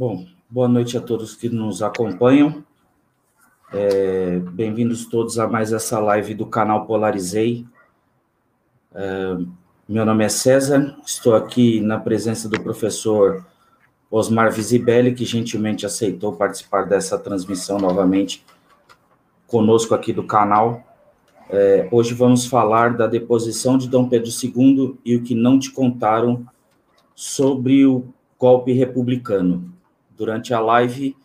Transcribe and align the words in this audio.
Bom, 0.00 0.24
boa 0.48 0.66
noite 0.66 0.96
a 0.96 1.00
todos 1.02 1.36
que 1.36 1.50
nos 1.50 1.82
acompanham. 1.82 2.64
É, 3.70 4.38
Bem-vindos 4.38 5.04
todos 5.04 5.38
a 5.38 5.46
mais 5.46 5.74
essa 5.74 5.98
live 5.98 6.32
do 6.32 6.46
canal 6.46 6.86
Polarizei. 6.86 7.66
É, 8.94 9.36
meu 9.86 10.06
nome 10.06 10.24
é 10.24 10.30
César, 10.30 10.96
estou 11.04 11.34
aqui 11.34 11.82
na 11.82 12.00
presença 12.00 12.48
do 12.48 12.58
professor 12.62 13.44
Osmar 14.10 14.50
Visibelli, 14.50 15.14
que 15.14 15.26
gentilmente 15.26 15.84
aceitou 15.84 16.32
participar 16.32 16.86
dessa 16.86 17.18
transmissão 17.18 17.78
novamente 17.78 18.42
conosco 19.46 19.94
aqui 19.94 20.14
do 20.14 20.24
canal. 20.24 20.82
É, 21.50 21.86
hoje 21.92 22.14
vamos 22.14 22.46
falar 22.46 22.96
da 22.96 23.06
deposição 23.06 23.76
de 23.76 23.86
Dom 23.86 24.08
Pedro 24.08 24.30
II 24.30 24.98
e 25.04 25.16
o 25.16 25.22
que 25.22 25.34
não 25.34 25.58
te 25.58 25.70
contaram 25.70 26.46
sobre 27.14 27.84
o 27.84 28.06
golpe 28.38 28.72
republicano. 28.72 29.78
Durante 30.20 30.52
a 30.52 30.60
live, 30.60 31.16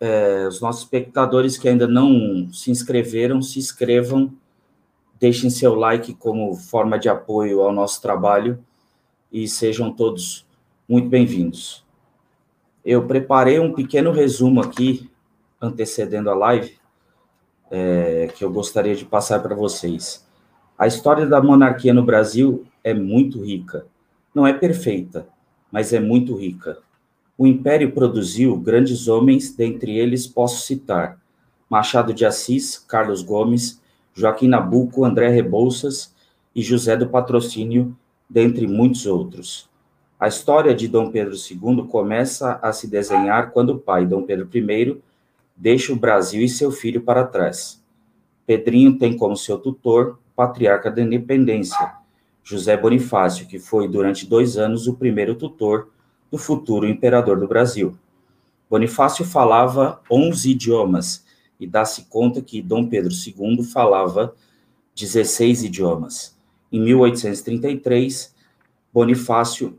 é, 0.00 0.48
os 0.48 0.60
nossos 0.60 0.82
espectadores 0.82 1.56
que 1.56 1.68
ainda 1.68 1.86
não 1.86 2.52
se 2.52 2.68
inscreveram, 2.68 3.40
se 3.40 3.60
inscrevam, 3.60 4.34
deixem 5.20 5.48
seu 5.48 5.76
like 5.76 6.12
como 6.14 6.52
forma 6.56 6.98
de 6.98 7.08
apoio 7.08 7.60
ao 7.60 7.72
nosso 7.72 8.02
trabalho 8.02 8.58
e 9.30 9.46
sejam 9.46 9.92
todos 9.92 10.44
muito 10.88 11.08
bem-vindos. 11.08 11.86
Eu 12.84 13.06
preparei 13.06 13.60
um 13.60 13.72
pequeno 13.72 14.10
resumo 14.10 14.60
aqui, 14.60 15.08
antecedendo 15.62 16.30
a 16.30 16.34
live, 16.34 16.76
é, 17.70 18.28
que 18.34 18.44
eu 18.44 18.50
gostaria 18.50 18.96
de 18.96 19.04
passar 19.04 19.40
para 19.40 19.54
vocês. 19.54 20.26
A 20.76 20.88
história 20.88 21.26
da 21.26 21.40
monarquia 21.40 21.94
no 21.94 22.02
Brasil 22.02 22.66
é 22.82 22.92
muito 22.92 23.40
rica. 23.40 23.86
Não 24.34 24.44
é 24.44 24.52
perfeita, 24.52 25.28
mas 25.70 25.92
é 25.92 26.00
muito 26.00 26.34
rica. 26.34 26.82
O 27.36 27.46
Império 27.46 27.90
produziu 27.92 28.56
grandes 28.56 29.08
homens, 29.08 29.54
dentre 29.54 29.98
eles 29.98 30.26
posso 30.26 30.64
citar 30.64 31.18
Machado 31.68 32.14
de 32.14 32.24
Assis, 32.24 32.78
Carlos 32.78 33.22
Gomes, 33.22 33.80
Joaquim 34.12 34.46
Nabuco, 34.46 35.04
André 35.04 35.28
Rebouças 35.28 36.14
e 36.54 36.62
José 36.62 36.96
do 36.96 37.08
Patrocínio, 37.08 37.96
dentre 38.30 38.66
muitos 38.68 39.06
outros. 39.06 39.68
A 40.20 40.28
história 40.28 40.72
de 40.72 40.86
Dom 40.86 41.10
Pedro 41.10 41.34
II 41.34 41.88
começa 41.88 42.60
a 42.62 42.72
se 42.72 42.86
desenhar 42.86 43.50
quando 43.50 43.70
o 43.70 43.78
pai, 43.78 44.06
Dom 44.06 44.22
Pedro 44.22 44.48
I, 44.54 45.02
deixa 45.56 45.92
o 45.92 45.96
Brasil 45.96 46.42
e 46.42 46.48
seu 46.48 46.70
filho 46.70 47.02
para 47.02 47.26
trás. 47.26 47.82
Pedrinho 48.46 48.96
tem 48.96 49.16
como 49.16 49.36
seu 49.36 49.58
tutor 49.58 50.20
patriarca 50.36 50.90
da 50.90 51.02
independência, 51.02 51.94
José 52.44 52.76
Bonifácio, 52.76 53.46
que 53.46 53.58
foi 53.58 53.88
durante 53.88 54.26
dois 54.26 54.56
anos 54.56 54.86
o 54.86 54.94
primeiro 54.94 55.34
tutor 55.34 55.88
do 56.34 56.38
futuro 56.38 56.84
imperador 56.84 57.38
do 57.38 57.46
Brasil. 57.46 57.96
Bonifácio 58.68 59.24
falava 59.24 60.00
11 60.10 60.50
idiomas 60.50 61.24
e 61.60 61.66
dá-se 61.66 62.06
conta 62.06 62.42
que 62.42 62.60
Dom 62.60 62.88
Pedro 62.88 63.12
II 63.12 63.62
falava 63.62 64.34
16 64.96 65.62
idiomas. 65.62 66.36
Em 66.72 66.80
1833, 66.80 68.34
Bonifácio 68.92 69.78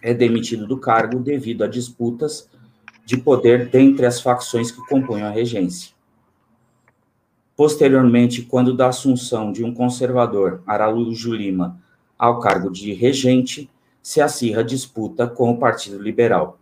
é 0.00 0.14
demitido 0.14 0.64
do 0.64 0.78
cargo 0.78 1.18
devido 1.18 1.64
a 1.64 1.66
disputas 1.66 2.48
de 3.04 3.16
poder 3.16 3.68
dentre 3.68 4.06
as 4.06 4.20
facções 4.20 4.70
que 4.70 4.86
compunham 4.86 5.26
a 5.26 5.32
regência. 5.32 5.90
Posteriormente, 7.56 8.42
quando 8.42 8.76
da 8.76 8.90
assunção 8.90 9.50
de 9.50 9.64
um 9.64 9.74
conservador, 9.74 10.62
Araújo 10.64 11.34
Lima, 11.34 11.82
ao 12.16 12.38
cargo 12.38 12.70
de 12.70 12.92
regente, 12.92 13.68
se 14.02 14.20
acirra 14.20 14.64
disputa 14.64 15.26
com 15.26 15.50
o 15.50 15.58
Partido 15.58 16.02
Liberal. 16.02 16.58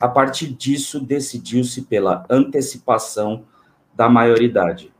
A 0.00 0.08
partir 0.08 0.52
disso, 0.52 0.98
decidiu-se 0.98 1.82
pela 1.82 2.26
antecipação 2.28 3.44
da 3.94 4.08
maioridade. 4.08 4.92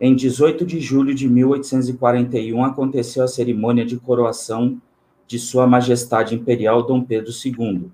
Em 0.00 0.14
18 0.14 0.64
de 0.64 0.80
julho 0.80 1.14
de 1.14 1.28
1841, 1.28 2.64
aconteceu 2.64 3.24
a 3.24 3.28
cerimônia 3.28 3.84
de 3.84 3.96
coroação 3.96 4.80
de 5.26 5.38
Sua 5.38 5.66
Majestade 5.66 6.34
Imperial 6.34 6.82
Dom 6.82 7.02
Pedro 7.02 7.32
II, 7.32 7.90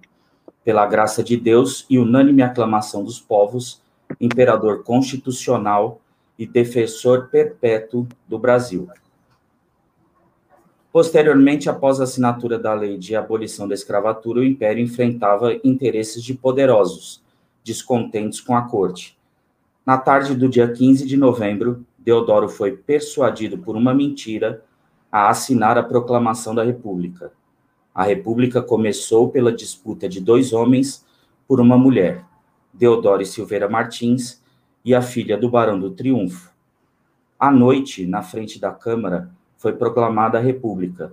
pela 0.64 0.86
graça 0.86 1.22
de 1.22 1.36
Deus 1.36 1.86
e 1.88 1.98
unânime 1.98 2.42
aclamação 2.42 3.04
dos 3.04 3.20
povos, 3.20 3.80
imperador 4.20 4.82
constitucional 4.82 6.00
e 6.38 6.46
defensor 6.46 7.28
perpétuo 7.28 8.06
do 8.26 8.38
Brasil. 8.38 8.88
Posteriormente, 10.92 11.70
após 11.70 12.00
a 12.00 12.04
assinatura 12.04 12.58
da 12.58 12.74
lei 12.74 12.98
de 12.98 13.14
abolição 13.14 13.68
da 13.68 13.74
escravatura, 13.74 14.40
o 14.40 14.44
império 14.44 14.82
enfrentava 14.82 15.54
interesses 15.62 16.22
de 16.22 16.34
poderosos, 16.34 17.22
descontentes 17.62 18.40
com 18.40 18.56
a 18.56 18.62
corte. 18.62 19.16
Na 19.86 19.96
tarde 19.96 20.34
do 20.34 20.48
dia 20.48 20.70
15 20.70 21.06
de 21.06 21.16
novembro, 21.16 21.84
Deodoro 21.96 22.48
foi 22.48 22.72
persuadido 22.72 23.58
por 23.58 23.76
uma 23.76 23.94
mentira 23.94 24.64
a 25.12 25.28
assinar 25.28 25.78
a 25.78 25.82
proclamação 25.82 26.54
da 26.54 26.64
República. 26.64 27.32
A 27.94 28.02
República 28.02 28.60
começou 28.60 29.28
pela 29.28 29.52
disputa 29.52 30.08
de 30.08 30.20
dois 30.20 30.52
homens 30.52 31.04
por 31.46 31.60
uma 31.60 31.76
mulher, 31.76 32.24
Deodoro 32.72 33.24
Silveira 33.24 33.68
Martins 33.68 34.42
e 34.84 34.94
a 34.94 35.02
filha 35.02 35.36
do 35.36 35.50
Barão 35.50 35.78
do 35.78 35.90
Triunfo. 35.90 36.50
À 37.38 37.50
noite, 37.50 38.06
na 38.06 38.22
frente 38.22 38.60
da 38.60 38.70
Câmara, 38.70 39.30
foi 39.60 39.74
proclamada 39.74 40.38
a 40.38 40.40
República. 40.40 41.12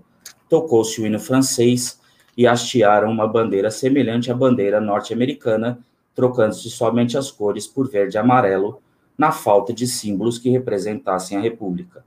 Tocou-se 0.49 1.01
o 1.01 1.05
hino 1.05 1.19
francês 1.19 1.99
e 2.35 2.47
hastearam 2.47 3.11
uma 3.11 3.27
bandeira 3.27 3.69
semelhante 3.69 4.31
à 4.31 4.33
bandeira 4.33 4.79
norte-americana, 4.79 5.79
trocando-se 6.15 6.69
somente 6.69 7.17
as 7.17 7.29
cores 7.29 7.67
por 7.67 7.89
verde 7.89 8.15
e 8.15 8.19
amarelo, 8.19 8.81
na 9.17 9.33
falta 9.33 9.73
de 9.73 9.85
símbolos 9.85 10.39
que 10.39 10.49
representassem 10.49 11.37
a 11.37 11.41
República. 11.41 12.05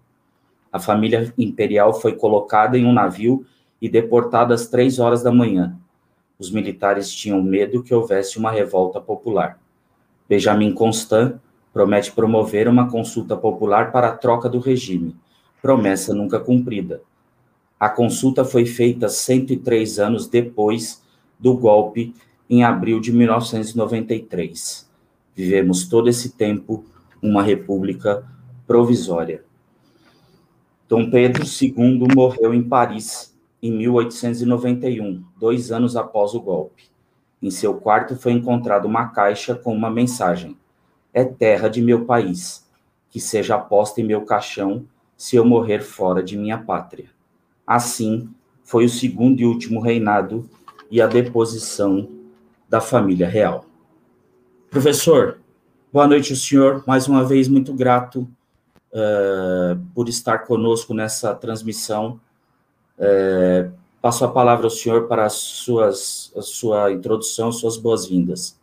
A 0.73 0.79
família 0.79 1.31
imperial 1.37 1.93
foi 1.93 2.15
colocada 2.17 2.79
em 2.79 2.87
um 2.87 2.93
navio 2.93 3.45
e 3.83 3.87
deportada 3.87 4.55
às 4.55 4.67
três 4.67 4.99
horas 4.99 5.23
da 5.23 5.31
manhã. 5.31 5.77
Os 6.39 6.51
militares 6.51 7.13
tinham 7.13 7.43
medo 7.43 7.83
que 7.83 7.95
houvesse 7.95 8.39
uma 8.39 8.51
revolta 8.51 8.99
popular. 8.99 9.59
Benjamin 10.27 10.73
Constant 10.73 11.35
promete 11.71 12.11
promover 12.13 12.67
uma 12.67 12.91
consulta 12.91 13.37
popular 13.37 13.93
para 13.93 14.09
a 14.09 14.17
troca 14.17 14.49
do 14.49 14.59
regime, 14.59 15.15
promessa 15.61 16.15
nunca 16.15 16.41
cumprida. 16.41 17.03
A 17.79 17.89
consulta 17.89 18.45
foi 18.45 18.67
feita 18.67 19.09
103 19.09 19.99
anos 19.99 20.27
depois 20.27 21.03
do 21.39 21.57
golpe, 21.57 22.15
em 22.49 22.65
abril 22.65 23.01
de 23.01 23.13
1993. 23.13 24.91
Vivemos 25.35 25.89
todo 25.89 26.09
esse 26.09 26.31
tempo 26.31 26.85
uma 27.23 27.43
república 27.43 28.27
provisória. 28.67 29.45
Dom 30.89 31.11
Pedro 31.11 31.45
II 31.45 32.09
morreu 32.15 32.53
em 32.53 32.63
Paris 32.63 33.35
em 33.63 33.71
1891, 33.73 35.23
dois 35.39 35.71
anos 35.71 35.97
após 35.97 36.35
o 36.35 36.41
golpe. 36.41 36.91
Em 37.41 37.51
seu 37.51 37.75
quarto 37.75 38.17
foi 38.17 38.33
encontrada 38.33 38.87
uma 38.87 39.09
caixa 39.09 39.55
com 39.55 39.73
uma 39.73 39.91
mensagem: 39.91 40.57
É 41.15 41.25
terra 41.25 41.69
de 41.69 41.81
meu 41.81 42.05
país, 42.05 42.67
que 43.09 43.21
seja 43.21 43.57
posta 43.59 44.01
em 44.01 44.05
meu 44.05 44.23
caixão 44.23 44.85
se 45.21 45.37
eu 45.37 45.45
morrer 45.45 45.81
fora 45.81 46.23
de 46.23 46.35
minha 46.35 46.57
pátria. 46.57 47.05
Assim, 47.67 48.31
foi 48.65 48.87
o 48.87 48.89
segundo 48.89 49.39
e 49.39 49.45
último 49.45 49.79
reinado 49.79 50.49
e 50.91 50.99
a 50.99 51.07
deposição 51.07 52.09
da 52.67 52.81
família 52.81 53.29
real. 53.29 53.67
Professor, 54.71 55.37
boa 55.93 56.07
noite, 56.07 56.35
senhor. 56.35 56.83
Mais 56.87 57.07
uma 57.07 57.23
vez, 57.23 57.49
muito 57.49 57.75
grato 57.75 58.27
uh, 58.93 59.79
por 59.95 60.09
estar 60.09 60.39
conosco 60.39 60.95
nessa 60.95 61.35
transmissão. 61.35 62.19
Uh, 62.99 63.71
passo 64.01 64.25
a 64.25 64.29
palavra 64.29 64.65
ao 64.65 64.71
senhor 64.71 65.07
para 65.07 65.27
as 65.27 65.35
suas, 65.35 66.33
a 66.35 66.41
sua 66.41 66.93
introdução, 66.93 67.53
suas 67.53 67.77
boas-vindas. 67.77 68.59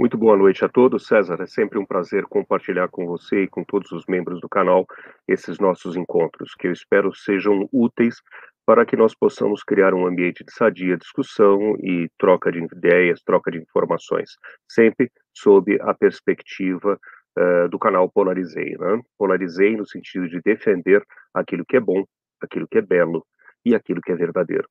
Muito 0.00 0.16
boa 0.16 0.34
noite 0.34 0.64
a 0.64 0.68
todos, 0.70 1.06
César. 1.06 1.42
É 1.42 1.46
sempre 1.46 1.78
um 1.78 1.84
prazer 1.84 2.24
compartilhar 2.24 2.88
com 2.88 3.04
você 3.04 3.42
e 3.42 3.46
com 3.46 3.62
todos 3.62 3.92
os 3.92 4.06
membros 4.06 4.40
do 4.40 4.48
canal 4.48 4.86
esses 5.28 5.58
nossos 5.58 5.94
encontros, 5.94 6.54
que 6.54 6.68
eu 6.68 6.72
espero 6.72 7.14
sejam 7.14 7.68
úteis 7.70 8.16
para 8.64 8.86
que 8.86 8.96
nós 8.96 9.14
possamos 9.14 9.62
criar 9.62 9.92
um 9.92 10.06
ambiente 10.06 10.42
de 10.42 10.54
sadia 10.54 10.96
discussão 10.96 11.76
e 11.82 12.08
troca 12.16 12.50
de 12.50 12.60
ideias, 12.60 13.20
troca 13.22 13.50
de 13.50 13.58
informações, 13.58 14.30
sempre 14.66 15.12
sob 15.36 15.78
a 15.82 15.92
perspectiva 15.92 16.98
uh, 17.38 17.68
do 17.68 17.78
canal 17.78 18.10
Polarizei. 18.10 18.78
Né? 18.78 19.02
Polarizei 19.18 19.76
no 19.76 19.86
sentido 19.86 20.26
de 20.30 20.40
defender 20.40 21.04
aquilo 21.34 21.62
que 21.68 21.76
é 21.76 21.80
bom, 21.80 22.06
aquilo 22.42 22.66
que 22.66 22.78
é 22.78 22.82
belo 22.82 23.22
e 23.66 23.74
aquilo 23.74 24.00
que 24.00 24.12
é 24.12 24.16
verdadeiro. 24.16 24.66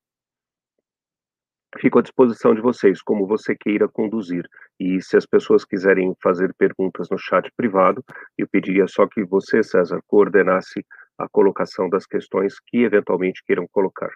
Fico 1.77 2.00
à 2.00 2.01
disposição 2.01 2.56
de 2.56 2.62
vocês, 2.62 3.01
como 3.01 3.27
você 3.27 3.56
queira 3.56 3.88
conduzir. 3.88 4.44
E 4.80 5.01
se 5.01 5.16
as 5.16 5.25
pessoas 5.25 5.63
quiserem 5.63 6.16
fazer 6.21 6.54
perguntas 6.57 7.10
no 7.10 7.18
chat 7.18 7.50
privado, 7.56 8.04
eu 8.38 8.48
pediria 8.48 8.88
só 8.88 9.06
que 9.06 9.24
você, 9.24 9.62
César, 9.62 10.01
coordenasse 10.07 10.83
a 11.18 11.27
colocação 11.30 11.89
das 11.89 12.06
questões 12.06 12.56
que 12.60 12.77
eventualmente 12.77 13.44
queiram 13.45 13.68
colocar, 13.71 14.10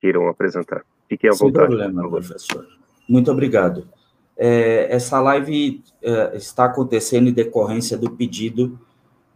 queiram 0.00 0.28
apresentar. 0.28 0.84
Fiquem 1.08 1.30
à 1.30 1.32
Sem 1.32 1.48
vontade. 1.48 1.72
Sem 1.72 1.78
problema, 1.78 2.08
professor. 2.08 2.66
Muito 3.08 3.30
obrigado. 3.32 3.88
É, 4.36 4.94
essa 4.94 5.20
live 5.20 5.82
é, 6.02 6.36
está 6.36 6.66
acontecendo 6.66 7.28
em 7.28 7.32
decorrência 7.32 7.98
do 7.98 8.10
pedido 8.10 8.78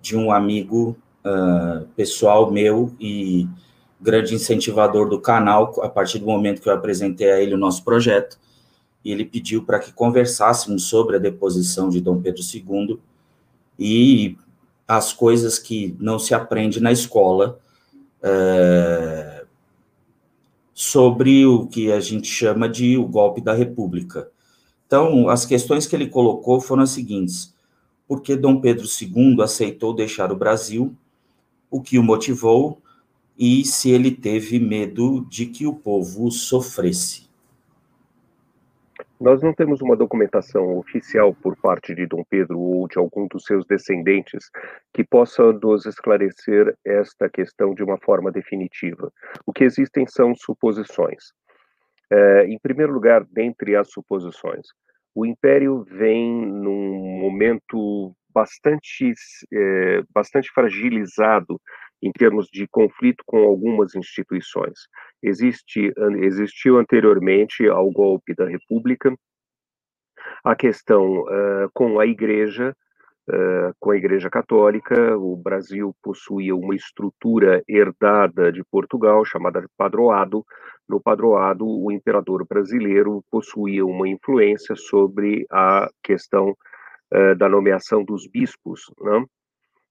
de 0.00 0.16
um 0.16 0.30
amigo 0.30 0.96
uh, 1.24 1.86
pessoal 1.96 2.50
meu 2.50 2.94
e 3.00 3.48
grande 4.06 4.37
incentivador 4.37 5.08
do 5.08 5.20
canal, 5.20 5.75
a 5.82 5.88
partir 5.88 6.20
do 6.20 6.26
momento 6.26 6.62
que 6.62 6.69
eu 6.69 6.73
apresentei 6.73 7.29
a 7.32 7.41
ele 7.41 7.55
o 7.55 7.58
nosso 7.58 7.82
projeto, 7.82 8.38
e 9.05 9.11
ele 9.11 9.25
pediu 9.25 9.64
para 9.64 9.81
que 9.81 9.93
conversássemos 9.93 10.85
sobre 10.85 11.17
a 11.17 11.19
deposição 11.19 11.88
de 11.88 12.00
Dom 12.00 12.23
Pedro 12.23 12.41
II 12.41 13.00
e 13.76 14.38
as 14.87 15.12
coisas 15.12 15.58
que 15.58 15.97
não 15.99 16.20
se 16.20 16.32
aprende 16.35 16.81
na 16.81 16.93
escola 16.93 17.58
é, 18.23 19.44
sobre 20.73 21.44
o 21.44 21.67
que 21.67 21.91
a 21.91 21.99
gente 21.99 22.29
chama 22.29 22.69
de 22.69 22.97
o 22.97 23.06
golpe 23.06 23.41
da 23.41 23.53
República. 23.53 24.31
Então, 24.87 25.29
as 25.29 25.44
questões 25.44 25.85
que 25.85 25.97
ele 25.97 26.08
colocou 26.08 26.61
foram 26.61 26.85
as 26.85 26.91
seguintes: 26.91 27.53
por 28.06 28.23
que 28.23 28.37
Dom 28.37 28.61
Pedro 28.61 28.87
II 28.87 29.43
aceitou 29.43 29.93
deixar 29.93 30.31
o 30.31 30.37
Brasil? 30.37 30.94
O 31.69 31.81
que 31.81 31.99
o 31.99 32.05
motivou? 32.05 32.81
E 33.38 33.64
se 33.64 33.90
ele 33.90 34.10
teve 34.10 34.58
medo 34.58 35.26
de 35.28 35.46
que 35.46 35.66
o 35.66 35.74
povo 35.74 36.30
sofresse? 36.30 37.26
Nós 39.20 39.42
não 39.42 39.52
temos 39.52 39.80
uma 39.80 39.96
documentação 39.96 40.76
oficial 40.78 41.34
por 41.34 41.56
parte 41.56 41.94
de 41.94 42.06
Dom 42.06 42.22
Pedro 42.28 42.58
ou 42.58 42.86
de 42.86 42.98
algum 42.98 43.26
dos 43.26 43.44
seus 43.44 43.64
descendentes 43.66 44.50
que 44.92 45.02
possa 45.02 45.52
nos 45.52 45.86
esclarecer 45.86 46.74
esta 46.84 47.28
questão 47.28 47.74
de 47.74 47.82
uma 47.82 47.98
forma 47.98 48.30
definitiva. 48.30 49.10
O 49.46 49.52
que 49.52 49.64
existem 49.64 50.06
são 50.06 50.34
suposições. 50.34 51.32
É, 52.10 52.46
em 52.46 52.58
primeiro 52.58 52.92
lugar, 52.92 53.24
dentre 53.24 53.74
as 53.74 53.90
suposições, 53.90 54.66
o 55.14 55.24
Império 55.24 55.82
vem 55.90 56.46
num 56.46 57.18
momento 57.20 58.14
bastante, 58.34 59.14
é, 59.50 60.02
bastante 60.12 60.50
fragilizado 60.52 61.58
em 62.02 62.12
termos 62.12 62.46
de 62.48 62.66
conflito 62.69 63.22
com 63.26 63.38
algumas 63.38 63.94
instituições. 63.94 64.81
Existe, 65.22 65.93
existiu 66.20 66.78
anteriormente 66.78 67.66
ao 67.69 67.90
golpe 67.90 68.34
da 68.34 68.46
República 68.46 69.14
a 70.44 70.54
questão 70.54 71.22
uh, 71.22 71.70
com 71.72 71.98
a 71.98 72.06
Igreja, 72.06 72.75
uh, 73.28 73.75
com 73.81 73.90
a 73.90 73.96
Igreja 73.96 74.31
Católica. 74.31 75.16
O 75.16 75.37
Brasil 75.37 75.94
possuía 76.02 76.54
uma 76.54 76.75
estrutura 76.75 77.62
herdada 77.69 78.52
de 78.52 78.62
Portugal, 78.64 79.25
chamada 79.25 79.64
padroado. 79.76 80.44
No 80.88 81.00
padroado, 81.00 81.66
o 81.66 81.90
imperador 81.90 82.46
brasileiro 82.46 83.25
possuía 83.31 83.84
uma 83.84 84.08
influência 84.08 84.76
sobre 84.76 85.44
a 85.50 85.88
questão 86.02 86.50
uh, 87.12 87.34
da 87.37 87.48
nomeação 87.48 88.04
dos 88.04 88.28
bispos, 88.28 88.82
não? 89.00 89.20
Né? 89.20 89.26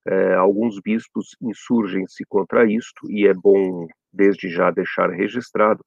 É, 0.08 0.36
alguns 0.36 0.80
bispos 0.80 1.36
insurgem-se 1.42 2.24
contra 2.28 2.70
isto, 2.70 3.10
e 3.10 3.28
é 3.28 3.34
bom, 3.34 3.88
desde 4.14 4.50
já, 4.50 4.70
deixar 4.72 5.10
registrado. 5.10 5.84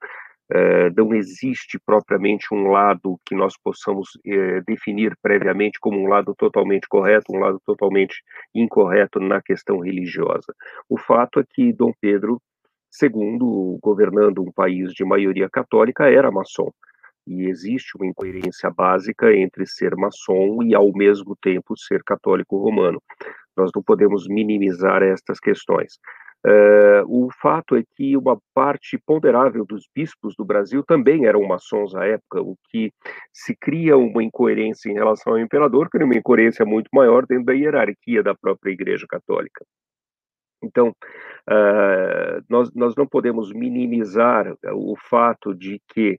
É, 0.50 0.90
não 0.90 1.14
existe 1.14 1.78
propriamente 1.84 2.46
um 2.52 2.68
lado 2.68 3.20
que 3.24 3.34
nós 3.34 3.54
possamos 3.62 4.08
é, 4.26 4.62
definir 4.62 5.14
previamente 5.20 5.78
como 5.78 6.00
um 6.00 6.08
lado 6.08 6.34
totalmente 6.34 6.88
correto, 6.88 7.32
um 7.32 7.38
lado 7.38 7.60
totalmente 7.66 8.22
incorreto 8.54 9.20
na 9.20 9.42
questão 9.42 9.80
religiosa. 9.80 10.54
O 10.88 10.98
fato 10.98 11.38
é 11.38 11.44
que 11.48 11.72
Dom 11.72 11.92
Pedro 12.00 12.40
II, 13.00 13.78
governando 13.82 14.40
um 14.40 14.50
país 14.50 14.92
de 14.94 15.04
maioria 15.04 15.50
católica, 15.50 16.10
era 16.10 16.30
maçom 16.30 16.70
e 17.28 17.46
existe 17.48 17.96
uma 17.96 18.06
incoerência 18.06 18.70
básica 18.70 19.30
entre 19.36 19.66
ser 19.66 19.94
maçom 19.94 20.62
e, 20.62 20.74
ao 20.74 20.90
mesmo 20.92 21.36
tempo, 21.36 21.76
ser 21.76 22.02
católico 22.02 22.56
romano. 22.56 23.02
Nós 23.58 23.70
não 23.74 23.82
podemos 23.82 24.26
minimizar 24.28 25.02
estas 25.02 25.38
questões. 25.38 25.98
Uh, 26.46 27.02
o 27.08 27.28
fato 27.42 27.74
é 27.74 27.82
que 27.96 28.16
uma 28.16 28.38
parte 28.54 28.96
ponderável 29.04 29.66
dos 29.66 29.88
bispos 29.92 30.36
do 30.36 30.44
Brasil 30.44 30.84
também 30.86 31.26
eram 31.26 31.42
maçons 31.42 31.96
à 31.96 32.06
época, 32.06 32.40
o 32.40 32.56
que 32.70 32.92
se 33.32 33.56
cria 33.56 33.96
uma 33.96 34.22
incoerência 34.22 34.88
em 34.88 34.94
relação 34.94 35.32
ao 35.32 35.40
imperador, 35.40 35.90
que 35.90 35.98
é 35.98 36.04
uma 36.04 36.16
incoerência 36.16 36.64
muito 36.64 36.88
maior 36.92 37.26
dentro 37.26 37.46
da 37.46 37.54
hierarquia 37.54 38.22
da 38.22 38.36
própria 38.36 38.70
Igreja 38.70 39.04
Católica. 39.08 39.64
Então, 40.62 40.88
uh, 40.88 42.44
nós, 42.48 42.70
nós 42.74 42.94
não 42.96 43.06
podemos 43.06 43.52
minimizar 43.52 44.52
o 44.72 44.96
fato 45.08 45.54
de 45.54 45.80
que 45.88 46.18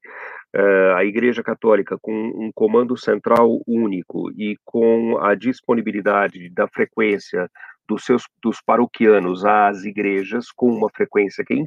uh, 0.56 0.96
a 0.96 1.04
Igreja 1.04 1.44
Católica, 1.44 1.98
com 2.02 2.14
um 2.14 2.52
comando 2.54 2.98
central 2.98 3.62
único 3.68 4.32
e 4.32 4.56
com 4.64 5.18
a 5.20 5.36
disponibilidade 5.36 6.50
da 6.52 6.68
frequência 6.68 7.50
dos 7.88 8.06
seus 8.06 8.24
dos 8.42 8.62
paroquianos 8.62 9.44
às 9.44 9.84
igrejas, 9.84 10.52
com 10.56 10.70
uma 10.72 10.90
frequência 10.90 11.44
que 11.44 11.54
é 11.54 11.58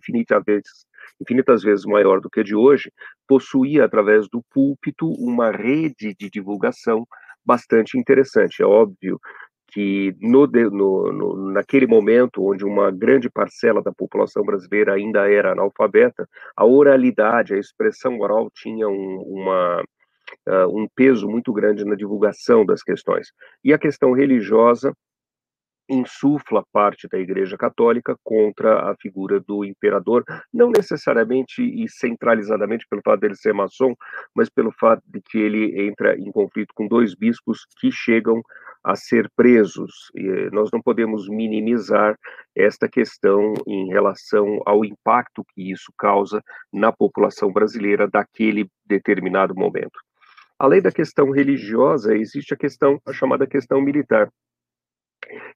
vezes, 0.46 0.86
infinitas 1.20 1.62
vezes 1.62 1.84
maior 1.84 2.20
do 2.20 2.30
que 2.30 2.40
a 2.40 2.44
de 2.44 2.54
hoje, 2.54 2.92
possuía, 3.26 3.84
através 3.84 4.28
do 4.28 4.40
púlpito, 4.50 5.08
uma 5.18 5.50
rede 5.50 6.14
de 6.18 6.30
divulgação 6.30 7.04
bastante 7.44 7.98
interessante. 7.98 8.62
É 8.62 8.66
óbvio 8.66 9.18
que 9.72 10.14
no, 10.20 10.46
no, 10.46 11.12
no, 11.12 11.52
naquele 11.52 11.86
momento, 11.86 12.44
onde 12.44 12.64
uma 12.64 12.90
grande 12.90 13.30
parcela 13.30 13.82
da 13.82 13.90
população 13.90 14.44
brasileira 14.44 14.92
ainda 14.92 15.30
era 15.30 15.52
analfabeta, 15.52 16.28
a 16.54 16.66
oralidade, 16.66 17.54
a 17.54 17.58
expressão 17.58 18.18
oral 18.20 18.50
tinha 18.54 18.86
um, 18.86 19.22
uma, 19.22 19.82
uh, 20.46 20.78
um 20.78 20.86
peso 20.94 21.26
muito 21.26 21.52
grande 21.54 21.86
na 21.86 21.94
divulgação 21.94 22.66
das 22.66 22.82
questões. 22.82 23.32
E 23.64 23.72
a 23.72 23.78
questão 23.78 24.12
religiosa 24.12 24.94
insufla 25.88 26.64
parte 26.72 27.08
da 27.08 27.18
Igreja 27.18 27.56
Católica 27.56 28.16
contra 28.22 28.90
a 28.90 28.96
figura 28.96 29.40
do 29.40 29.64
imperador, 29.64 30.24
não 30.52 30.70
necessariamente 30.70 31.62
e 31.62 31.88
centralizadamente 31.88 32.86
pelo 32.88 33.02
fato 33.02 33.20
dele 33.20 33.34
ser 33.34 33.52
maçom, 33.52 33.94
mas 34.34 34.48
pelo 34.48 34.72
fato 34.72 35.02
de 35.06 35.20
que 35.20 35.38
ele 35.38 35.86
entra 35.86 36.16
em 36.16 36.30
conflito 36.30 36.72
com 36.74 36.86
dois 36.86 37.14
bispos 37.14 37.66
que 37.78 37.90
chegam 37.90 38.42
a 38.84 38.96
ser 38.96 39.30
presos. 39.36 40.10
E 40.14 40.26
eh, 40.26 40.50
nós 40.50 40.70
não 40.72 40.80
podemos 40.80 41.28
minimizar 41.28 42.16
esta 42.54 42.88
questão 42.88 43.54
em 43.66 43.88
relação 43.88 44.60
ao 44.66 44.84
impacto 44.84 45.44
que 45.54 45.70
isso 45.70 45.92
causa 45.96 46.42
na 46.72 46.90
população 46.92 47.52
brasileira 47.52 48.08
daquele 48.08 48.68
determinado 48.84 49.54
momento. 49.54 49.98
Além 50.58 50.80
da 50.80 50.92
questão 50.92 51.30
religiosa, 51.30 52.14
existe 52.16 52.54
a 52.54 52.56
questão, 52.56 53.00
a 53.06 53.12
chamada 53.12 53.46
questão 53.46 53.80
militar, 53.80 54.28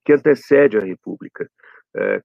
que 0.04 0.12
antecede 0.12 0.76
a 0.78 0.80
República. 0.80 1.48
É, 1.96 2.20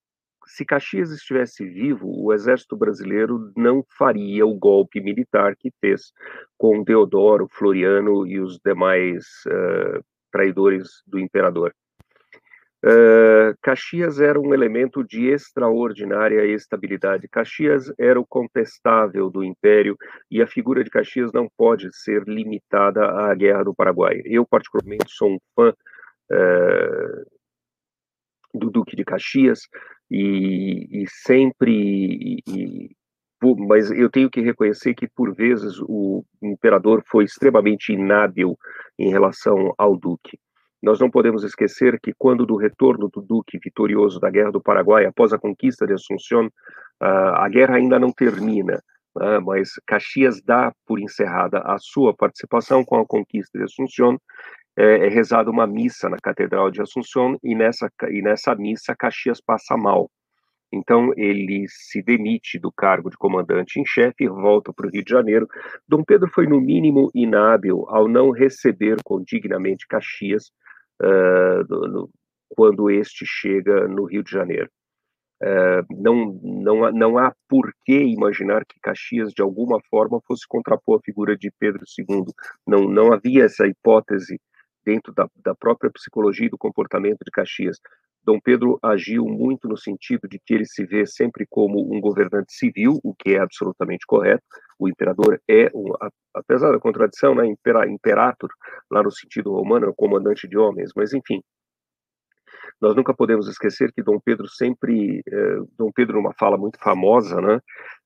se 0.45 0.65
Caxias 0.65 1.11
estivesse 1.11 1.65
vivo, 1.65 2.07
o 2.07 2.33
exército 2.33 2.75
brasileiro 2.75 3.51
não 3.55 3.83
faria 3.97 4.45
o 4.45 4.53
golpe 4.53 4.99
militar 4.99 5.55
que 5.55 5.71
fez 5.79 6.11
com 6.57 6.83
Deodoro, 6.83 7.47
Floriano 7.49 8.25
e 8.27 8.39
os 8.39 8.59
demais 8.63 9.25
uh, 9.47 10.03
traidores 10.31 10.89
do 11.05 11.19
imperador. 11.19 11.73
Uh, 12.83 13.55
Caxias 13.61 14.19
era 14.19 14.39
um 14.39 14.55
elemento 14.55 15.03
de 15.03 15.27
extraordinária 15.27 16.43
estabilidade. 16.45 17.27
Caxias 17.27 17.93
era 17.97 18.19
o 18.19 18.25
contestável 18.25 19.29
do 19.29 19.43
império 19.43 19.95
e 20.31 20.41
a 20.41 20.47
figura 20.47 20.83
de 20.83 20.89
Caxias 20.89 21.31
não 21.31 21.47
pode 21.55 21.95
ser 21.95 22.23
limitada 22.23 23.05
à 23.05 23.35
Guerra 23.35 23.63
do 23.63 23.75
Paraguai. 23.75 24.21
Eu, 24.25 24.47
particularmente, 24.47 25.05
sou 25.09 25.29
um 25.29 25.37
fã 25.55 25.69
uh, 25.69 27.25
do 28.53 28.69
Duque 28.69 28.95
de 28.95 29.03
Caxias 29.03 29.67
e, 30.09 31.03
e 31.03 31.05
sempre. 31.07 32.41
E, 32.47 32.95
mas 33.67 33.89
eu 33.89 34.09
tenho 34.09 34.29
que 34.29 34.41
reconhecer 34.41 34.93
que, 34.93 35.07
por 35.07 35.33
vezes, 35.33 35.79
o 35.81 36.23
imperador 36.41 37.03
foi 37.07 37.23
extremamente 37.23 37.91
inábil 37.91 38.57
em 38.99 39.09
relação 39.09 39.73
ao 39.77 39.97
Duque. 39.97 40.37
Nós 40.81 40.99
não 40.99 41.09
podemos 41.09 41.43
esquecer 41.43 41.99
que, 41.99 42.13
quando 42.17 42.45
do 42.45 42.55
retorno 42.55 43.09
do 43.09 43.21
Duque 43.21 43.59
vitorioso 43.63 44.19
da 44.19 44.29
Guerra 44.29 44.51
do 44.51 44.61
Paraguai, 44.61 45.05
após 45.05 45.31
a 45.31 45.39
conquista 45.39 45.85
de 45.85 45.93
Assunção, 45.93 46.49
a 46.99 47.47
guerra 47.49 47.75
ainda 47.75 47.99
não 47.99 48.11
termina, 48.11 48.81
né, 49.15 49.39
mas 49.39 49.71
Caxias 49.85 50.41
dá 50.41 50.71
por 50.85 50.99
encerrada 50.99 51.59
a 51.59 51.77
sua 51.79 52.15
participação 52.15 52.83
com 52.83 52.99
a 52.99 53.05
conquista 53.05 53.57
de 53.57 53.65
Assunção. 53.65 54.19
É, 54.77 55.07
é 55.07 55.09
rezada 55.09 55.49
uma 55.51 55.67
missa 55.67 56.09
na 56.09 56.17
Catedral 56.17 56.71
de 56.71 56.81
Assunção 56.81 57.37
e 57.43 57.53
nessa, 57.53 57.89
e 58.09 58.21
nessa 58.21 58.55
missa 58.55 58.95
Caxias 58.95 59.41
passa 59.41 59.75
mal. 59.75 60.09
Então, 60.73 61.11
ele 61.17 61.65
se 61.67 62.01
demite 62.01 62.57
do 62.57 62.71
cargo 62.71 63.09
de 63.09 63.17
comandante 63.17 63.79
em 63.79 63.85
chefe 63.85 64.23
e 64.23 64.29
volta 64.29 64.71
para 64.71 64.87
o 64.87 64.89
Rio 64.89 65.03
de 65.03 65.11
Janeiro. 65.11 65.47
Dom 65.85 66.01
Pedro 66.03 66.29
foi, 66.29 66.47
no 66.47 66.61
mínimo, 66.61 67.11
inábil 67.13 67.85
ao 67.89 68.07
não 68.07 68.31
receber 68.31 68.97
condignamente 69.03 69.85
Caxias 69.85 70.49
uh, 71.01 71.65
no, 71.69 71.87
no, 71.87 72.09
quando 72.55 72.89
este 72.89 73.25
chega 73.25 73.85
no 73.87 74.05
Rio 74.05 74.23
de 74.23 74.31
Janeiro. 74.31 74.69
é, 75.43 75.81
não, 75.89 76.39
não, 76.41 76.91
não 76.91 77.17
há 77.17 77.33
por 77.49 77.73
que 77.83 77.97
imaginar 77.97 78.63
que 78.65 78.79
Caxias, 78.81 79.33
de 79.33 79.41
alguma 79.41 79.79
forma, 79.89 80.21
fosse 80.25 80.47
contrapor 80.47 80.99
a 80.99 81.03
figura 81.03 81.35
de 81.35 81.51
Pedro 81.59 81.83
II. 81.97 82.25
Não, 82.65 82.87
não 82.87 83.11
havia 83.11 83.45
essa 83.45 83.67
hipótese 83.67 84.39
dentro 84.85 85.13
da, 85.13 85.27
da 85.43 85.55
própria 85.55 85.91
psicologia 85.91 86.47
e 86.47 86.49
do 86.49 86.57
comportamento 86.57 87.19
de 87.25 87.31
Caxias. 87.31 87.77
Dom 88.23 88.39
Pedro 88.39 88.77
agiu 88.83 89.25
muito 89.25 89.67
no 89.67 89.75
sentido 89.75 90.27
de 90.27 90.39
que 90.39 90.53
ele 90.53 90.65
se 90.65 90.85
vê 90.85 91.05
sempre 91.07 91.45
como 91.49 91.93
um 91.93 91.99
governante 91.99 92.53
civil, 92.53 92.99
o 93.03 93.15
que 93.15 93.31
é 93.31 93.39
absolutamente 93.39 94.05
correto. 94.05 94.43
O 94.77 94.87
imperador 94.87 95.41
é, 95.49 95.71
um, 95.73 95.91
apesar 96.33 96.71
da 96.71 96.79
contradição, 96.79 97.33
né, 97.33 97.47
imperator, 97.47 98.49
lá 98.91 99.01
no 99.01 99.11
sentido 99.11 99.51
romano, 99.51 99.87
é 99.87 99.89
o 99.89 99.95
comandante 99.95 100.47
de 100.47 100.57
homens, 100.57 100.91
mas 100.95 101.13
enfim, 101.13 101.41
nós 102.81 102.95
nunca 102.95 103.13
podemos 103.13 103.47
esquecer 103.47 103.91
que 103.91 104.03
Dom 104.03 104.19
Pedro 104.19 104.47
sempre, 104.47 105.21
eh, 105.27 105.57
Dom 105.77 105.91
Pedro, 105.91 106.17
numa 106.17 106.33
fala 106.33 106.57
muito 106.57 106.79
famosa, 106.79 107.39
né, 107.41 107.59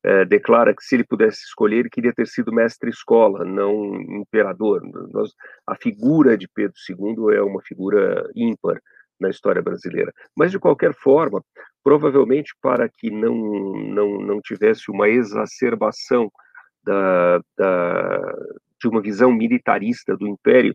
eh, 0.04 0.26
declara 0.26 0.76
que 0.76 0.84
se 0.84 0.96
ele 0.96 1.04
pudesse 1.04 1.44
escolher, 1.46 1.80
ele 1.80 1.90
queria 1.90 2.14
ter 2.14 2.28
sido 2.28 2.54
mestre-escola, 2.54 3.46
não 3.46 3.96
imperador. 3.96 4.82
Nós, 5.12 5.32
a 5.68 5.76
figura 5.76 6.38
de 6.38 6.48
Pedro 6.48 6.76
II 6.90 7.36
é 7.36 7.42
uma 7.42 7.62
figura 7.62 8.30
ímpar 8.36 8.80
na 9.20 9.30
história 9.30 9.62
brasileira. 9.62 10.14
Mas, 10.36 10.52
de 10.52 10.60
qualquer 10.60 10.94
forma, 10.94 11.44
provavelmente 11.84 12.54
para 12.62 12.90
que 12.90 13.10
não, 13.10 13.36
não, 13.36 14.20
não 14.20 14.42
tivesse 14.42 14.92
uma 14.92 15.08
exacerbação 15.08 16.32
da, 16.84 17.40
da, 17.58 18.34
de 18.80 18.88
uma 18.88 19.02
visão 19.02 19.32
militarista 19.32 20.16
do 20.16 20.28
Império, 20.28 20.74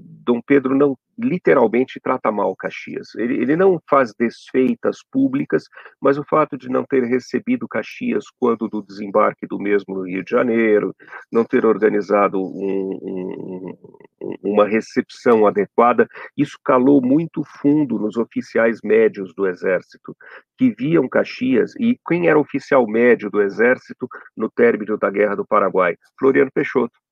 Dom 0.00 0.40
Pedro 0.42 0.76
não 0.76 0.96
literalmente 1.18 2.00
trata 2.00 2.30
mal 2.30 2.54
Caxias. 2.56 3.14
Ele, 3.14 3.34
ele 3.40 3.56
não 3.56 3.80
faz 3.88 4.12
desfeitas 4.18 4.98
públicas, 5.10 5.64
mas 6.00 6.18
o 6.18 6.24
fato 6.24 6.56
de 6.56 6.68
não 6.68 6.84
ter 6.84 7.04
recebido 7.04 7.68
Caxias 7.68 8.24
quando 8.38 8.68
do 8.68 8.82
desembarque 8.82 9.46
do 9.46 9.58
mesmo 9.58 9.94
no 9.94 10.02
Rio 10.02 10.24
de 10.24 10.30
Janeiro, 10.30 10.94
não 11.30 11.44
ter 11.44 11.64
organizado 11.64 12.38
um, 12.40 12.98
um, 13.02 14.38
uma 14.42 14.66
recepção 14.66 15.46
adequada, 15.46 16.08
isso 16.36 16.58
calou 16.64 17.00
muito 17.00 17.42
fundo 17.60 17.98
nos 17.98 18.16
oficiais 18.16 18.80
médios 18.82 19.32
do 19.34 19.46
Exército, 19.46 20.16
que 20.58 20.74
viam 20.76 21.08
Caxias, 21.08 21.74
e 21.78 21.98
quem 22.06 22.28
era 22.28 22.38
oficial 22.38 22.86
médio 22.86 23.30
do 23.30 23.40
Exército 23.40 24.08
no 24.36 24.50
término 24.50 24.98
da 24.98 25.10
Guerra 25.10 25.36
do 25.36 25.46
Paraguai? 25.46 25.96
Floriano 26.18 26.50
Peixoto 26.52 27.03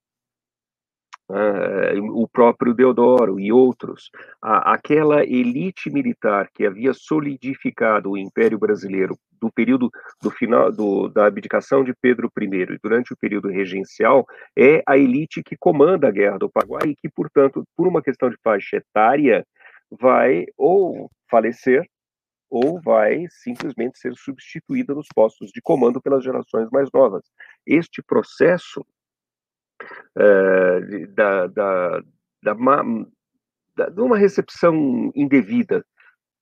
o 2.12 2.28
próprio 2.28 2.74
Deodoro 2.74 3.40
e 3.40 3.52
outros, 3.52 4.10
aquela 4.40 5.22
elite 5.22 5.90
militar 5.90 6.48
que 6.52 6.66
havia 6.66 6.92
solidificado 6.92 8.10
o 8.10 8.18
Império 8.18 8.58
Brasileiro 8.58 9.16
do 9.40 9.50
período 9.50 9.90
do 10.22 10.30
final 10.30 10.70
do, 10.70 11.08
da 11.08 11.26
abdicação 11.26 11.82
de 11.82 11.94
Pedro 12.00 12.30
I 12.40 12.74
e 12.74 12.78
durante 12.82 13.12
o 13.12 13.16
período 13.16 13.48
regencial 13.48 14.26
é 14.56 14.82
a 14.86 14.96
elite 14.96 15.42
que 15.42 15.56
comanda 15.56 16.08
a 16.08 16.12
Guerra 16.12 16.38
do 16.38 16.50
Paraguai 16.50 16.88
e 16.88 16.96
que, 16.96 17.08
portanto, 17.08 17.64
por 17.76 17.88
uma 17.88 18.02
questão 18.02 18.30
de 18.30 18.36
faixa 18.42 18.76
etária, 18.76 19.44
vai 19.90 20.46
ou 20.56 21.10
falecer 21.30 21.84
ou 22.48 22.80
vai 22.80 23.26
simplesmente 23.30 23.98
ser 23.98 24.14
substituída 24.14 24.94
nos 24.94 25.06
postos 25.14 25.50
de 25.50 25.60
comando 25.62 26.00
pelas 26.00 26.22
gerações 26.22 26.68
mais 26.70 26.88
novas. 26.92 27.24
Este 27.66 28.02
processo 28.02 28.84
uh, 30.16 31.14
da, 31.14 31.46
da, 31.46 32.02
da, 32.42 32.54
da, 33.76 33.88
de 33.88 34.00
uma 34.00 34.16
recepção 34.16 35.10
indevida. 35.14 35.84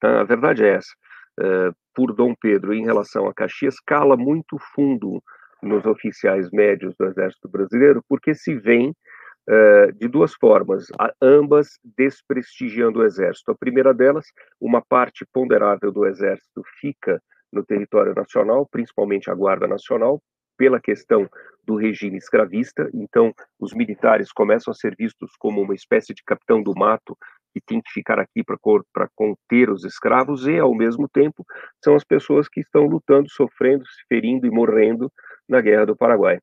Tá? 0.00 0.20
A 0.20 0.24
verdade 0.24 0.64
é 0.64 0.74
essa. 0.74 0.92
Uh, 1.38 1.74
por 1.94 2.12
Dom 2.14 2.34
Pedro 2.34 2.74
em 2.74 2.84
relação 2.84 3.26
a 3.26 3.34
Caxias 3.34 3.76
cala 3.80 4.16
muito 4.16 4.58
fundo 4.74 5.22
nos 5.62 5.84
oficiais 5.84 6.50
médios 6.50 6.94
do 6.98 7.06
Exército 7.06 7.48
Brasileiro, 7.48 8.02
porque 8.08 8.34
se 8.34 8.54
vem 8.54 8.90
uh, 8.90 9.92
de 9.92 10.08
duas 10.08 10.34
formas, 10.34 10.86
ambas 11.20 11.78
desprestigiando 11.96 13.00
o 13.00 13.04
Exército. 13.04 13.50
A 13.50 13.56
primeira 13.56 13.92
delas, 13.92 14.26
uma 14.60 14.82
parte 14.82 15.26
ponderável 15.32 15.92
do 15.92 16.06
Exército 16.06 16.62
fica 16.80 17.20
no 17.52 17.64
território 17.64 18.14
nacional, 18.14 18.66
principalmente 18.70 19.30
a 19.30 19.34
Guarda 19.34 19.66
Nacional, 19.66 20.22
pela 20.60 20.78
questão 20.78 21.26
do 21.64 21.74
regime 21.74 22.18
escravista, 22.18 22.90
então 22.92 23.32
os 23.58 23.72
militares 23.72 24.30
começam 24.30 24.72
a 24.72 24.74
ser 24.74 24.94
vistos 24.94 25.30
como 25.38 25.62
uma 25.62 25.74
espécie 25.74 26.12
de 26.12 26.22
capitão 26.22 26.62
do 26.62 26.74
mato 26.76 27.16
que 27.50 27.62
tem 27.62 27.80
que 27.80 27.90
ficar 27.90 28.18
aqui 28.18 28.44
para 28.44 29.08
conter 29.14 29.70
os 29.70 29.86
escravos, 29.86 30.46
e, 30.46 30.58
ao 30.58 30.74
mesmo 30.74 31.08
tempo, 31.08 31.46
são 31.82 31.94
as 31.94 32.04
pessoas 32.04 32.46
que 32.46 32.60
estão 32.60 32.84
lutando, 32.84 33.30
sofrendo, 33.30 33.86
se 33.86 34.04
ferindo 34.06 34.46
e 34.46 34.50
morrendo 34.50 35.10
na 35.48 35.62
Guerra 35.62 35.86
do 35.86 35.96
Paraguai. 35.96 36.38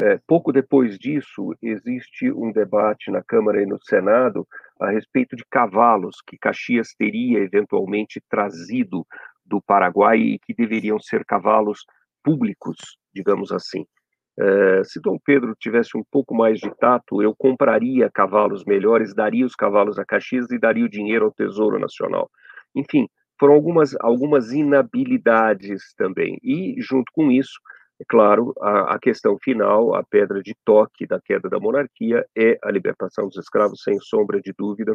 É, 0.00 0.20
pouco 0.24 0.52
depois 0.52 0.96
disso, 0.96 1.52
existe 1.60 2.30
um 2.30 2.52
debate 2.52 3.10
na 3.10 3.24
Câmara 3.24 3.60
e 3.60 3.66
no 3.66 3.82
Senado 3.82 4.46
a 4.80 4.88
respeito 4.88 5.34
de 5.34 5.44
cavalos 5.50 6.18
que 6.24 6.38
Caxias 6.38 6.94
teria 6.96 7.40
eventualmente 7.40 8.22
trazido 8.30 9.04
do 9.44 9.60
Paraguai 9.60 10.18
e 10.18 10.38
que 10.38 10.54
deveriam 10.54 11.00
ser 11.00 11.24
cavalos 11.24 11.84
públicos, 12.22 12.96
digamos 13.14 13.52
assim. 13.52 13.86
É, 14.38 14.82
se 14.84 15.00
Dom 15.00 15.18
Pedro 15.22 15.54
tivesse 15.58 15.96
um 15.96 16.02
pouco 16.10 16.34
mais 16.34 16.58
de 16.58 16.70
tato, 16.78 17.22
eu 17.22 17.34
compraria 17.36 18.10
cavalos 18.10 18.64
melhores, 18.64 19.14
daria 19.14 19.44
os 19.44 19.54
cavalos 19.54 19.98
a 19.98 20.04
Caxias 20.04 20.50
e 20.50 20.58
daria 20.58 20.84
o 20.84 20.88
dinheiro 20.88 21.26
ao 21.26 21.32
Tesouro 21.32 21.78
Nacional. 21.78 22.30
Enfim, 22.74 23.08
foram 23.38 23.54
algumas, 23.54 23.94
algumas 24.00 24.52
inabilidades 24.52 25.94
também. 25.96 26.38
E, 26.42 26.76
junto 26.78 27.12
com 27.12 27.30
isso, 27.30 27.60
é 28.00 28.04
claro, 28.08 28.54
a, 28.60 28.94
a, 28.94 28.98
questão 28.98 29.36
final, 29.38 29.94
a 29.94 30.02
pedra 30.02 30.42
de 30.42 30.54
toque 30.64 31.06
da 31.06 31.20
queda 31.20 31.48
da 31.50 31.60
monarquia 31.60 32.24
é 32.36 32.58
a 32.62 32.70
libertação 32.70 33.28
dos 33.28 33.36
escravos, 33.36 33.82
sem 33.82 33.98
sombra 34.00 34.40
de 34.40 34.52
dúvida 34.56 34.94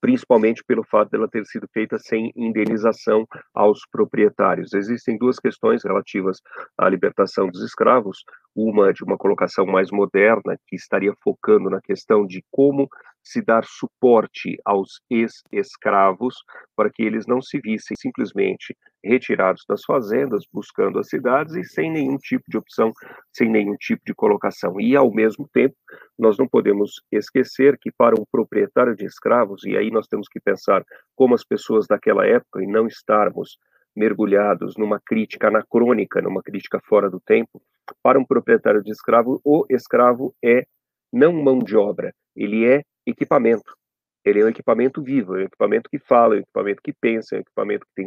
principalmente 0.00 0.62
pelo 0.64 0.84
fato 0.84 1.10
dela 1.10 1.28
ter 1.28 1.44
sido 1.46 1.68
feita 1.72 1.98
sem 1.98 2.32
indenização 2.36 3.26
aos 3.52 3.80
proprietários. 3.90 4.72
Existem 4.72 5.18
duas 5.18 5.38
questões 5.38 5.82
relativas 5.84 6.40
à 6.78 6.88
libertação 6.88 7.48
dos 7.48 7.62
escravos, 7.62 8.24
uma 8.54 8.92
de 8.92 9.02
uma 9.02 9.16
colocação 9.16 9.66
mais 9.66 9.90
moderna, 9.90 10.56
que 10.66 10.76
estaria 10.76 11.12
focando 11.22 11.68
na 11.68 11.80
questão 11.80 12.26
de 12.26 12.42
como 12.50 12.88
se 13.22 13.42
dar 13.42 13.64
suporte 13.64 14.58
aos 14.64 15.00
ex-escravos 15.10 16.36
para 16.76 16.90
que 16.90 17.02
eles 17.02 17.26
não 17.26 17.40
se 17.40 17.58
vissem 17.58 17.96
simplesmente 17.98 18.76
retirados 19.02 19.64
das 19.68 19.82
fazendas, 19.84 20.44
buscando 20.52 20.98
as 20.98 21.08
cidades 21.08 21.54
e 21.54 21.64
sem 21.64 21.90
nenhum 21.90 22.18
tipo 22.18 22.44
de 22.48 22.58
opção, 22.58 22.92
sem 23.32 23.50
nenhum 23.50 23.76
tipo 23.76 24.02
de 24.06 24.14
colocação. 24.14 24.78
E, 24.78 24.94
ao 24.94 25.10
mesmo 25.10 25.48
tempo, 25.52 25.74
nós 26.18 26.36
não 26.38 26.46
podemos 26.46 27.02
esquecer 27.10 27.78
que, 27.78 27.90
para 27.90 28.14
um 28.14 28.24
proprietário 28.30 28.94
de 28.94 29.06
escravos, 29.06 29.64
e 29.64 29.76
aí 29.76 29.90
nós 29.90 30.06
temos 30.06 30.28
que 30.28 30.38
pensar 30.38 30.84
como 31.16 31.34
as 31.34 31.44
pessoas 31.44 31.86
daquela 31.86 32.26
época 32.26 32.62
e 32.62 32.66
não 32.66 32.86
estarmos 32.86 33.58
mergulhados 33.94 34.76
numa 34.76 35.00
crítica 35.00 35.48
anacrônica, 35.48 36.20
numa 36.20 36.42
crítica 36.42 36.80
fora 36.80 37.08
do 37.08 37.20
tempo, 37.20 37.62
para 38.02 38.18
um 38.18 38.24
proprietário 38.24 38.82
de 38.82 38.90
escravo, 38.90 39.40
o 39.44 39.64
escravo 39.70 40.34
é 40.42 40.66
não 41.12 41.32
mão 41.32 41.58
de 41.58 41.76
obra, 41.76 42.12
ele 42.34 42.66
é 42.66 42.82
equipamento. 43.06 43.76
Ele 44.24 44.40
é 44.40 44.44
um 44.44 44.48
equipamento 44.48 45.02
vivo, 45.02 45.36
é 45.36 45.42
um 45.42 45.46
equipamento 45.46 45.90
que 45.90 45.98
fala, 45.98 46.34
é 46.34 46.38
um 46.38 46.40
equipamento 46.40 46.80
que 46.82 46.92
pensa, 46.92 47.34
é 47.34 47.38
um 47.38 47.42
equipamento 47.42 47.86
que 47.86 47.94
tem, 47.94 48.06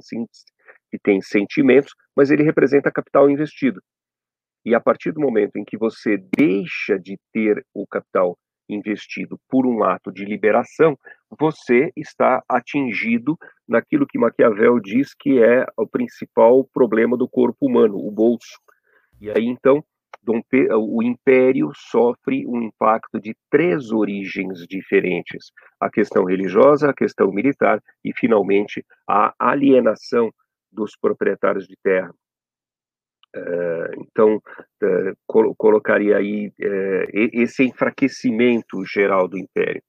que 0.91 0.99
tem 0.99 1.21
sentimentos, 1.21 1.93
mas 2.15 2.31
ele 2.31 2.43
representa 2.43 2.91
capital 2.91 3.29
investido. 3.29 3.81
E 4.65 4.73
a 4.73 4.79
partir 4.79 5.11
do 5.11 5.21
momento 5.21 5.57
em 5.57 5.63
que 5.63 5.77
você 5.77 6.17
deixa 6.17 6.99
de 6.99 7.17
ter 7.31 7.63
o 7.73 7.85
capital 7.85 8.37
investido 8.69 9.39
por 9.49 9.65
um 9.65 9.83
ato 9.83 10.11
de 10.11 10.25
liberação, 10.25 10.97
você 11.39 11.91
está 11.95 12.43
atingido 12.47 13.37
naquilo 13.67 14.07
que 14.07 14.19
Maquiavel 14.19 14.79
diz 14.79 15.13
que 15.13 15.41
é 15.41 15.65
o 15.77 15.87
principal 15.87 16.63
problema 16.73 17.17
do 17.17 17.27
corpo 17.27 17.67
humano, 17.67 17.97
o 17.97 18.11
bolso. 18.11 18.59
E 19.19 19.29
aí 19.29 19.45
então 19.45 19.83
o 20.75 21.01
império 21.01 21.71
sofre 21.73 22.45
um 22.45 22.61
impacto 22.61 23.19
de 23.19 23.35
três 23.49 23.91
origens 23.91 24.65
diferentes: 24.67 25.51
a 25.79 25.89
questão 25.89 26.25
religiosa, 26.25 26.89
a 26.89 26.93
questão 26.93 27.31
militar 27.31 27.81
e, 28.03 28.11
finalmente, 28.13 28.85
a 29.07 29.33
alienação 29.39 30.31
dos 30.71 30.97
proprietários 30.97 31.65
de 31.65 31.75
terra. 31.81 32.13
É, 33.35 33.91
então, 33.97 34.41
é, 34.81 35.13
colocaria 35.57 36.17
aí 36.17 36.51
é, 36.59 37.05
esse 37.33 37.63
enfraquecimento 37.63 38.83
geral 38.85 39.27
do 39.27 39.37
império. 39.37 39.81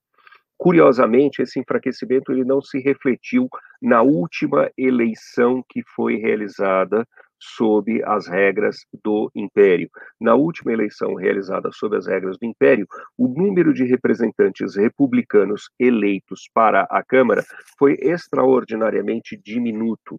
Curiosamente, 0.56 1.40
esse 1.40 1.60
enfraquecimento 1.60 2.32
ele 2.32 2.44
não 2.44 2.60
se 2.60 2.80
refletiu 2.80 3.48
na 3.80 4.02
última 4.02 4.68
eleição 4.76 5.62
que 5.68 5.82
foi 5.94 6.16
realizada 6.16 7.06
sob 7.40 8.02
as 8.04 8.26
regras 8.26 8.78
do 9.04 9.30
Império. 9.34 9.88
Na 10.20 10.34
última 10.34 10.72
eleição 10.72 11.14
realizada 11.14 11.70
sob 11.72 11.96
as 11.96 12.08
regras 12.08 12.36
do 12.36 12.44
Império, 12.44 12.86
o 13.16 13.28
número 13.28 13.72
de 13.72 13.84
representantes 13.84 14.74
republicanos 14.74 15.70
eleitos 15.78 16.50
para 16.52 16.82
a 16.90 17.04
Câmara 17.04 17.44
foi 17.78 17.96
extraordinariamente 18.00 19.36
diminuto. 19.36 20.16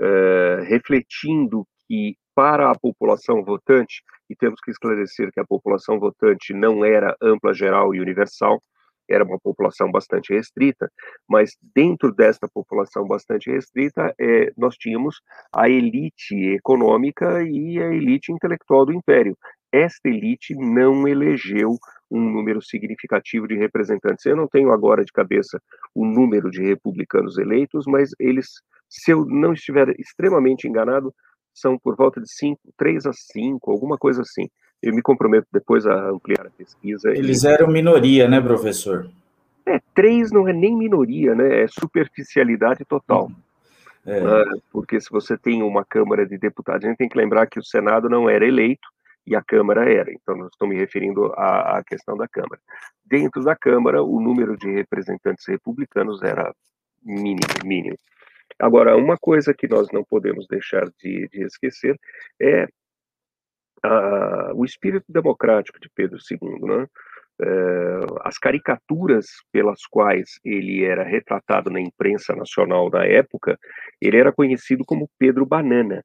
uh, 0.00 0.62
refletindo 0.64 1.66
que 1.90 2.16
para 2.36 2.70
a 2.70 2.78
população 2.78 3.42
votante, 3.42 4.00
e 4.30 4.36
temos 4.36 4.60
que 4.60 4.70
esclarecer 4.70 5.32
que 5.32 5.40
a 5.40 5.44
população 5.44 5.98
votante 5.98 6.54
não 6.54 6.84
era 6.84 7.16
ampla, 7.20 7.52
geral 7.52 7.92
e 7.92 8.00
universal, 8.00 8.62
era 9.08 9.24
uma 9.24 9.40
população 9.40 9.90
bastante 9.90 10.32
restrita, 10.32 10.88
mas 11.28 11.56
dentro 11.74 12.14
desta 12.14 12.48
população 12.48 13.08
bastante 13.08 13.50
restrita, 13.50 14.14
é, 14.20 14.52
nós 14.56 14.76
tínhamos 14.76 15.20
a 15.52 15.68
elite 15.68 16.36
econômica 16.54 17.42
e 17.42 17.82
a 17.82 17.92
elite 17.92 18.30
intelectual 18.30 18.86
do 18.86 18.92
império. 18.92 19.36
Esta 19.72 20.08
elite 20.08 20.54
não 20.54 21.08
elegeu 21.08 21.76
um 22.08 22.20
número 22.20 22.62
significativo 22.62 23.48
de 23.48 23.56
representantes. 23.56 24.24
Eu 24.26 24.36
não 24.36 24.46
tenho 24.46 24.70
agora 24.70 25.04
de 25.04 25.12
cabeça 25.12 25.60
o 25.92 26.06
número 26.06 26.48
de 26.52 26.62
republicanos 26.62 27.36
eleitos, 27.36 27.84
mas 27.88 28.10
eles, 28.20 28.46
se 28.88 29.10
eu 29.10 29.24
não 29.26 29.52
estiver 29.52 29.88
extremamente 29.98 30.68
enganado, 30.68 31.12
são 31.60 31.78
por 31.78 31.96
volta 31.96 32.20
de 32.20 32.32
5, 32.32 32.60
3 32.76 33.06
a 33.06 33.12
5, 33.12 33.70
alguma 33.70 33.96
coisa 33.96 34.22
assim. 34.22 34.48
Eu 34.82 34.94
me 34.94 35.02
comprometo 35.02 35.46
depois 35.52 35.86
a 35.86 36.08
ampliar 36.08 36.46
a 36.46 36.50
pesquisa. 36.50 37.10
Eles 37.10 37.44
e... 37.44 37.48
eram 37.48 37.68
minoria, 37.68 38.28
né, 38.28 38.40
professor? 38.40 39.10
É, 39.66 39.78
três 39.94 40.32
não 40.32 40.48
é 40.48 40.52
nem 40.52 40.76
minoria, 40.76 41.34
né? 41.34 41.62
É 41.62 41.68
superficialidade 41.68 42.84
total. 42.84 43.26
Uhum. 43.26 43.34
É. 44.06 44.18
Uh, 44.18 44.62
porque 44.72 45.00
se 45.00 45.10
você 45.10 45.36
tem 45.36 45.62
uma 45.62 45.84
Câmara 45.84 46.26
de 46.26 46.38
Deputados, 46.38 46.84
a 46.84 46.88
gente 46.88 46.98
tem 46.98 47.08
que 47.08 47.18
lembrar 47.18 47.46
que 47.46 47.58
o 47.58 47.64
Senado 47.64 48.08
não 48.08 48.28
era 48.28 48.46
eleito 48.46 48.88
e 49.26 49.36
a 49.36 49.42
Câmara 49.42 49.90
era. 49.90 50.10
Então, 50.10 50.36
nós 50.36 50.48
estou 50.50 50.66
me 50.66 50.76
referindo 50.76 51.26
à, 51.36 51.78
à 51.78 51.84
questão 51.84 52.16
da 52.16 52.26
Câmara. 52.26 52.60
Dentro 53.04 53.44
da 53.44 53.54
Câmara, 53.54 54.02
o 54.02 54.20
número 54.20 54.56
de 54.56 54.70
representantes 54.70 55.46
republicanos 55.46 56.22
era 56.22 56.54
mínimo, 57.04 57.40
mínimo. 57.64 57.96
Agora, 58.60 58.96
uma 58.96 59.16
coisa 59.16 59.54
que 59.54 59.66
nós 59.66 59.88
não 59.92 60.04
podemos 60.04 60.46
deixar 60.46 60.84
de, 60.98 61.28
de 61.28 61.42
esquecer 61.44 61.98
é 62.40 62.66
a, 63.82 64.52
o 64.54 64.64
espírito 64.64 65.06
democrático 65.08 65.80
de 65.80 65.88
Pedro 65.94 66.18
II, 66.30 66.68
né? 66.68 66.86
É, 67.42 68.00
as 68.22 68.36
caricaturas 68.36 69.26
pelas 69.50 69.86
quais 69.86 70.38
ele 70.44 70.84
era 70.84 71.02
retratado 71.02 71.70
na 71.70 71.80
imprensa 71.80 72.36
nacional 72.36 72.90
da 72.90 73.06
época, 73.06 73.58
ele 73.98 74.18
era 74.18 74.30
conhecido 74.30 74.84
como 74.84 75.08
Pedro 75.18 75.46
Banana. 75.46 76.04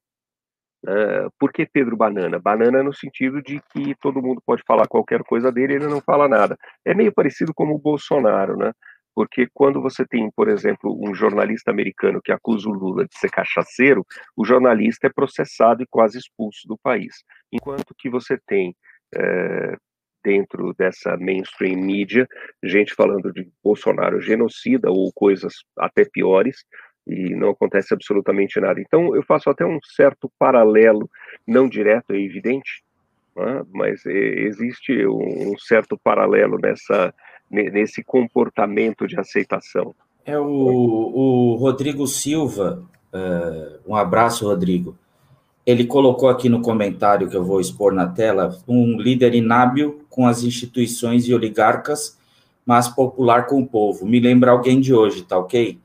Uh, 0.82 1.28
por 1.38 1.52
que 1.52 1.66
Pedro 1.66 1.96
Banana? 1.96 2.38
Banana 2.38 2.82
no 2.82 2.94
sentido 2.94 3.42
de 3.42 3.60
que 3.72 3.94
todo 4.00 4.22
mundo 4.22 4.40
pode 4.46 4.62
falar 4.66 4.86
qualquer 4.86 5.22
coisa 5.24 5.50
dele, 5.50 5.74
ele 5.74 5.88
não 5.88 6.00
fala 6.00 6.28
nada. 6.28 6.56
É 6.84 6.94
meio 6.94 7.12
parecido 7.12 7.52
como 7.52 7.74
o 7.74 7.78
Bolsonaro, 7.78 8.56
né? 8.56 8.72
Porque 9.16 9.48
quando 9.54 9.80
você 9.80 10.04
tem, 10.06 10.30
por 10.30 10.46
exemplo, 10.46 10.94
um 11.02 11.14
jornalista 11.14 11.70
americano 11.70 12.20
que 12.22 12.30
acusa 12.30 12.68
o 12.68 12.72
Lula 12.72 13.06
de 13.06 13.18
ser 13.18 13.30
cachaceiro, 13.30 14.06
o 14.36 14.44
jornalista 14.44 15.06
é 15.06 15.10
processado 15.10 15.82
e 15.82 15.86
quase 15.86 16.18
expulso 16.18 16.68
do 16.68 16.76
país. 16.76 17.24
Enquanto 17.50 17.94
que 17.96 18.10
você 18.10 18.38
tem, 18.46 18.76
é, 19.16 19.76
dentro 20.22 20.74
dessa 20.74 21.16
mainstream 21.16 21.78
mídia, 21.78 22.28
gente 22.62 22.94
falando 22.94 23.32
de 23.32 23.50
Bolsonaro 23.64 24.20
genocida 24.20 24.90
ou 24.90 25.10
coisas 25.14 25.54
até 25.78 26.04
piores, 26.04 26.66
e 27.06 27.34
não 27.34 27.50
acontece 27.50 27.94
absolutamente 27.94 28.60
nada. 28.60 28.78
Então, 28.82 29.16
eu 29.16 29.22
faço 29.22 29.48
até 29.48 29.64
um 29.64 29.78
certo 29.82 30.30
paralelo, 30.38 31.08
não 31.46 31.66
direto, 31.70 32.12
é 32.12 32.20
evidente, 32.20 32.82
né? 33.34 33.64
mas 33.72 34.04
existe 34.04 35.06
um 35.06 35.56
certo 35.56 35.96
paralelo 35.96 36.58
nessa 36.58 37.14
nesse 37.50 38.02
comportamento 38.02 39.06
de 39.06 39.18
aceitação. 39.18 39.94
É 40.24 40.38
o, 40.38 40.44
o 40.44 41.54
Rodrigo 41.56 42.06
Silva, 42.06 42.82
uh, 43.12 43.78
um 43.90 43.94
abraço, 43.94 44.46
Rodrigo. 44.46 44.96
Ele 45.64 45.84
colocou 45.84 46.28
aqui 46.28 46.48
no 46.48 46.62
comentário 46.62 47.28
que 47.28 47.36
eu 47.36 47.44
vou 47.44 47.60
expor 47.60 47.92
na 47.92 48.06
tela 48.06 48.56
um 48.68 49.00
líder 49.00 49.34
inábil 49.34 50.04
com 50.08 50.26
as 50.26 50.42
instituições 50.42 51.26
e 51.26 51.34
oligarcas, 51.34 52.18
mas 52.64 52.88
popular 52.88 53.46
com 53.46 53.60
o 53.60 53.66
povo. 53.66 54.06
Me 54.06 54.20
lembra 54.20 54.50
alguém 54.52 54.80
de 54.80 54.94
hoje, 54.94 55.22
tá 55.22 55.38
ok? 55.38 55.78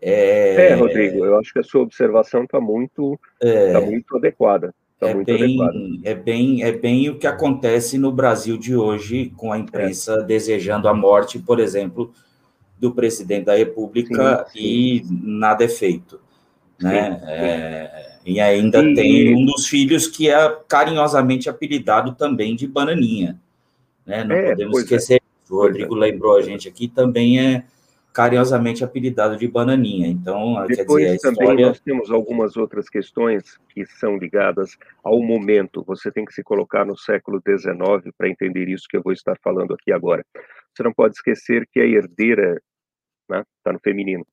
É, 0.00 0.72
é 0.72 0.74
Rodrigo, 0.74 1.24
eu 1.24 1.38
acho 1.38 1.52
que 1.52 1.58
a 1.58 1.62
sua 1.62 1.82
observação 1.82 2.44
está 2.44 2.60
muito, 2.60 3.18
é, 3.40 3.72
tá 3.72 3.80
muito 3.80 4.16
adequada. 4.16 4.74
Tá 4.98 5.08
é, 5.10 5.14
bem, 5.14 5.58
é, 6.04 6.14
bem, 6.14 6.62
é 6.62 6.72
bem 6.72 7.10
o 7.10 7.18
que 7.18 7.26
acontece 7.26 7.98
no 7.98 8.10
Brasil 8.10 8.56
de 8.56 8.74
hoje, 8.74 9.30
com 9.36 9.52
a 9.52 9.58
imprensa 9.58 10.20
é. 10.20 10.22
desejando 10.22 10.88
a 10.88 10.94
morte, 10.94 11.38
por 11.38 11.60
exemplo, 11.60 12.12
do 12.78 12.92
presidente 12.92 13.44
da 13.44 13.54
República 13.54 14.46
sim, 14.50 14.58
sim. 14.58 14.64
e 14.64 15.04
nada 15.10 15.64
é 15.64 15.68
feito. 15.68 16.18
Né? 16.80 17.18
Sim, 17.18 17.26
é, 17.26 18.16
e 18.24 18.40
ainda 18.40 18.82
e... 18.82 18.94
tem 18.94 19.34
um 19.34 19.44
dos 19.44 19.66
filhos 19.66 20.06
que 20.06 20.30
é 20.30 20.58
carinhosamente 20.66 21.48
apelidado 21.48 22.14
também 22.14 22.56
de 22.56 22.66
Bananinha. 22.66 23.38
Né? 24.04 24.24
Não 24.24 24.34
é, 24.34 24.50
podemos 24.50 24.78
é. 24.78 24.80
esquecer. 24.80 25.22
O 25.50 25.56
Rodrigo 25.58 25.94
lembrou 25.94 26.36
a 26.36 26.42
gente 26.42 26.68
aqui, 26.68 26.88
também 26.88 27.38
é 27.38 27.64
carinhosamente 28.16 28.82
apelidado 28.82 29.36
de 29.36 29.46
Bananinha. 29.46 30.08
Então, 30.08 30.66
Depois 30.66 31.04
quer 31.04 31.16
dizer, 31.16 31.18
também 31.18 31.42
história... 31.42 31.66
nós 31.66 31.80
temos 31.80 32.10
algumas 32.10 32.56
outras 32.56 32.88
questões 32.88 33.58
que 33.68 33.84
são 33.84 34.16
ligadas 34.16 34.78
ao 35.04 35.20
momento. 35.22 35.84
Você 35.86 36.10
tem 36.10 36.24
que 36.24 36.32
se 36.32 36.42
colocar 36.42 36.86
no 36.86 36.96
século 36.96 37.42
XIX 37.46 38.10
para 38.16 38.30
entender 38.30 38.70
isso 38.70 38.86
que 38.88 38.96
eu 38.96 39.02
vou 39.02 39.12
estar 39.12 39.36
falando 39.44 39.74
aqui 39.74 39.92
agora. 39.92 40.24
Você 40.74 40.82
não 40.82 40.94
pode 40.94 41.14
esquecer 41.14 41.68
que 41.70 41.78
a 41.78 41.84
herdeira, 41.84 42.58
está 43.30 43.44
né, 43.66 43.72
no 43.74 43.80
feminino, 43.80 44.26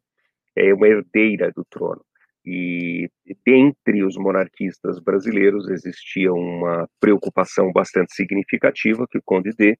é 0.56 0.74
uma 0.74 0.88
herdeira 0.88 1.52
do 1.54 1.66
trono. 1.70 2.06
E 2.46 3.10
dentre 3.46 4.02
os 4.06 4.16
monarquistas 4.16 4.98
brasileiros 5.02 5.70
existia 5.70 6.32
uma 6.32 6.88
preocupação 7.02 7.70
bastante 7.74 8.14
significativa 8.14 9.06
que 9.12 9.18
o 9.18 9.24
Conde 9.26 9.52
D 9.52 9.78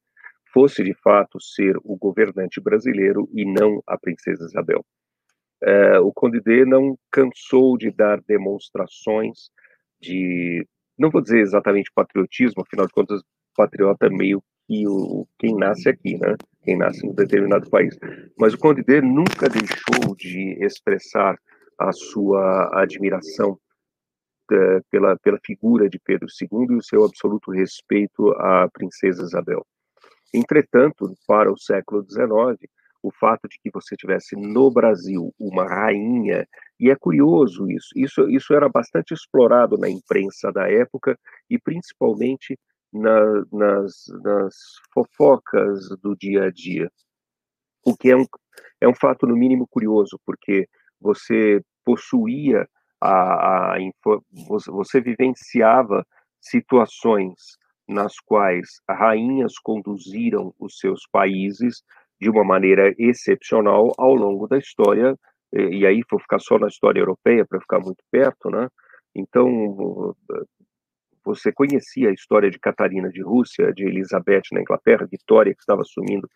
fosse 0.54 0.84
de 0.84 0.94
fato 0.94 1.42
ser 1.42 1.76
o 1.84 1.98
governante 1.98 2.62
brasileiro 2.62 3.28
e 3.34 3.44
não 3.44 3.82
a 3.88 3.98
princesa 3.98 4.46
Isabel. 4.46 4.86
É, 5.62 6.00
o 6.00 6.12
Conde 6.12 6.40
D 6.42 6.66
não 6.66 6.98
cansou 7.12 7.78
de 7.78 7.90
dar 7.90 8.22
demonstrações 8.22 9.50
de, 10.02 10.68
não 10.98 11.10
vou 11.10 11.22
dizer 11.22 11.40
exatamente 11.40 11.92
patriotismo, 11.96 12.62
afinal 12.62 12.86
de 12.86 12.94
contas, 12.94 13.22
patriota 13.56 14.10
meio 14.10 14.44
que 14.68 14.88
o, 14.88 15.28
quem 15.40 15.56
nasce 15.56 15.90
aqui, 15.90 16.18
né? 16.18 16.36
Quem 16.64 16.78
nasce 16.78 17.06
em 17.06 17.10
um 17.10 17.16
determinado 17.16 17.70
país. 17.70 17.98
Mas 18.38 18.54
o 18.54 18.58
Conde 18.58 18.84
D 18.84 19.02
nunca 19.02 19.50
deixou 19.50 20.16
de 20.16 20.58
expressar 20.64 21.38
a 21.80 21.92
sua 21.92 22.70
admiração 22.82 23.58
é, 24.52 24.82
pela, 24.92 25.18
pela 25.18 25.40
figura 25.44 25.90
de 25.90 26.00
Pedro 26.00 26.28
II 26.28 26.68
e 26.72 26.76
o 26.76 26.84
seu 26.84 27.06
absoluto 27.06 27.52
respeito 27.52 28.30
à 28.34 28.70
princesa 28.72 29.24
Isabel. 29.24 29.66
Entretanto, 30.34 31.16
para 31.28 31.52
o 31.52 31.58
século 31.58 32.04
XIX, 32.04 32.70
o 33.04 33.12
fato 33.12 33.48
de 33.50 33.60
que 33.60 33.70
você 33.70 33.96
tivesse 33.96 34.36
no 34.36 34.72
Brasil 34.72 35.34
uma 35.38 35.66
rainha, 35.66 36.48
e 36.80 36.90
é 36.90 36.96
curioso 36.96 37.70
isso, 37.70 37.90
isso, 37.96 38.30
isso 38.30 38.54
era 38.54 38.70
bastante 38.70 39.14
explorado 39.14 39.78
na 39.78 39.90
imprensa 39.90 40.52
da 40.52 40.70
época 40.72 41.20
e 41.50 41.60
principalmente 41.60 42.58
na, 42.92 43.44
nas, 43.52 44.06
nas 44.24 44.56
fofocas 44.94 45.90
do 46.02 46.16
dia 46.16 46.46
a 46.46 46.52
dia, 46.52 46.90
o 47.86 47.96
que 47.96 48.10
é 48.10 48.16
um, 48.16 48.26
é 48.80 48.88
um 48.88 48.96
fato 48.96 49.28
no 49.28 49.36
mínimo 49.36 49.68
curioso, 49.68 50.18
porque 50.26 50.68
você 51.00 51.62
possuía 51.84 52.68
a, 53.02 53.74
a 53.74 53.78
você 54.68 55.02
vivenciava 55.02 56.06
situações 56.40 57.58
nas 57.88 58.20
quais 58.26 58.82
rainhas 58.90 59.54
conduziram 59.60 60.54
os 60.60 60.78
seus 60.78 61.02
países 61.12 61.84
de 62.20 62.30
uma 62.30 62.44
maneira 62.44 62.94
excepcional 62.98 63.92
ao 63.98 64.14
longo 64.14 64.48
da 64.48 64.58
história, 64.58 65.18
e 65.52 65.86
aí 65.86 66.02
vou 66.10 66.20
ficar 66.20 66.40
só 66.40 66.58
na 66.58 66.68
história 66.68 67.00
europeia 67.00 67.46
para 67.46 67.60
ficar 67.60 67.80
muito 67.80 68.04
perto, 68.10 68.50
né? 68.50 68.68
Então, 69.14 70.16
você 71.24 71.52
conhecia 71.52 72.10
a 72.10 72.14
história 72.14 72.50
de 72.50 72.60
Catarina 72.60 73.10
de 73.10 73.22
Rússia, 73.22 73.72
de 73.74 73.84
Elizabeth 73.86 74.44
na 74.52 74.62
Inglaterra, 74.62 75.08
Vitória 75.10 75.54
que 75.54 75.62
estava 75.62 75.82
assumindo 75.82 76.28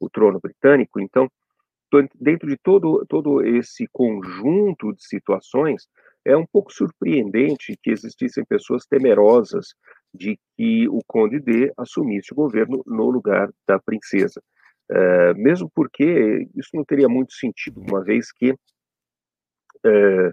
o 0.00 0.10
trono 0.10 0.40
britânico, 0.40 1.00
então, 1.00 1.28
dentro 2.20 2.48
de 2.48 2.56
todo, 2.56 3.04
todo 3.08 3.42
esse 3.44 3.86
conjunto 3.92 4.92
de 4.92 5.06
situações, 5.06 5.86
é 6.24 6.36
um 6.36 6.46
pouco 6.46 6.72
surpreendente 6.72 7.78
que 7.82 7.90
existissem 7.90 8.44
pessoas 8.44 8.86
temerosas 8.86 9.74
de 10.14 10.38
que 10.56 10.88
o 10.88 11.00
Conde 11.06 11.40
D 11.40 11.72
assumisse 11.76 12.32
o 12.32 12.36
governo 12.36 12.82
no 12.86 13.10
lugar 13.10 13.50
da 13.66 13.78
princesa. 13.78 14.40
Uh, 14.90 15.34
mesmo 15.36 15.70
porque 15.74 16.46
isso 16.54 16.70
não 16.74 16.84
teria 16.84 17.08
muito 17.08 17.32
sentido, 17.32 17.80
uma 17.80 18.04
vez 18.04 18.30
que 18.30 18.52
uh, 18.52 20.32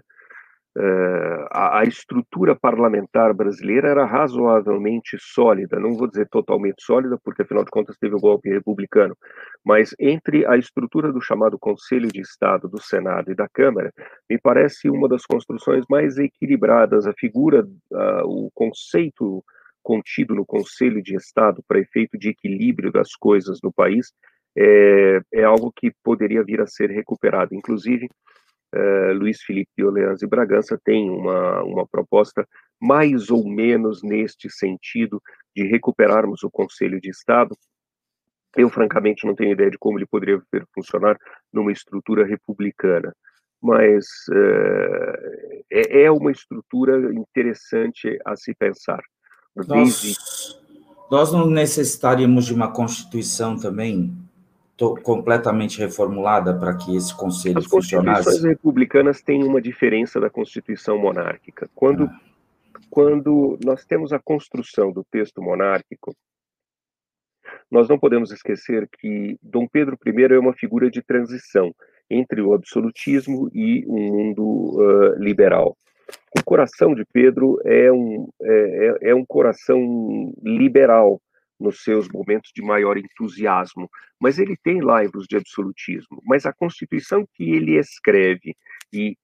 Uh, 0.74 1.44
a, 1.50 1.80
a, 1.80 1.84
estrutura 1.84 2.56
parlamentar 2.56 3.34
brasileira 3.34 3.88
era 3.88 4.06
razoavelmente 4.06 5.18
sólida, 5.20 5.78
não 5.78 5.92
vou 5.92 6.08
dizer 6.08 6.26
totalmente 6.30 6.82
sólida, 6.82 7.18
porque 7.22 7.42
afinal 7.42 7.62
de 7.62 7.70
contas 7.70 7.98
teve 7.98 8.14
o 8.14 8.18
golpe 8.18 8.48
republicano, 8.48 9.14
mas 9.62 9.94
entre 10.00 10.46
a 10.46 10.56
estrutura 10.56 11.12
do 11.12 11.20
chamado 11.20 11.58
Conselho 11.58 12.08
de 12.08 12.22
Estado, 12.22 12.70
do 12.70 12.80
Senado 12.80 13.30
e 13.30 13.34
da 13.34 13.46
Câmara, 13.52 13.92
me 14.30 14.38
parece 14.38 14.88
uma 14.88 15.06
das 15.06 15.26
construções 15.26 15.84
mais 15.90 16.16
equilibradas. 16.16 17.06
A 17.06 17.12
figura, 17.12 17.66
uh, 17.90 18.24
o 18.24 18.50
conceito 18.54 19.44
contido 19.82 20.34
no 20.34 20.46
Conselho 20.46 21.02
de 21.02 21.14
Estado 21.14 21.62
para 21.66 21.80
efeito 21.80 22.18
de 22.18 22.30
equilíbrio 22.30 22.92
das 22.92 23.14
coisas 23.14 23.58
no 23.62 23.72
país 23.72 24.12
é, 24.56 25.20
é 25.32 25.44
algo 25.44 25.72
que 25.74 25.92
poderia 26.02 26.42
vir 26.42 26.60
a 26.60 26.66
ser 26.66 26.90
recuperado. 26.90 27.54
Inclusive, 27.54 28.08
uh, 28.74 29.12
Luiz 29.14 29.42
Felipe 29.42 29.70
de 29.76 30.24
e 30.24 30.28
Bragança 30.28 30.78
tem 30.84 31.10
uma, 31.10 31.62
uma 31.62 31.86
proposta 31.86 32.46
mais 32.80 33.30
ou 33.30 33.48
menos 33.48 34.02
neste 34.02 34.50
sentido 34.50 35.22
de 35.54 35.64
recuperarmos 35.64 36.42
o 36.42 36.50
Conselho 36.50 37.00
de 37.00 37.10
Estado. 37.10 37.56
Eu, 38.56 38.68
francamente, 38.68 39.26
não 39.26 39.34
tenho 39.34 39.52
ideia 39.52 39.70
de 39.70 39.78
como 39.78 39.98
ele 39.98 40.06
poderia 40.06 40.42
funcionar 40.74 41.16
numa 41.52 41.72
estrutura 41.72 42.26
republicana, 42.26 43.14
mas 43.62 44.04
uh, 44.30 45.64
é, 45.70 46.02
é 46.04 46.10
uma 46.10 46.30
estrutura 46.30 47.14
interessante 47.14 48.18
a 48.26 48.36
se 48.36 48.54
pensar. 48.54 49.02
Nós, 49.54 50.58
nós 51.10 51.32
não 51.32 51.46
necessitaríamos 51.46 52.46
de 52.46 52.54
uma 52.54 52.72
Constituição 52.72 53.58
também 53.58 54.16
completamente 55.02 55.78
reformulada 55.78 56.58
para 56.58 56.74
que 56.76 56.96
esse 56.96 57.14
conselho 57.16 57.58
As 57.58 57.66
funcionasse? 57.66 58.20
As 58.20 58.24
constituições 58.24 58.56
republicanas 58.56 59.22
têm 59.22 59.44
uma 59.44 59.60
diferença 59.60 60.18
da 60.18 60.28
constituição 60.28 60.98
monárquica. 60.98 61.68
Quando, 61.74 62.04
ah. 62.04 62.20
quando 62.90 63.58
nós 63.64 63.84
temos 63.84 64.12
a 64.12 64.18
construção 64.18 64.90
do 64.90 65.04
texto 65.04 65.40
monárquico, 65.40 66.14
nós 67.70 67.88
não 67.88 67.98
podemos 67.98 68.32
esquecer 68.32 68.88
que 68.98 69.38
Dom 69.42 69.66
Pedro 69.66 69.98
I 70.04 70.34
é 70.34 70.38
uma 70.38 70.52
figura 70.52 70.90
de 70.90 71.02
transição 71.02 71.74
entre 72.10 72.40
o 72.42 72.52
absolutismo 72.52 73.50
e 73.54 73.84
um 73.86 74.12
mundo 74.12 74.44
uh, 74.44 75.14
liberal. 75.18 75.76
O 76.36 76.42
coração 76.44 76.94
de 76.94 77.04
Pedro 77.12 77.58
é 77.64 77.92
um, 77.92 78.28
é, 78.42 78.98
é, 79.04 79.10
é 79.10 79.14
um 79.14 79.24
coração 79.24 80.32
liberal, 80.42 81.20
nos 81.62 81.82
seus 81.82 82.08
momentos 82.08 82.50
de 82.54 82.60
maior 82.60 82.98
entusiasmo, 82.98 83.88
mas 84.20 84.38
ele 84.38 84.56
tem 84.56 84.82
laivos 84.82 85.26
de 85.26 85.36
absolutismo. 85.36 86.20
Mas 86.24 86.44
a 86.44 86.52
Constituição 86.52 87.24
que 87.34 87.44
ele 87.52 87.78
escreve 87.78 88.56
e, 88.92 89.16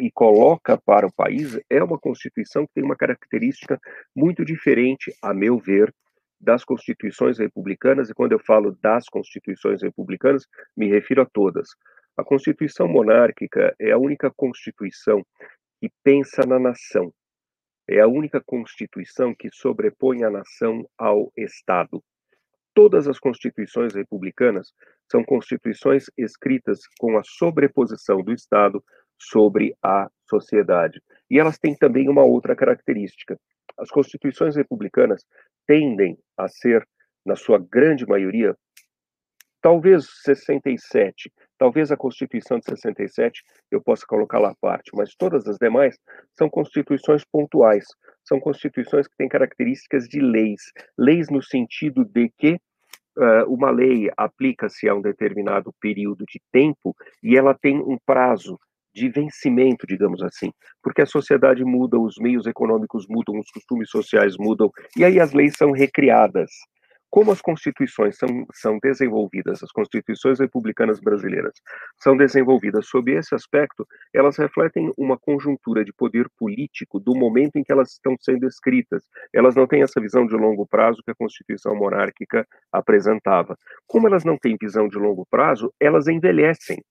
e 0.00 0.10
coloca 0.10 0.76
para 0.76 1.06
o 1.06 1.12
país 1.12 1.58
é 1.70 1.82
uma 1.82 1.98
Constituição 1.98 2.66
que 2.66 2.74
tem 2.74 2.84
uma 2.84 2.96
característica 2.96 3.80
muito 4.14 4.44
diferente, 4.44 5.14
a 5.22 5.32
meu 5.32 5.58
ver, 5.58 5.94
das 6.38 6.64
constituições 6.64 7.38
republicanas, 7.38 8.10
e 8.10 8.14
quando 8.14 8.32
eu 8.32 8.38
falo 8.38 8.76
das 8.82 9.08
constituições 9.08 9.82
republicanas, 9.82 10.46
me 10.76 10.86
refiro 10.86 11.22
a 11.22 11.26
todas. 11.26 11.68
A 12.14 12.22
Constituição 12.22 12.86
monárquica 12.86 13.74
é 13.78 13.90
a 13.90 13.98
única 13.98 14.30
constituição 14.36 15.24
que 15.86 15.92
pensa 16.02 16.42
na 16.46 16.58
nação, 16.58 17.12
é 17.88 18.00
a 18.00 18.08
única 18.08 18.42
constituição 18.44 19.32
que 19.32 19.48
sobrepõe 19.52 20.24
a 20.24 20.30
nação 20.30 20.84
ao 20.98 21.32
Estado. 21.36 22.02
Todas 22.74 23.06
as 23.06 23.18
constituições 23.20 23.94
republicanas 23.94 24.72
são 25.10 25.22
constituições 25.22 26.06
escritas 26.18 26.80
com 26.98 27.16
a 27.16 27.22
sobreposição 27.24 28.20
do 28.20 28.32
Estado 28.32 28.82
sobre 29.16 29.76
a 29.80 30.10
sociedade. 30.28 31.00
E 31.30 31.38
elas 31.38 31.58
têm 31.58 31.76
também 31.76 32.08
uma 32.08 32.24
outra 32.24 32.56
característica. 32.56 33.38
As 33.78 33.88
constituições 33.88 34.56
republicanas 34.56 35.24
tendem 35.66 36.18
a 36.36 36.48
ser, 36.48 36.86
na 37.24 37.36
sua 37.36 37.58
grande 37.58 38.04
maioria, 38.06 38.56
talvez 39.62 40.06
67, 40.22 41.32
Talvez 41.58 41.90
a 41.90 41.96
Constituição 41.96 42.58
de 42.58 42.64
67 42.66 43.42
eu 43.70 43.80
possa 43.80 44.04
colocar 44.06 44.38
lá 44.38 44.50
à 44.50 44.54
parte, 44.60 44.90
mas 44.94 45.14
todas 45.16 45.46
as 45.46 45.56
demais 45.56 45.96
são 46.38 46.48
constituições 46.48 47.24
pontuais, 47.24 47.84
são 48.24 48.38
constituições 48.38 49.06
que 49.06 49.16
têm 49.16 49.28
características 49.28 50.06
de 50.08 50.20
leis, 50.20 50.60
leis 50.98 51.28
no 51.30 51.42
sentido 51.42 52.04
de 52.04 52.30
que 52.36 52.58
uh, 53.16 53.52
uma 53.52 53.70
lei 53.70 54.10
aplica-se 54.16 54.88
a 54.88 54.94
um 54.94 55.00
determinado 55.00 55.72
período 55.80 56.24
de 56.26 56.40
tempo 56.52 56.94
e 57.22 57.36
ela 57.36 57.54
tem 57.54 57.78
um 57.78 57.96
prazo 58.04 58.58
de 58.94 59.10
vencimento, 59.10 59.86
digamos 59.86 60.22
assim, 60.22 60.50
porque 60.82 61.02
a 61.02 61.06
sociedade 61.06 61.62
muda, 61.62 61.98
os 61.98 62.16
meios 62.18 62.46
econômicos 62.46 63.06
mudam, 63.06 63.38
os 63.38 63.50
costumes 63.50 63.90
sociais 63.90 64.36
mudam, 64.38 64.70
e 64.96 65.04
aí 65.04 65.20
as 65.20 65.34
leis 65.34 65.54
são 65.54 65.70
recriadas. 65.70 66.50
Como 67.10 67.32
as 67.32 67.40
constituições 67.40 68.16
são, 68.18 68.46
são 68.52 68.78
desenvolvidas, 68.82 69.62
as 69.62 69.70
constituições 69.70 70.38
republicanas 70.40 71.00
brasileiras 71.00 71.54
são 71.96 72.16
desenvolvidas 72.16 72.88
sob 72.88 73.12
esse 73.12 73.34
aspecto, 73.34 73.86
elas 74.12 74.36
refletem 74.36 74.92
uma 74.96 75.16
conjuntura 75.16 75.84
de 75.84 75.92
poder 75.92 76.28
político 76.36 77.00
do 77.00 77.14
momento 77.14 77.56
em 77.56 77.64
que 77.64 77.72
elas 77.72 77.92
estão 77.92 78.16
sendo 78.20 78.46
escritas. 78.46 79.04
Elas 79.32 79.54
não 79.54 79.66
têm 79.66 79.82
essa 79.82 80.00
visão 80.00 80.26
de 80.26 80.34
longo 80.34 80.66
prazo 80.66 81.02
que 81.04 81.10
a 81.10 81.14
Constituição 81.14 81.74
monárquica 81.74 82.46
apresentava. 82.72 83.56
Como 83.86 84.06
elas 84.06 84.24
não 84.24 84.36
têm 84.36 84.56
visão 84.60 84.88
de 84.88 84.98
longo 84.98 85.26
prazo, 85.30 85.72
elas 85.80 86.08
envelhecem. 86.08 86.82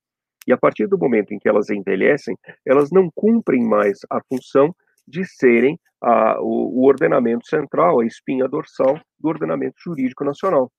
E 0.48 0.54
a 0.54 0.58
partir 0.58 0.88
do 0.88 0.98
momento 0.98 1.34
em 1.34 1.40
que 1.40 1.50
elas 1.50 1.70
envelhecem, 1.70 2.38
elas 2.66 2.92
não 2.92 3.10
cumprem 3.14 3.64
mais 3.64 4.00
a 4.10 4.22
função 4.30 4.76
de 5.08 5.26
serem 5.26 5.80
a, 6.02 6.40
o, 6.42 6.82
o 6.82 6.88
ordenamento 6.88 7.48
central, 7.48 8.00
a 8.00 8.06
espinha 8.06 8.48
dorsal 8.48 9.00
do 9.20 9.30
ordenamento 9.30 9.76
jurídico 9.84 10.24
nacional. 10.24 10.72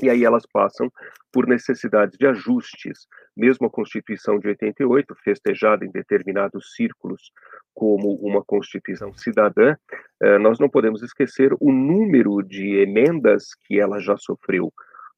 E 0.00 0.08
aí 0.08 0.24
elas 0.24 0.44
passam 0.50 0.90
por 1.30 1.46
necessidades 1.46 2.16
de 2.16 2.26
ajustes. 2.26 3.06
Mesmo 3.36 3.66
a 3.66 3.70
Constituição 3.70 4.38
de 4.38 4.48
88, 4.48 5.14
festejada 5.22 5.84
em 5.84 5.90
determinados 5.90 6.74
círculos 6.74 7.30
como 7.74 8.14
uma 8.16 8.42
Constituição 8.42 9.12
cidadã, 9.14 9.74
eh, 10.22 10.38
nós 10.38 10.58
não 10.58 10.68
podemos 10.68 11.02
esquecer 11.02 11.52
o 11.60 11.72
número 11.72 12.42
de 12.42 12.78
emendas 12.80 13.48
que 13.66 13.78
ela 13.78 13.98
já 13.98 14.16
sofreu. 14.16 14.72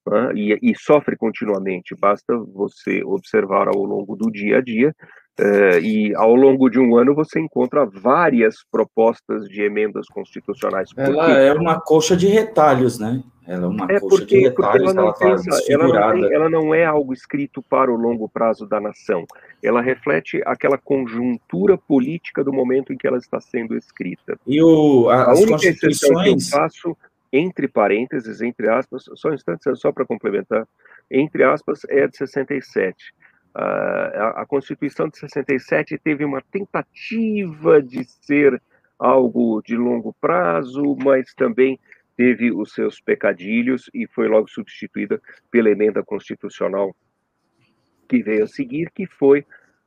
Né? 0.07 0.33
E, 0.35 0.71
e, 0.71 0.75
sofre 0.77 1.17
continuamente, 1.17 1.95
basta 1.99 2.37
você 2.37 3.03
observar 3.05 3.69
ao 3.69 3.85
longo 3.85 4.17
do 4.17 4.31
dia 4.31 4.59
a 4.59 4.61
dia 4.61 4.95
Uh, 5.39 5.81
e 5.83 6.15
ao 6.15 6.33
longo 6.33 6.71
de 6.71 6.79
um 6.79 6.97
ano 6.97 7.13
você 7.13 7.41
encontra 7.41 7.85
várias 7.85 8.65
propostas 8.71 9.49
de 9.49 9.63
emendas 9.63 10.07
constitucionais. 10.07 10.91
Ela 10.97 11.33
é 11.33 11.53
uma 11.53 11.81
coxa 11.81 12.17
de 12.17 12.29
retalhos, 12.29 13.01
né? 13.01 13.21
Ela 13.45 13.65
é 13.65 13.69
uma 13.69 13.85
é 13.87 13.99
coxa 13.99 14.17
porque, 14.17 14.39
de 14.39 14.43
retalhos. 14.45 14.83
Ela 14.83 14.95
não, 14.95 15.03
ela, 15.03 15.13
pensa, 15.13 15.51
ela, 15.69 15.89
não 15.89 16.13
tem, 16.13 16.33
ela 16.33 16.49
não 16.49 16.73
é 16.73 16.85
algo 16.85 17.13
escrito 17.13 17.61
para 17.63 17.93
o 17.93 17.97
longo 17.97 18.29
prazo 18.29 18.65
da 18.65 18.81
nação. 18.81 19.27
Ela 19.61 19.83
reflete 19.83 20.41
aquela 20.47 20.79
conjuntura 20.79 21.77
política 21.77 22.45
do 22.45 22.53
momento 22.53 22.93
em 22.93 22.97
que 22.97 23.07
ela 23.07 23.19
está 23.19 23.41
sendo 23.41 23.77
escrita. 23.77 24.39
E 24.47 24.63
o, 24.63 25.09
a, 25.09 25.33
a 25.33 25.35
única 25.35 25.67
exceção 25.67 26.23
que 26.23 26.29
eu 26.29 26.41
faço, 26.41 26.97
entre 27.33 27.67
parênteses, 27.67 28.41
entre 28.41 28.71
aspas, 28.71 29.03
só 29.17 29.31
um 29.31 29.35
instante, 29.35 29.65
só 29.75 29.91
para 29.91 30.07
complementar, 30.07 30.65
entre 31.11 31.43
aspas, 31.43 31.81
é 31.89 32.05
a 32.05 32.07
de 32.07 32.17
67 32.17 33.13
a, 33.55 34.43
a 34.43 34.47
Constituição 34.47 35.09
de 35.09 35.19
67 35.19 35.99
teve 35.99 36.25
uma 36.25 36.43
tentativa 36.43 37.81
de 37.81 38.05
ser 38.05 38.61
algo 38.99 39.63
de 39.63 39.77
longo 39.77 40.13
prazo, 40.21 40.97
mas 41.03 41.33
também 41.35 41.79
teve 42.17 42.53
os 42.53 42.73
seus 42.73 43.01
pecadilhos 43.01 43.91
e 43.93 44.07
foi 44.07 44.29
logo 44.29 44.49
substituída 44.49 45.21
pela 45.51 45.71
emenda 45.71 46.03
constitucional 46.03 46.95
que 48.09 48.23
veio 48.23 48.45
a 48.45 48.49
seguir, 48.49 48.91
que 48.91 49.07
foi 49.07 49.41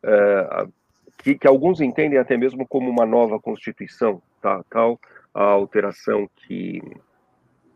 uh, 0.04 0.72
que, 1.18 1.36
que, 1.36 1.48
alguns 1.48 1.82
entendem 1.82 2.20
até 2.20 2.38
mesmo 2.38 2.68
como 2.68 2.90
uma 2.90 3.06
nova 3.06 3.40
constituição, 3.40 4.22
tá? 4.42 4.64
tal 4.70 5.00
a 5.34 5.44
alteração 5.44 6.30
que 6.36 6.82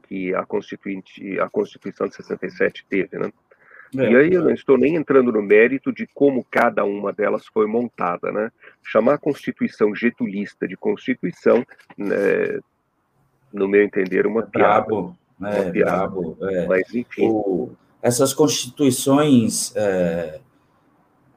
que 0.08 0.36
a 0.36 0.46
constituinte 0.46 1.40
a 1.40 1.50
Constituição 1.50 2.08
de 2.08 2.16
67 2.16 2.86
teve, 2.90 3.18
né? 3.18 3.32
É, 3.98 4.10
e 4.10 4.16
aí 4.16 4.34
eu 4.34 4.44
não 4.44 4.52
estou 4.52 4.78
nem 4.78 4.96
entrando 4.96 5.32
no 5.32 5.42
mérito 5.42 5.92
de 5.92 6.08
como 6.14 6.46
cada 6.50 6.84
uma 6.86 7.12
delas 7.12 7.46
foi 7.48 7.68
montada, 7.68 8.32
né? 8.32 8.52
Chamar 8.84 9.16
a 9.16 9.18
Constituição 9.18 9.94
getulista 9.94 10.68
de 10.68 10.78
Constituição, 10.78 11.66
né, 11.98 12.60
no 13.52 13.68
meu 13.68 13.84
entender, 13.84 14.26
uma 14.26 14.42
é 14.42 14.46
piada. 14.46 14.86
Brabo, 14.86 15.18
né? 15.38 15.62
Uma 15.62 15.72
piada. 15.72 15.98
Brabo, 15.98 16.38
é. 16.42 16.68
Mas, 16.68 16.96
enfim. 16.96 17.28
O, 17.28 17.72
essas 18.02 18.34
constituições 18.34 19.76
é, 19.76 20.40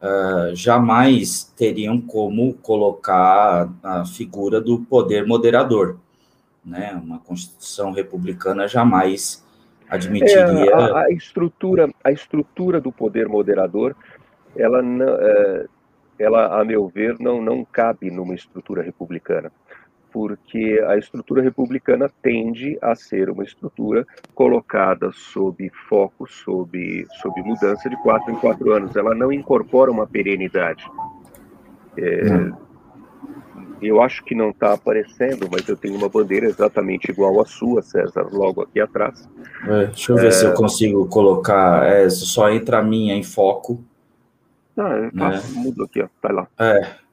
é, 0.01 0.55
jamais 0.55 1.53
teriam 1.57 2.01
como 2.01 2.55
colocar 2.55 3.69
a 3.83 4.05
figura 4.07 4.61
do 4.61 4.81
poder 4.81 5.27
moderador. 5.27 5.99
Né? 6.65 6.99
Uma 7.03 7.19
Constituição 7.19 7.93
republicana 7.93 8.67
jamais 8.67 9.45
admitiria. 9.89 10.41
É, 10.41 10.73
a, 10.73 11.01
a, 11.03 11.11
estrutura, 11.11 11.91
a 12.03 12.11
estrutura 12.11 12.81
do 12.81 12.93
poder 12.93 13.29
moderador, 13.29 13.95
ela, 14.57 14.81
é, 14.81 15.67
ela, 16.19 16.61
a 16.61 16.65
meu 16.65 16.89
ver, 16.89 17.17
não, 17.19 17.41
não 17.43 17.65
cabe 17.65 18.11
numa 18.11 18.35
estrutura 18.35 18.83
republicana, 18.83 19.51
porque 20.13 20.83
a 20.87 20.97
estrutura 20.97 21.43
republicana 21.43 22.09
tende 22.23 22.79
a 22.81 22.95
ser 22.95 23.29
uma 23.31 23.43
estrutura 23.43 24.07
colocada 24.35 25.11
sob 25.13 25.69
foco, 25.89 26.27
sob, 26.29 27.07
sob 27.21 27.43
mudança 27.43 27.91
de 27.91 27.97
quatro 28.03 28.33
em 28.33 28.37
quatro 28.37 28.73
anos. 28.73 28.95
Ela 28.95 29.15
não 29.15 29.33
incorpora 29.33 29.91
uma 29.91 30.07
perenidade. 30.07 30.89
É, 31.97 32.33
hum. 32.33 32.65
Eu 33.81 34.01
acho 34.01 34.25
que 34.25 34.35
não 34.35 34.51
está 34.51 34.73
aparecendo, 34.73 35.49
mas 35.51 35.69
eu 35.69 35.77
tenho 35.77 35.97
uma 35.97 36.09
bandeira 36.09 36.47
exatamente 36.47 37.11
igual 37.11 37.41
à 37.41 37.45
sua, 37.45 37.83
César, 37.83 38.29
logo 38.33 38.63
aqui 38.63 38.81
atrás. 38.81 39.29
É, 39.67 39.87
deixa 39.87 40.13
eu 40.13 40.17
ver 40.17 40.29
é... 40.29 40.31
se 40.31 40.45
eu 40.45 40.55
consigo 40.55 41.07
colocar. 41.09 41.87
É, 41.87 42.09
só 42.09 42.51
entra 42.51 42.79
a 42.79 42.83
minha 42.83 43.15
em 43.15 43.23
foco. 43.23 43.85
Não, 44.77 44.89
eu 44.89 45.11
faço, 45.13 45.55
né? 45.55 45.63
mudo 45.63 45.85
aqui, 45.85 46.03
ó, 46.03 46.09
tá 46.21 46.33
lá. 46.33 46.49
É. 46.59 47.05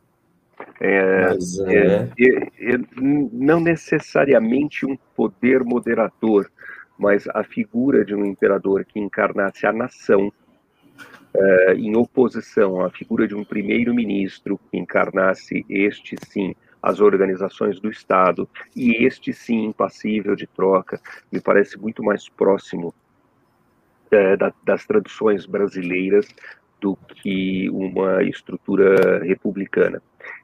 É, 0.79 1.37
é. 1.67 2.09
é, 2.17 2.79
não 2.95 3.59
necessariamente 3.59 4.85
um 4.85 4.97
poder 5.15 5.63
moderador, 5.63 6.49
mas 6.97 7.27
a 7.33 7.43
figura 7.43 8.03
de 8.03 8.15
um 8.15 8.25
imperador 8.25 8.85
que 8.85 8.99
encarnasse 8.99 9.65
a 9.65 9.73
nação 9.73 10.31
uh, 11.35 11.73
em 11.73 11.95
oposição 11.95 12.81
à 12.83 12.89
figura 12.89 13.27
de 13.27 13.35
um 13.35 13.43
primeiro-ministro 13.43 14.59
que 14.69 14.77
encarnasse 14.77 15.65
este 15.69 16.15
sim 16.27 16.55
as 16.81 16.99
organizações 16.99 17.79
do 17.79 17.91
Estado 17.91 18.49
e 18.75 19.05
este 19.05 19.31
sim 19.31 19.65
impassível 19.65 20.35
de 20.35 20.47
troca, 20.47 20.99
me 21.31 21.39
parece 21.39 21.77
muito 21.77 22.03
mais 22.03 22.27
próximo 22.27 22.93
uh, 24.11 24.37
da, 24.37 24.51
das 24.63 24.85
tradições 24.85 25.45
brasileiras 25.45 26.27
do 26.81 26.95
que 26.95 27.69
uma 27.69 28.23
estrutura 28.23 29.23
republicana. 29.23 30.01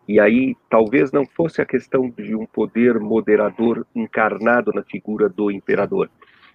E 0.08 0.20
aí 0.20 0.56
talvez 0.70 1.12
não 1.12 1.26
fosse 1.26 1.62
a 1.62 1.66
questão 1.66 2.10
de 2.10 2.36
um 2.36 2.46
poder 2.46 3.00
moderador 3.00 3.86
encarnado 3.94 4.72
na 4.72 4.84
figura 4.84 5.28
do 5.28 5.52
imperador. 5.52 6.10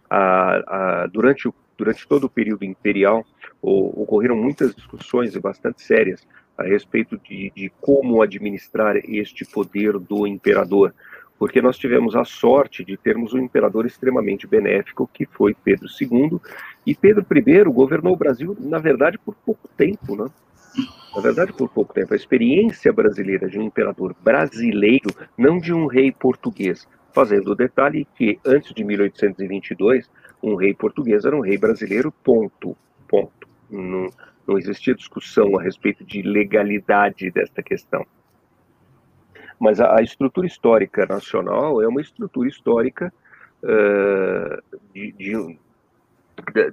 Ah, 0.08 0.62
ah, 0.66 1.06
durante 1.06 1.48
o 1.48 1.54
durante 1.76 2.06
todo 2.06 2.24
o 2.24 2.30
período 2.30 2.64
imperial, 2.64 3.24
ocorreram 3.60 4.36
muitas 4.36 4.74
discussões 4.74 5.36
bastante 5.36 5.82
sérias 5.82 6.26
a 6.56 6.64
respeito 6.64 7.18
de, 7.18 7.52
de 7.54 7.72
como 7.80 8.22
administrar 8.22 8.96
este 8.96 9.44
poder 9.44 9.98
do 9.98 10.26
imperador, 10.26 10.94
porque 11.38 11.62
nós 11.62 11.76
tivemos 11.76 12.14
a 12.14 12.24
sorte 12.24 12.84
de 12.84 12.96
termos 12.96 13.32
um 13.32 13.38
imperador 13.38 13.86
extremamente 13.86 14.46
benéfico, 14.46 15.10
que 15.12 15.26
foi 15.26 15.54
Pedro 15.54 15.88
II, 16.00 16.38
e 16.86 16.94
Pedro 16.94 17.26
I 17.34 17.64
governou 17.64 18.12
o 18.12 18.16
Brasil, 18.16 18.56
na 18.60 18.78
verdade, 18.78 19.18
por 19.18 19.34
pouco 19.34 19.68
tempo, 19.76 20.14
né? 20.14 20.30
Na 21.14 21.20
verdade, 21.20 21.52
por 21.52 21.68
pouco 21.68 21.92
tempo. 21.92 22.14
A 22.14 22.16
experiência 22.16 22.92
brasileira 22.92 23.48
de 23.48 23.58
um 23.58 23.62
imperador 23.62 24.14
brasileiro, 24.22 25.10
não 25.36 25.58
de 25.58 25.72
um 25.72 25.86
rei 25.86 26.12
português, 26.12 26.86
fazendo 27.12 27.50
o 27.50 27.54
detalhe 27.54 28.06
que, 28.14 28.38
antes 28.46 28.72
de 28.72 28.84
1822, 28.84 30.08
um 30.42 30.56
rei 30.56 30.74
português 30.74 31.24
era 31.24 31.36
um 31.36 31.40
rei 31.40 31.56
brasileiro, 31.56 32.12
ponto. 32.24 32.76
Ponto. 33.08 33.48
Não, 33.70 34.10
não 34.46 34.58
existia 34.58 34.94
discussão 34.94 35.58
a 35.58 35.62
respeito 35.62 36.04
de 36.04 36.22
legalidade 36.22 37.30
desta 37.30 37.62
questão. 37.62 38.04
Mas 39.58 39.80
a, 39.80 39.98
a 39.98 40.02
estrutura 40.02 40.46
histórica 40.46 41.06
nacional 41.06 41.80
é 41.80 41.86
uma 41.86 42.00
estrutura 42.00 42.48
histórica 42.48 43.12
uh, 43.62 44.80
de, 44.92 45.12
de, 45.12 45.58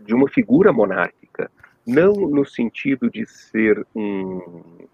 de 0.04 0.14
uma 0.14 0.28
figura 0.28 0.74
monárquica, 0.74 1.52
não 1.86 2.14
no 2.14 2.46
sentido 2.46 3.10
de 3.10 3.26
ser 3.28 3.86
um 3.96 4.88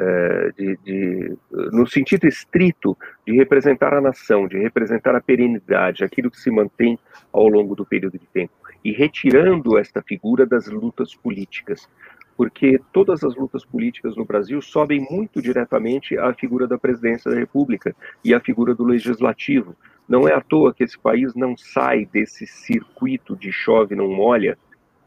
é, 0.00 0.52
de, 0.56 0.76
de, 0.84 1.36
no 1.72 1.84
sentido 1.84 2.28
estrito 2.28 2.96
de 3.26 3.34
representar 3.34 3.92
a 3.92 4.00
nação, 4.00 4.46
de 4.46 4.56
representar 4.56 5.16
a 5.16 5.20
perenidade, 5.20 6.04
aquilo 6.04 6.30
que 6.30 6.40
se 6.40 6.52
mantém 6.52 6.96
ao 7.32 7.48
longo 7.48 7.74
do 7.74 7.84
período 7.84 8.16
de 8.16 8.26
tempo, 8.28 8.52
e 8.84 8.92
retirando 8.92 9.76
esta 9.76 10.00
figura 10.00 10.46
das 10.46 10.68
lutas 10.68 11.16
políticas, 11.16 11.88
porque 12.36 12.80
todas 12.92 13.24
as 13.24 13.34
lutas 13.34 13.64
políticas 13.64 14.14
no 14.14 14.24
Brasil 14.24 14.62
sobem 14.62 15.04
muito 15.10 15.42
diretamente 15.42 16.16
à 16.16 16.32
figura 16.32 16.68
da 16.68 16.78
presidência 16.78 17.28
da 17.28 17.36
República 17.36 17.92
e 18.24 18.32
à 18.32 18.38
figura 18.38 18.76
do 18.76 18.84
legislativo. 18.84 19.74
Não 20.08 20.28
é 20.28 20.32
à 20.32 20.40
toa 20.40 20.72
que 20.72 20.84
esse 20.84 20.96
país 20.96 21.34
não 21.34 21.56
sai 21.56 22.06
desse 22.06 22.46
circuito 22.46 23.34
de 23.34 23.50
chove 23.50 23.96
não 23.96 24.08
molha 24.08 24.56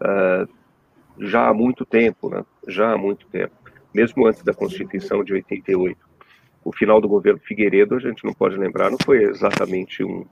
uh, 0.01 0.45
já 1.17 1.47
há 1.47 1.53
muito 1.53 1.85
tempo, 1.85 2.29
né? 2.29 2.43
Já 2.67 2.91
há 2.91 2.97
muito 2.97 3.25
tempo 3.27 3.60
mesmo 3.93 4.25
antes 4.25 4.43
da 4.43 4.53
Constituição 4.53 5.23
de 5.23 5.33
88. 5.33 5.97
O 6.63 6.71
final 6.71 7.01
do 7.01 7.07
governo 7.07 7.39
Figueiredo, 7.39 7.95
a 7.95 7.99
gente 7.99 8.23
não 8.23 8.33
pode 8.33 8.55
lembrar, 8.55 8.91
não 8.91 8.97
foi 9.03 9.23
exatamente 9.23 10.03
um, 10.03 10.25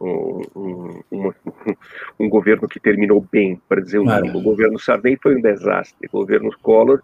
um, 0.00 1.02
um, 1.12 1.32
um 2.18 2.28
governo 2.28 2.68
que 2.68 2.80
terminou 2.80 3.26
bem, 3.30 3.60
para 3.68 3.80
dizer 3.80 3.98
o 3.98 4.04
mínimo. 4.04 4.38
O 4.38 4.42
governo 4.42 4.78
Sarney 4.78 5.18
foi 5.22 5.36
um 5.36 5.40
desastre. 5.40 6.08
O 6.08 6.18
governo 6.18 6.50
Collor, 6.62 7.02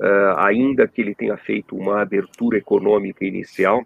uh, 0.00 0.38
ainda 0.38 0.86
que 0.86 1.00
ele 1.00 1.14
tenha 1.14 1.36
feito 1.36 1.76
uma 1.76 2.02
abertura 2.02 2.58
econômica 2.58 3.24
inicial, 3.24 3.84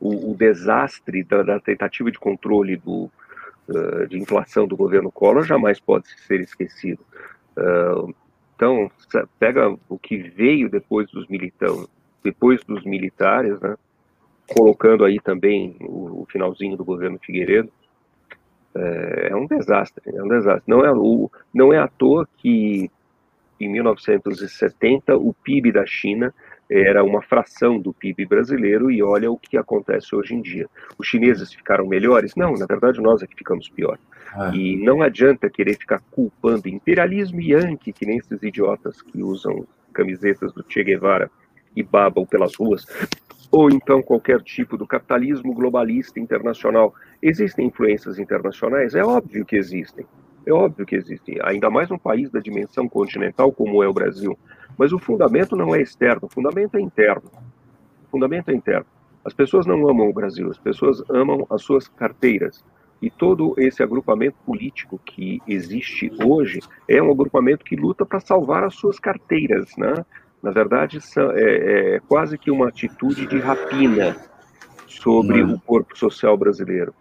o, 0.00 0.30
o 0.32 0.34
desastre 0.34 1.22
da, 1.24 1.42
da, 1.42 1.60
tentativa 1.60 2.10
de 2.10 2.18
controle 2.18 2.76
do, 2.76 3.10
uh, 3.68 4.06
de 4.08 4.18
inflação 4.18 4.66
do 4.66 4.76
governo 4.76 5.10
Collor 5.10 5.44
jamais 5.44 5.80
pode 5.80 6.08
ser 6.26 6.40
esquecido. 6.40 7.00
Uh, 7.56 8.14
então, 8.58 8.90
pega 9.38 9.72
o 9.88 9.96
que 9.96 10.18
veio 10.18 10.68
depois 10.68 11.08
dos 11.12 11.28
militares, 11.28 11.86
depois 12.24 12.60
dos 12.64 12.84
militares, 12.84 13.60
né? 13.60 13.76
colocando 14.48 15.04
aí 15.04 15.20
também 15.20 15.76
o, 15.78 16.22
o 16.22 16.26
finalzinho 16.28 16.76
do 16.76 16.84
governo 16.84 17.20
Figueiredo, 17.22 17.70
é, 18.74 19.28
é, 19.30 19.36
um 19.36 19.46
desastre, 19.46 20.02
é 20.12 20.20
um 20.20 20.26
desastre. 20.26 20.64
Não 20.66 20.84
é, 20.84 20.90
o, 20.90 21.30
não 21.54 21.72
é 21.72 21.78
à 21.78 21.86
toa 21.86 22.28
que 22.38 22.90
em 23.60 23.68
1970 23.68 25.16
o 25.16 25.32
PIB 25.32 25.70
da 25.70 25.86
China 25.86 26.34
era 26.70 27.02
uma 27.02 27.22
fração 27.22 27.78
do 27.78 27.92
PIB 27.92 28.26
brasileiro 28.26 28.90
e 28.90 29.02
olha 29.02 29.30
o 29.30 29.38
que 29.38 29.56
acontece 29.56 30.14
hoje 30.14 30.34
em 30.34 30.42
dia. 30.42 30.68
Os 30.98 31.06
chineses 31.06 31.52
ficaram 31.52 31.86
melhores? 31.86 32.34
Não, 32.34 32.52
na 32.54 32.66
verdade 32.66 33.00
nós 33.00 33.22
é 33.22 33.26
que 33.26 33.36
ficamos 33.36 33.68
pior. 33.68 33.98
Ah. 34.34 34.50
E 34.54 34.76
não 34.76 35.02
adianta 35.02 35.48
querer 35.48 35.74
ficar 35.74 36.02
culpando 36.10 36.68
imperialismo 36.68 37.40
yankee, 37.40 37.92
que 37.92 38.04
nem 38.04 38.18
esses 38.18 38.42
idiotas 38.42 39.00
que 39.00 39.22
usam 39.22 39.66
camisetas 39.92 40.52
do 40.52 40.64
Che 40.68 40.84
Guevara 40.84 41.30
e 41.74 41.82
babam 41.82 42.26
pelas 42.26 42.54
ruas, 42.54 42.84
ou 43.50 43.70
então 43.70 44.02
qualquer 44.02 44.42
tipo 44.42 44.76
do 44.76 44.86
capitalismo 44.86 45.54
globalista 45.54 46.20
internacional. 46.20 46.94
Existem 47.22 47.66
influências 47.66 48.18
internacionais? 48.18 48.94
É 48.94 49.02
óbvio 49.02 49.44
que 49.44 49.56
existem. 49.56 50.06
É 50.48 50.52
óbvio 50.52 50.86
que 50.86 50.96
existem, 50.96 51.36
ainda 51.42 51.68
mais 51.68 51.90
um 51.90 51.98
país 51.98 52.30
da 52.30 52.40
dimensão 52.40 52.88
continental 52.88 53.52
como 53.52 53.82
é 53.82 53.86
o 53.86 53.92
Brasil. 53.92 54.34
Mas 54.78 54.94
o 54.94 54.98
fundamento 54.98 55.54
não 55.54 55.74
é 55.74 55.82
externo, 55.82 56.22
o 56.22 56.28
fundamento 56.32 56.78
é 56.78 56.80
interno. 56.80 57.30
O 58.06 58.10
fundamento 58.10 58.48
é 58.48 58.54
interno. 58.54 58.86
As 59.22 59.34
pessoas 59.34 59.66
não 59.66 59.86
amam 59.86 60.08
o 60.08 60.12
Brasil, 60.12 60.48
as 60.50 60.56
pessoas 60.56 61.02
amam 61.10 61.46
as 61.50 61.60
suas 61.60 61.86
carteiras. 61.86 62.64
E 63.02 63.10
todo 63.10 63.52
esse 63.58 63.82
agrupamento 63.82 64.38
político 64.46 64.98
que 65.04 65.42
existe 65.46 66.10
hoje 66.24 66.60
é 66.88 67.02
um 67.02 67.10
agrupamento 67.10 67.62
que 67.62 67.76
luta 67.76 68.06
para 68.06 68.18
salvar 68.18 68.64
as 68.64 68.74
suas 68.74 68.98
carteiras, 68.98 69.76
né? 69.76 70.02
Na 70.42 70.50
verdade, 70.50 70.98
é, 71.34 71.96
é 71.96 72.00
quase 72.08 72.38
que 72.38 72.50
uma 72.50 72.68
atitude 72.68 73.26
de 73.26 73.38
rapina 73.38 74.16
sobre 74.86 75.42
o 75.42 75.60
corpo 75.60 75.94
social 75.94 76.38
brasileiro. 76.38 76.94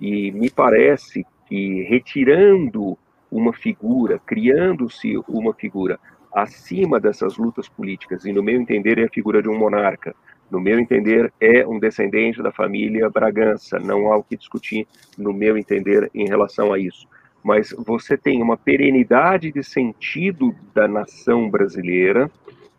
E 0.00 0.30
me 0.30 0.48
parece 0.48 1.26
que 1.52 1.82
retirando 1.82 2.96
uma 3.30 3.52
figura, 3.52 4.18
criando-se 4.24 5.18
uma 5.28 5.52
figura 5.52 6.00
acima 6.32 6.98
dessas 6.98 7.36
lutas 7.36 7.68
políticas, 7.68 8.24
e 8.24 8.32
no 8.32 8.42
meu 8.42 8.58
entender 8.58 8.96
é 8.98 9.04
a 9.04 9.10
figura 9.10 9.42
de 9.42 9.50
um 9.50 9.58
monarca, 9.58 10.16
no 10.50 10.58
meu 10.58 10.78
entender, 10.78 11.30
é 11.38 11.66
um 11.66 11.78
descendente 11.78 12.42
da 12.42 12.50
família 12.50 13.10
Bragança, 13.10 13.78
não 13.78 14.10
há 14.10 14.16
o 14.16 14.22
que 14.22 14.34
discutir, 14.34 14.88
no 15.18 15.30
meu 15.30 15.58
entender, 15.58 16.10
em 16.14 16.26
relação 16.26 16.72
a 16.72 16.78
isso. 16.78 17.06
Mas 17.44 17.70
você 17.84 18.16
tem 18.16 18.40
uma 18.42 18.56
perenidade 18.56 19.52
de 19.52 19.62
sentido 19.62 20.54
da 20.74 20.88
nação 20.88 21.50
brasileira, 21.50 22.30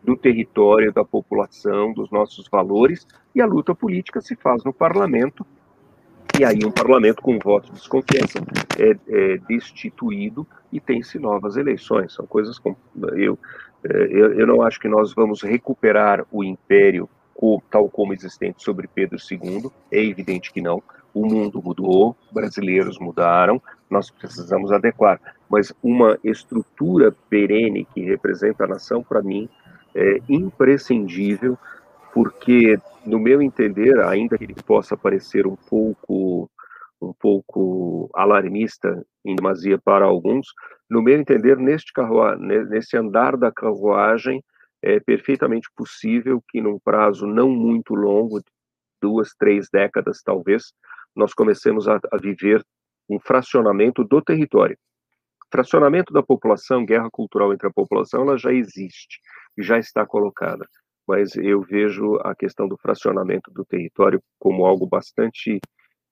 do 0.02 0.16
território, 0.16 0.92
da 0.92 1.04
população, 1.04 1.92
dos 1.92 2.10
nossos 2.10 2.48
valores, 2.48 3.06
e 3.32 3.40
a 3.40 3.46
luta 3.46 3.72
política 3.72 4.20
se 4.20 4.34
faz 4.34 4.64
no 4.64 4.72
parlamento, 4.72 5.46
e 6.38 6.44
aí 6.44 6.58
um 6.64 6.70
parlamento 6.70 7.22
com 7.22 7.38
voto 7.38 7.66
de 7.66 7.78
desconfiança 7.78 8.40
é, 8.78 8.96
é 9.08 9.38
destituído 9.48 10.46
e 10.72 10.80
tem-se 10.80 11.18
novas 11.18 11.56
eleições. 11.56 12.12
São 12.12 12.26
coisas 12.26 12.58
como 12.58 12.76
eu, 13.16 13.38
é, 13.84 13.88
eu, 14.10 14.34
eu 14.40 14.46
não 14.46 14.62
acho 14.62 14.80
que 14.80 14.88
nós 14.88 15.14
vamos 15.14 15.42
recuperar 15.42 16.26
o 16.32 16.42
império 16.42 17.08
tal 17.70 17.88
como 17.88 18.14
existente 18.14 18.62
sobre 18.62 18.88
Pedro 18.88 19.18
II, 19.18 19.70
é 19.90 20.02
evidente 20.02 20.52
que 20.52 20.60
não. 20.60 20.82
O 21.12 21.26
mundo 21.26 21.62
mudou, 21.62 22.16
brasileiros 22.32 22.98
mudaram, 22.98 23.60
nós 23.88 24.10
precisamos 24.10 24.72
adequar. 24.72 25.20
Mas 25.48 25.72
uma 25.82 26.18
estrutura 26.24 27.14
perene 27.28 27.86
que 27.92 28.00
representa 28.00 28.64
a 28.64 28.68
nação, 28.68 29.02
para 29.02 29.22
mim, 29.22 29.48
é 29.94 30.20
imprescindível, 30.28 31.58
porque, 32.14 32.78
no 33.04 33.18
meu 33.18 33.42
entender, 33.42 33.98
ainda 34.00 34.38
que 34.38 34.44
ele 34.44 34.54
possa 34.54 34.96
parecer 34.96 35.48
um 35.48 35.56
pouco 35.56 36.48
um 37.02 37.12
pouco 37.12 38.08
alarmista 38.14 39.04
em 39.26 39.34
demasia 39.34 39.76
para 39.78 40.06
alguns, 40.06 40.46
no 40.88 41.02
meu 41.02 41.18
entender, 41.18 41.58
neste 41.58 41.92
nesse 42.70 42.96
andar 42.96 43.36
da 43.36 43.52
carruagem, 43.52 44.42
é 44.80 45.00
perfeitamente 45.00 45.68
possível 45.76 46.42
que 46.48 46.62
num 46.62 46.78
prazo 46.78 47.26
não 47.26 47.50
muito 47.50 47.94
longo, 47.94 48.40
duas, 49.02 49.34
três 49.34 49.68
décadas 49.70 50.22
talvez, 50.22 50.72
nós 51.14 51.34
comecemos 51.34 51.88
a, 51.88 52.00
a 52.10 52.16
viver 52.16 52.64
um 53.10 53.18
fracionamento 53.18 54.02
do 54.02 54.22
território. 54.22 54.78
Fracionamento 55.52 56.10
da 56.10 56.22
população, 56.22 56.86
guerra 56.86 57.10
cultural 57.10 57.52
entre 57.52 57.68
a 57.68 57.72
população, 57.72 58.22
ela 58.22 58.38
já 58.38 58.52
existe, 58.52 59.20
já 59.58 59.78
está 59.78 60.06
colocada. 60.06 60.66
Mas 61.06 61.36
eu 61.36 61.60
vejo 61.60 62.16
a 62.22 62.34
questão 62.34 62.66
do 62.66 62.76
fracionamento 62.76 63.50
do 63.50 63.64
território 63.64 64.22
como 64.38 64.64
algo 64.64 64.86
bastante 64.86 65.60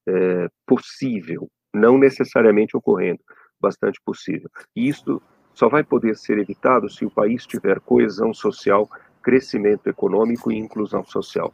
é, 0.07 0.49
possível, 0.67 1.49
não 1.75 1.97
necessariamente 1.97 2.77
ocorrendo, 2.77 3.21
bastante 3.61 4.01
possível. 4.05 4.51
E 4.77 4.89
isso 4.89 5.21
só 5.55 5.69
vai 5.69 5.83
poder 5.83 6.17
ser 6.17 6.39
evitado 6.39 6.91
se 6.91 7.05
o 7.05 7.11
país 7.11 7.47
tiver 7.47 7.81
coesão 7.81 8.35
social, 8.35 8.89
crescimento 9.23 9.87
econômico 9.89 10.51
e 10.51 10.59
inclusão 10.59 11.05
social. 11.05 11.53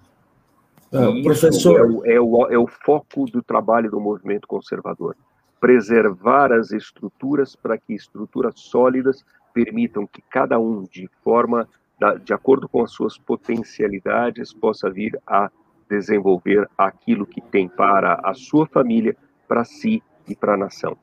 Uh, 0.92 1.22
professor, 1.22 1.78
é 1.78 1.82
o, 1.82 2.06
é, 2.06 2.20
o, 2.20 2.46
é 2.52 2.58
o 2.58 2.66
foco 2.66 3.26
do 3.26 3.42
trabalho 3.42 3.90
do 3.90 4.00
movimento 4.00 4.48
conservador 4.48 5.14
preservar 5.60 6.52
as 6.52 6.70
estruturas 6.70 7.56
para 7.56 7.76
que 7.78 7.94
estruturas 7.94 8.54
sólidas 8.56 9.24
permitam 9.52 10.06
que 10.06 10.22
cada 10.22 10.58
um, 10.58 10.84
de 10.84 11.08
forma, 11.22 11.68
de 12.24 12.32
acordo 12.32 12.68
com 12.68 12.82
as 12.82 12.92
suas 12.92 13.18
potencialidades, 13.18 14.52
possa 14.52 14.88
vir 14.88 15.18
a 15.26 15.50
desenvolver 15.88 16.68
aquilo 16.76 17.26
que 17.26 17.40
tem 17.40 17.68
para 17.68 18.20
a 18.22 18.34
sua 18.34 18.66
família, 18.66 19.16
para 19.48 19.64
si 19.64 20.02
e 20.28 20.36
para 20.36 20.54
a 20.54 20.56
nação. 20.56 20.96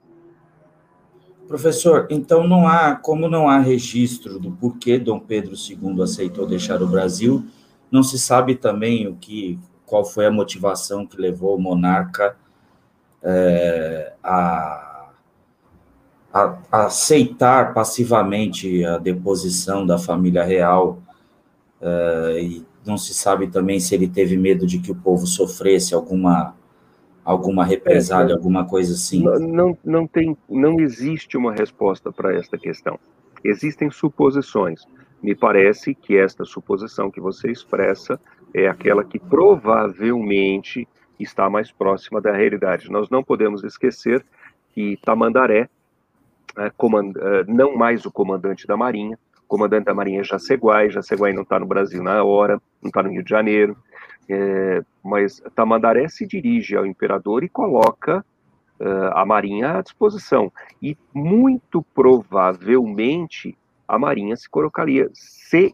Professor, 1.48 2.08
então 2.10 2.48
não 2.48 2.68
há, 2.68 2.96
como 2.96 3.30
não 3.30 3.48
há 3.48 3.60
registro 3.60 4.40
do 4.40 4.52
porquê 4.52 4.98
Dom 4.98 5.20
Pedro 5.20 5.54
II 5.54 6.02
aceitou 6.02 6.48
deixar 6.48 6.82
o 6.82 6.88
Brasil, 6.88 7.46
não 7.92 8.02
se 8.02 8.18
sabe 8.18 8.56
também 8.56 9.08
o 9.08 9.16
que, 9.16 9.60
qual 9.86 10.04
foi 10.04 10.26
a 10.26 10.32
motivação 10.32 11.06
que 11.06 11.22
levou 11.22 11.56
o 11.56 11.62
monarca 11.62 12.36
é, 13.22 14.14
a, 14.24 14.85
a, 16.36 16.58
a, 16.70 16.86
aceitar 16.88 17.74
passivamente 17.74 18.84
a 18.84 18.98
deposição 18.98 19.86
da 19.86 19.98
família 19.98 20.44
real, 20.44 21.02
é, 21.80 22.40
e 22.42 22.66
não 22.86 22.98
se 22.98 23.14
sabe 23.14 23.48
também 23.48 23.80
se 23.80 23.96
ele 23.96 24.06
teve 24.06 24.36
medo 24.36 24.68
de 24.68 24.80
que 24.80 24.92
o 24.92 24.96
povo 24.96 25.26
sofresse 25.26 25.96
alguma 25.96 26.54
alguma 27.24 27.66
represália, 27.66 28.34
é, 28.34 28.36
alguma 28.36 28.66
coisa 28.66 28.94
assim. 28.94 29.24
Não, 29.24 29.40
não, 29.40 29.78
não 29.84 30.08
tem, 30.08 30.38
não 30.48 30.80
existe 30.80 31.38
uma 31.38 31.54
resposta 31.54 32.12
para 32.12 32.36
esta 32.36 32.56
questão. 32.56 33.00
Existem 33.44 33.90
suposições. 33.90 34.84
Me 35.24 35.34
parece 35.34 35.96
que 35.96 36.16
esta 36.16 36.46
suposição 36.46 37.10
que 37.10 37.20
você 37.20 37.50
expressa 37.50 38.20
é 38.54 38.68
aquela 38.68 39.04
que 39.04 39.18
provavelmente 39.18 40.88
está 41.20 41.50
mais 41.50 41.72
próxima 41.72 42.22
da 42.22 42.32
realidade. 42.32 42.92
Nós 42.92 43.10
não 43.10 43.24
podemos 43.24 43.64
esquecer 43.64 44.24
que 44.72 45.00
Tamandaré, 45.02 45.62
é. 45.62 45.64
É, 45.64 45.70
não 47.48 47.76
mais 47.76 48.06
o 48.06 48.12
comandante 48.12 48.66
da 48.68 48.78
Marinha, 48.78 49.18
o 49.46 49.48
comandante 49.48 49.86
da 49.86 49.94
Marinha 49.94 50.22
é 50.22 50.24
Jaceguai, 50.24 50.90
Jaceguai 50.90 51.32
não 51.32 51.44
está 51.44 51.60
no 51.60 51.66
Brasil 51.66 52.02
na 52.02 52.24
hora, 52.24 52.60
não 52.82 52.90
está 52.90 53.04
no 53.04 53.12
Rio 53.12 53.24
de 53.24 53.30
Janeiro, 53.30 53.78
é, 54.28 54.84
mas 55.04 55.42
Tamandaré 55.54 56.08
se 56.08 56.26
dirige 56.26 56.76
ao 56.76 56.86
imperador 56.86 57.44
e 57.44 57.50
coloca 57.50 58.26
é, 58.80 58.86
a 59.14 59.24
Marinha 59.24 59.78
à 59.78 59.82
disposição. 59.82 60.52
E 60.82 60.98
muito 61.14 61.86
provavelmente 61.94 63.56
a 63.88 64.00
Marinha 64.00 64.36
se 64.36 64.50
colocaria, 64.50 65.10
se 65.14 65.72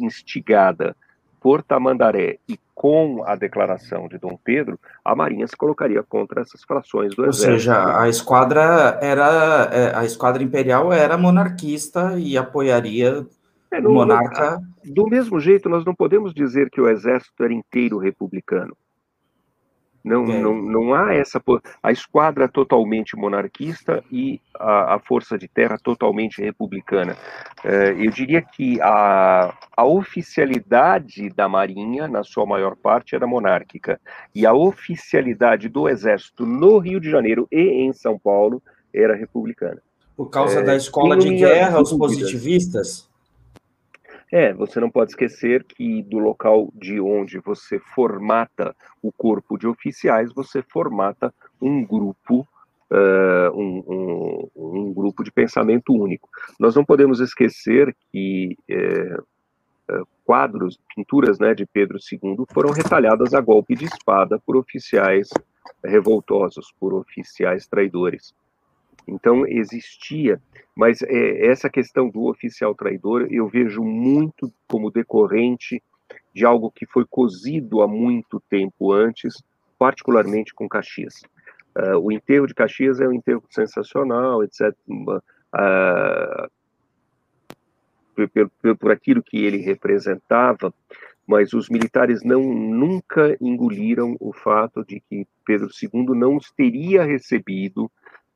instigada 0.00 0.96
por 1.42 1.62
Tamandaré 1.62 2.38
e 2.48 2.58
com 2.74 3.22
a 3.26 3.34
declaração 3.34 4.08
de 4.08 4.16
Dom 4.16 4.38
Pedro, 4.42 4.78
a 5.04 5.14
Marinha 5.14 5.46
se 5.46 5.56
colocaria 5.56 6.02
contra 6.02 6.40
essas 6.40 6.62
frações 6.62 7.14
do 7.14 7.22
Ou 7.22 7.28
exército. 7.28 7.50
Ou 7.50 7.58
seja, 7.58 8.00
a 8.00 8.08
esquadra 8.08 8.98
era 9.02 9.68
é, 9.72 9.96
a 9.96 10.04
esquadra 10.04 10.42
imperial 10.42 10.92
era 10.92 11.18
monarquista 11.18 12.14
e 12.16 12.36
apoiaria 12.36 13.26
é, 13.70 13.80
no, 13.80 13.90
o 13.90 13.94
monarca. 13.94 14.60
do 14.84 15.06
mesmo 15.06 15.40
jeito, 15.40 15.68
nós 15.68 15.84
não 15.84 15.94
podemos 15.94 16.32
dizer 16.32 16.70
que 16.70 16.80
o 16.80 16.88
exército 16.88 17.42
era 17.42 17.52
inteiro 17.52 17.98
republicano. 17.98 18.76
Não, 20.04 20.24
é. 20.24 20.40
não, 20.40 20.54
não 20.54 20.94
há 20.94 21.14
essa. 21.14 21.40
A 21.82 21.92
esquadra 21.92 22.48
totalmente 22.48 23.16
monarquista 23.16 24.02
e 24.10 24.40
a, 24.58 24.96
a 24.96 24.98
força 24.98 25.38
de 25.38 25.46
terra 25.46 25.78
totalmente 25.78 26.42
republicana. 26.42 27.16
É, 27.64 27.90
eu 27.90 28.10
diria 28.10 28.42
que 28.42 28.80
a, 28.80 29.54
a 29.76 29.84
oficialidade 29.84 31.30
da 31.30 31.48
Marinha, 31.48 32.08
na 32.08 32.24
sua 32.24 32.44
maior 32.44 32.74
parte, 32.74 33.14
era 33.14 33.26
monárquica. 33.26 34.00
E 34.34 34.44
a 34.44 34.52
oficialidade 34.52 35.68
do 35.68 35.88
Exército 35.88 36.44
no 36.44 36.78
Rio 36.78 37.00
de 37.00 37.10
Janeiro 37.10 37.46
e 37.50 37.60
em 37.60 37.92
São 37.92 38.18
Paulo 38.18 38.60
era 38.92 39.14
republicana. 39.14 39.80
Por 40.16 40.28
causa 40.28 40.60
é, 40.60 40.62
da 40.62 40.76
escola 40.76 41.16
de 41.16 41.34
guerra, 41.34 41.80
os 41.80 41.92
positivistas? 41.92 43.08
É, 44.32 44.50
você 44.50 44.80
não 44.80 44.90
pode 44.90 45.10
esquecer 45.10 45.62
que 45.62 46.02
do 46.04 46.18
local 46.18 46.72
de 46.74 46.98
onde 46.98 47.38
você 47.38 47.78
formata 47.78 48.74
o 49.02 49.12
corpo 49.12 49.58
de 49.58 49.66
oficiais, 49.66 50.32
você 50.32 50.62
formata 50.62 51.34
um 51.60 51.84
grupo, 51.84 52.48
uh, 52.90 53.54
um, 53.54 53.84
um, 53.86 54.50
um, 54.56 54.92
grupo 54.94 55.22
de 55.22 55.30
pensamento 55.30 55.92
único. 55.92 56.30
Nós 56.58 56.74
não 56.74 56.82
podemos 56.82 57.20
esquecer 57.20 57.94
que 58.10 58.56
uh, 58.70 60.06
quadros, 60.24 60.78
pinturas 60.96 61.38
né, 61.38 61.52
de 61.54 61.66
Pedro 61.66 61.98
II 62.10 62.46
foram 62.54 62.70
retalhadas 62.70 63.34
a 63.34 63.40
golpe 63.40 63.74
de 63.74 63.84
espada 63.84 64.40
por 64.46 64.56
oficiais 64.56 65.28
revoltosos, 65.84 66.72
por 66.80 66.94
oficiais 66.94 67.66
traidores. 67.66 68.34
Então 69.06 69.46
existia, 69.46 70.40
mas 70.74 71.02
é, 71.02 71.46
essa 71.46 71.68
questão 71.68 72.08
do 72.08 72.24
oficial 72.24 72.74
traidor 72.74 73.26
eu 73.30 73.48
vejo 73.48 73.82
muito 73.82 74.52
como 74.68 74.90
decorrente 74.90 75.82
de 76.34 76.44
algo 76.44 76.70
que 76.70 76.86
foi 76.86 77.04
cozido 77.04 77.82
há 77.82 77.88
muito 77.88 78.40
tempo 78.48 78.92
antes, 78.92 79.42
particularmente 79.78 80.54
com 80.54 80.68
Caxias. 80.68 81.22
Uh, 81.76 81.98
o 81.98 82.12
enterro 82.12 82.46
de 82.46 82.54
Caxias 82.54 83.00
é 83.00 83.08
um 83.08 83.12
enterro 83.12 83.42
sensacional, 83.50 84.44
etc. 84.44 84.74
Uh, 84.88 86.50
por, 88.14 88.50
por, 88.60 88.76
por, 88.76 88.92
aquilo 88.92 89.22
que 89.22 89.38
ele 89.38 89.58
representava, 89.58 90.72
mas 91.26 91.52
os 91.54 91.70
militares 91.70 92.22
não 92.22 92.42
nunca 92.42 93.36
engoliram 93.40 94.16
o 94.20 94.32
fato 94.32 94.84
de 94.84 95.00
que 95.00 95.26
Pedro 95.46 95.68
II 95.82 96.14
não 96.14 96.36
os 96.36 96.50
teria 96.50 97.04
recebido 97.04 97.90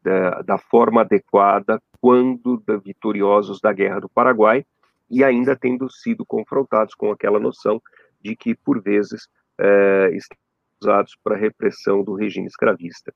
da, 0.06 0.42
da 0.42 0.56
forma 0.56 1.00
adequada 1.00 1.82
quando 2.00 2.62
da, 2.64 2.76
vitoriosos 2.76 3.60
da 3.60 3.72
Guerra 3.72 3.98
do 4.00 4.08
Paraguai 4.08 4.64
e 5.10 5.24
ainda 5.24 5.56
tendo 5.56 5.90
sido 5.90 6.24
confrontados 6.24 6.94
com 6.94 7.10
aquela 7.10 7.40
noção 7.40 7.82
de 8.22 8.36
que, 8.36 8.54
por 8.54 8.80
vezes, 8.80 9.26
é, 9.58 10.10
estão 10.14 10.38
usados 10.80 11.16
para 11.24 11.36
repressão 11.36 12.04
do 12.04 12.14
regime 12.14 12.46
escravista. 12.46 13.12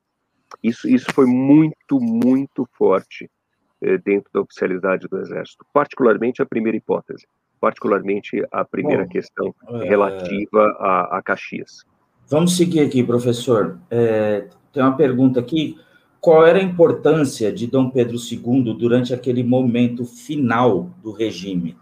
Isso, 0.60 0.88
isso 0.88 1.06
foi 1.12 1.26
muito, 1.26 2.00
muito 2.00 2.68
forte 2.72 3.30
é, 3.80 3.96
dentro 3.96 4.28
da 4.32 4.40
oficialidade 4.40 5.06
do 5.06 5.18
Exército, 5.20 5.64
particularmente 5.72 6.42
a 6.42 6.46
primeira 6.46 6.76
hipótese, 6.76 7.24
particularmente 7.60 8.44
a 8.50 8.64
primeira 8.64 9.04
Bom, 9.04 9.10
questão 9.10 9.54
é... 9.68 9.88
relativa 9.88 10.76
a, 10.80 11.18
a 11.18 11.22
Caxias. 11.22 11.84
Vamos 12.28 12.56
seguir 12.56 12.80
aqui, 12.80 13.04
professor. 13.04 13.78
É, 13.90 14.48
tem 14.72 14.82
uma 14.82 14.96
pergunta 14.96 15.38
aqui 15.38 15.76
qual 16.20 16.46
era 16.46 16.58
a 16.58 16.62
importância 16.62 17.50
de 17.50 17.66
Dom 17.66 17.88
Pedro 17.88 18.16
II 18.16 18.74
durante 18.74 19.14
aquele 19.14 19.42
momento 19.42 20.04
final 20.04 20.90
do 21.02 21.12
regime? 21.12 21.76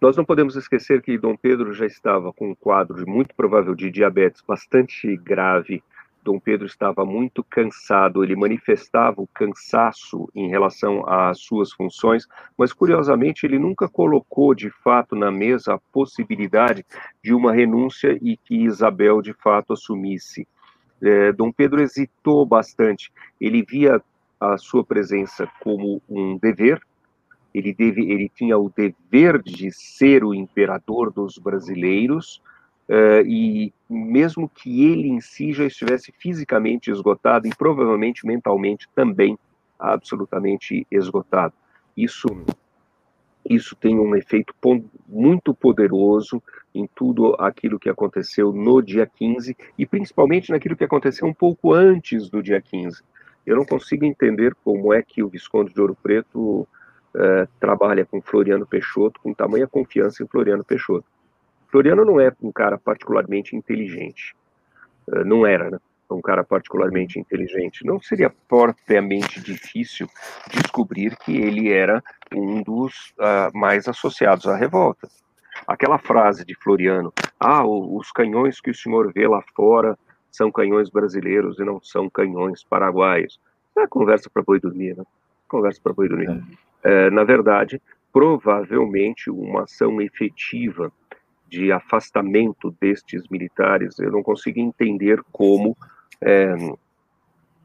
Nós 0.00 0.16
não 0.16 0.24
podemos 0.24 0.56
esquecer 0.56 1.02
que 1.02 1.18
Dom 1.18 1.36
Pedro 1.36 1.74
já 1.74 1.84
estava 1.84 2.32
com 2.32 2.52
um 2.52 2.54
quadro 2.54 3.06
muito 3.06 3.34
provável 3.34 3.74
de 3.74 3.90
diabetes 3.90 4.40
bastante 4.40 5.14
grave. 5.18 5.84
Dom 6.24 6.40
Pedro 6.40 6.66
estava 6.66 7.04
muito 7.04 7.44
cansado, 7.44 8.24
ele 8.24 8.34
manifestava 8.34 9.20
o 9.20 9.26
cansaço 9.26 10.30
em 10.34 10.48
relação 10.48 11.06
às 11.06 11.40
suas 11.40 11.72
funções, 11.72 12.26
mas 12.56 12.72
curiosamente 12.72 13.44
ele 13.44 13.58
nunca 13.58 13.86
colocou 13.86 14.54
de 14.54 14.70
fato 14.70 15.14
na 15.14 15.30
mesa 15.30 15.74
a 15.74 15.80
possibilidade 15.92 16.86
de 17.22 17.34
uma 17.34 17.52
renúncia 17.52 18.18
e 18.22 18.38
que 18.38 18.64
Isabel 18.64 19.20
de 19.20 19.34
fato 19.34 19.74
assumisse 19.74 20.48
é, 21.02 21.32
Dom 21.32 21.50
Pedro 21.52 21.80
hesitou 21.80 22.44
bastante. 22.44 23.12
Ele 23.40 23.62
via 23.62 24.02
a 24.40 24.56
sua 24.56 24.84
presença 24.84 25.48
como 25.62 26.00
um 26.08 26.38
dever, 26.38 26.80
ele, 27.54 27.74
deve, 27.74 28.10
ele 28.10 28.30
tinha 28.34 28.56
o 28.56 28.70
dever 28.74 29.42
de 29.42 29.70
ser 29.72 30.24
o 30.24 30.32
imperador 30.32 31.12
dos 31.12 31.36
brasileiros, 31.36 32.40
uh, 32.88 33.26
e 33.26 33.72
mesmo 33.88 34.48
que 34.48 34.84
ele 34.84 35.08
em 35.08 35.20
si 35.20 35.52
já 35.52 35.64
estivesse 35.64 36.12
fisicamente 36.16 36.90
esgotado 36.90 37.46
e 37.46 37.54
provavelmente 37.54 38.26
mentalmente 38.26 38.88
também 38.94 39.38
absolutamente 39.78 40.86
esgotado. 40.90 41.52
Isso, 41.96 42.28
isso 43.50 43.74
tem 43.74 43.98
um 43.98 44.14
efeito 44.14 44.54
muito 45.08 45.52
poderoso 45.52 46.40
em 46.72 46.88
tudo 46.94 47.34
aquilo 47.36 47.80
que 47.80 47.90
aconteceu 47.90 48.52
no 48.52 48.80
dia 48.80 49.04
15 49.04 49.56
e 49.76 49.84
principalmente 49.84 50.52
naquilo 50.52 50.76
que 50.76 50.84
aconteceu 50.84 51.26
um 51.26 51.34
pouco 51.34 51.74
antes 51.74 52.30
do 52.30 52.40
dia 52.40 52.60
15. 52.60 53.02
Eu 53.44 53.56
não 53.56 53.64
consigo 53.64 54.04
entender 54.04 54.54
como 54.62 54.94
é 54.94 55.02
que 55.02 55.20
o 55.20 55.28
Visconde 55.28 55.74
de 55.74 55.80
Ouro 55.80 55.96
Preto 56.00 56.60
uh, 56.60 56.68
trabalha 57.58 58.06
com 58.06 58.22
Floriano 58.22 58.64
Peixoto 58.64 59.20
com 59.20 59.34
tamanha 59.34 59.66
confiança 59.66 60.22
em 60.22 60.28
Floriano 60.28 60.64
Peixoto. 60.64 61.06
Floriano 61.66 62.04
não 62.04 62.20
é 62.20 62.32
um 62.40 62.52
cara 62.52 62.78
particularmente 62.78 63.56
inteligente, 63.56 64.32
uh, 65.08 65.24
não 65.24 65.44
era, 65.44 65.70
né? 65.70 65.78
Um 66.14 66.20
cara 66.20 66.44
particularmente 66.44 67.18
inteligente. 67.18 67.84
Não 67.84 68.00
seria 68.00 68.30
propriamente 68.48 69.40
difícil 69.40 70.08
descobrir 70.50 71.16
que 71.16 71.36
ele 71.36 71.70
era 71.72 72.02
um 72.34 72.62
dos 72.62 73.10
uh, 73.18 73.56
mais 73.56 73.88
associados 73.88 74.46
à 74.46 74.56
revolta. 74.56 75.08
Aquela 75.66 75.98
frase 75.98 76.44
de 76.44 76.54
Floriano: 76.54 77.12
Ah, 77.38 77.64
os 77.66 78.10
canhões 78.12 78.60
que 78.60 78.70
o 78.70 78.74
senhor 78.74 79.12
vê 79.12 79.26
lá 79.28 79.42
fora 79.54 79.98
são 80.30 80.50
canhões 80.50 80.90
brasileiros 80.90 81.58
e 81.58 81.64
não 81.64 81.80
são 81.82 82.08
canhões 82.08 82.62
paraguaios. 82.62 83.40
É 83.76 83.86
conversa 83.86 84.28
para 84.28 84.42
boi 84.42 84.60
dormir, 84.60 84.96
né? 84.96 85.04
Conversa 85.48 85.80
para 85.82 85.92
boi 85.92 86.08
dormir. 86.08 86.28
É 86.28 86.70
é, 86.82 87.10
na 87.10 87.24
verdade, 87.24 87.80
provavelmente 88.12 89.30
uma 89.30 89.64
ação 89.64 90.00
efetiva 90.00 90.92
de 91.48 91.72
afastamento 91.72 92.74
destes 92.80 93.28
militares, 93.28 93.98
eu 93.98 94.10
não 94.10 94.22
consigo 94.22 94.60
entender 94.60 95.20
como, 95.32 95.76
é, 96.20 96.54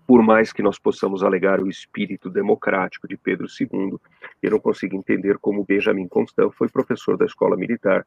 por 0.08 0.22
mais 0.22 0.54
que 0.54 0.62
nós 0.62 0.78
possamos 0.78 1.24
alegar 1.24 1.60
o 1.60 1.70
espírito 1.70 2.30
democrático 2.30 3.08
de 3.08 3.18
Pedro 3.18 3.48
II, 3.60 3.98
eu 4.42 4.52
não 4.52 4.60
consigo 4.60 4.96
entender 4.96 5.38
como 5.40 5.64
Benjamin 5.64 6.08
Constant 6.08 6.52
foi 6.52 6.70
professor 6.70 7.18
da 7.18 7.26
escola 7.26 7.58
militar, 7.58 8.06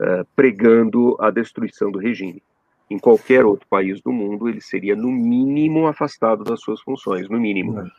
é, 0.00 0.24
pregando 0.36 1.16
a 1.18 1.30
destruição 1.30 1.90
do 1.90 1.98
regime. 1.98 2.42
Em 2.90 2.98
qualquer 2.98 3.44
outro 3.44 3.66
país 3.68 4.00
do 4.00 4.12
mundo, 4.12 4.48
ele 4.48 4.60
seria, 4.60 4.94
no 4.94 5.10
mínimo, 5.10 5.86
afastado 5.86 6.44
das 6.44 6.60
suas 6.60 6.80
funções, 6.80 7.28
no 7.28 7.38
mínimo. 7.38 7.90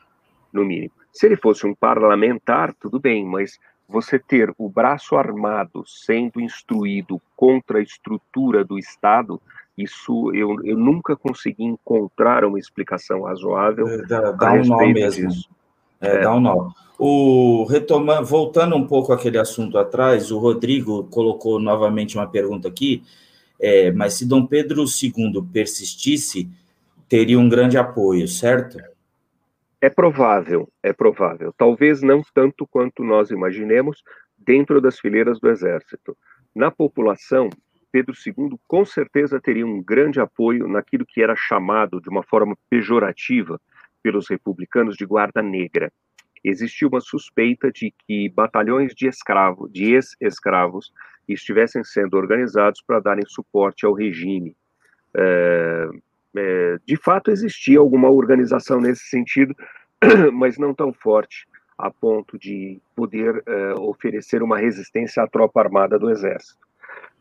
No 0.52 0.66
mínimo. 0.66 0.92
Se 1.12 1.26
ele 1.26 1.36
fosse 1.36 1.66
um 1.68 1.76
parlamentar, 1.76 2.74
tudo 2.74 3.00
bem, 3.00 3.26
mas 3.26 3.60
você 3.88 4.20
ter 4.20 4.54
o 4.58 4.70
braço 4.70 5.16
armado 5.16 5.84
sendo 5.88 6.40
instruído 6.40 7.22
contra 7.36 7.80
a 7.80 7.82
estrutura 7.82 8.64
do 8.64 8.78
Estado, 8.78 9.42
isso 9.84 10.32
eu, 10.34 10.56
eu 10.64 10.78
nunca 10.78 11.16
consegui 11.16 11.64
encontrar 11.64 12.44
uma 12.44 12.60
explicação 12.60 13.24
razoável. 13.24 13.88
É, 13.88 14.06
dá, 14.06 14.32
dá 14.32 14.54
um 14.54 14.66
nó 14.66 14.78
mesmo. 14.88 15.30
É, 16.02 16.16
é, 16.16 16.22
dá 16.22 16.34
um 16.34 16.40
nó. 16.40 16.72
O, 16.98 17.64
retoma, 17.64 18.22
voltando 18.22 18.76
um 18.76 18.86
pouco 18.86 19.14
aquele 19.14 19.38
assunto 19.38 19.78
atrás, 19.78 20.32
o 20.32 20.38
Rodrigo 20.38 21.06
colocou 21.06 21.60
novamente 21.60 22.18
uma 22.18 22.28
pergunta 22.28 22.68
aqui, 22.68 23.04
é, 23.60 23.90
mas 23.92 24.16
se 24.16 24.28
Dom 24.28 24.46
Pedro 24.46 24.84
II 24.84 25.42
persistisse, 25.54 26.50
teria 27.08 27.40
um 27.40 27.48
grande 27.48 27.78
apoio, 27.78 28.28
certo? 28.28 28.78
É 29.82 29.90
provável, 29.90 30.68
é 30.84 30.92
provável. 30.92 31.54
Talvez 31.58 32.02
não 32.02 32.22
tanto 32.34 32.68
quanto 32.68 33.02
nós 33.02 33.32
imaginemos 33.32 34.04
dentro 34.38 34.82
das 34.82 35.00
fileiras 35.00 35.40
do 35.40 35.50
exército. 35.50 36.18
Na 36.54 36.70
população, 36.70 37.50
Pedro 37.92 38.14
II 38.26 38.58
com 38.68 38.86
certeza 38.86 39.40
teria 39.42 39.66
um 39.66 39.82
grande 39.82 40.20
apoio 40.20 40.68
naquilo 40.68 41.06
que 41.06 41.22
era 41.22 41.36
chamado 41.36 42.00
de 42.02 42.10
uma 42.10 42.24
forma 42.24 42.58
pejorativa 42.70 43.60
pelos 44.02 44.30
republicanos 44.30 44.96
de 44.96 45.06
guarda 45.06 45.42
negra. 45.42 45.92
Existia 46.44 46.88
uma 46.88 47.02
suspeita 47.02 47.72
de 47.72 47.94
que 48.08 48.30
batalhões 48.30 48.94
de 48.96 49.08
escravos, 49.08 49.72
de 49.72 49.94
ex-escravos, 49.94 50.92
estivessem 51.28 51.84
sendo 51.84 52.16
organizados 52.16 52.82
para 52.82 53.00
darem 53.00 53.26
suporte 53.28 53.86
ao 53.86 53.94
regime. 53.94 54.56
É, 55.16 55.90
é, 56.38 56.78
de 56.86 56.96
fato 56.96 57.32
existia 57.32 57.80
alguma 57.80 58.10
organização 58.10 58.80
nesse 58.80 59.06
sentido, 59.06 59.56
mas 60.34 60.58
não 60.58 60.74
tão 60.74 60.94
forte 60.94 61.48
a 61.78 61.90
ponto 61.90 62.38
de 62.38 62.80
poder 62.96 63.42
é, 63.46 63.74
oferecer 63.74 64.44
uma 64.44 64.58
resistência 64.58 65.24
à 65.24 65.28
tropa 65.28 65.62
armada 65.62 65.98
do 65.98 66.10
exército. 66.10 66.69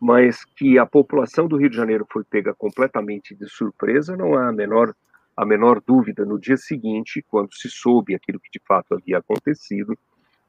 Mas 0.01 0.45
que 0.45 0.79
a 0.79 0.87
população 0.87 1.49
do 1.49 1.57
Rio 1.57 1.71
de 1.71 1.77
Janeiro 1.77 2.07
foi 2.11 2.23
pega 2.25 2.55
completamente 2.55 3.35
de 3.35 3.49
surpresa, 3.49 4.17
não 4.17 4.35
há 4.35 4.49
a 4.49 4.53
menor, 4.53 4.95
a 5.37 5.45
menor 5.45 5.83
dúvida. 5.85 6.25
No 6.25 6.39
dia 6.39 6.57
seguinte, 6.57 7.25
quando 7.29 7.53
se 7.55 7.69
soube 7.69 8.15
aquilo 8.15 8.39
que 8.39 8.51
de 8.51 8.65
fato 8.67 8.95
havia 8.95 9.19
acontecido, 9.19 9.99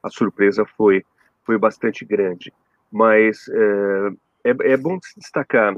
a 0.03 0.09
surpresa 0.09 0.65
foi, 0.77 1.03
foi 1.43 1.57
bastante 1.57 2.05
grande. 2.05 2.53
Mas 2.91 3.47
é, 3.49 4.51
é, 4.51 4.73
é 4.73 4.77
bom 4.77 4.99
destacar 5.17 5.75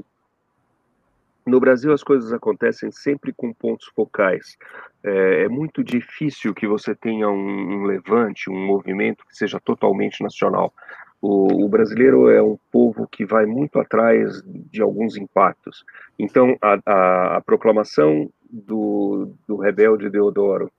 no 1.45 1.59
Brasil, 1.59 1.91
as 1.91 2.03
coisas 2.03 2.31
acontecem 2.31 2.91
sempre 2.91 3.33
com 3.33 3.53
pontos 3.53 3.87
focais. 3.95 4.57
É, 5.03 5.43
é 5.43 5.49
muito 5.49 5.83
difícil 5.83 6.53
que 6.53 6.67
você 6.67 6.93
tenha 6.93 7.29
um, 7.29 7.33
um, 7.33 7.83
levante, 7.83 8.49
um 8.49 8.65
movimento 8.65 9.25
que 9.27 9.35
seja 9.35 9.59
totalmente 9.59 10.21
nacional. 10.21 10.73
O, 11.19 11.65
o, 11.65 11.69
brasileiro 11.69 12.29
é 12.29 12.41
um 12.41 12.57
povo 12.71 12.80
que 13.11 13.25
vai 13.25 13.45
muito 13.45 13.79
atrás 13.79 14.41
de 14.45 14.81
alguns 14.81 15.17
impactos. 15.17 15.83
Então, 16.17 16.57
a, 16.61 16.79
a, 16.85 17.37
a 17.37 17.41
proclamação 17.41 18.29
do, 18.49 19.33
do 19.47 19.57
rebelde 19.57 20.09
Deodoro 20.09 20.71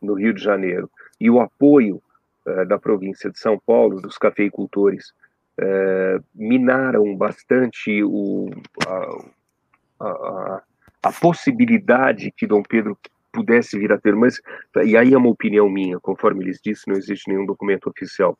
no 0.00 0.14
Rio 0.14 0.32
de 0.32 0.42
Janeiro 0.42 0.90
e 1.20 1.30
o 1.30 1.40
apoio 1.40 2.02
é, 2.46 2.64
da 2.64 2.78
província 2.78 3.30
de 3.30 3.38
São 3.38 3.58
Paulo, 3.58 4.00
dos 4.00 4.16
cafeicultores, 4.16 5.12
é, 5.58 6.20
minaram 6.34 7.16
bastante 7.16 8.02
o, 8.04 8.48
a, 8.86 10.04
a, 10.04 10.62
a 11.02 11.12
possibilidade 11.12 12.32
que 12.36 12.46
Dom 12.46 12.62
Pedro 12.62 12.96
pudesse 13.32 13.78
vir 13.78 13.92
a 13.92 13.98
ter, 13.98 14.14
mas 14.14 14.40
e 14.84 14.96
aí 14.96 15.12
é 15.12 15.18
uma 15.18 15.28
opinião 15.28 15.68
minha, 15.68 15.98
conforme 16.00 16.44
eles 16.44 16.60
disse, 16.62 16.88
não 16.88 16.96
existe 16.96 17.28
nenhum 17.28 17.46
documento 17.46 17.88
oficial. 17.88 18.38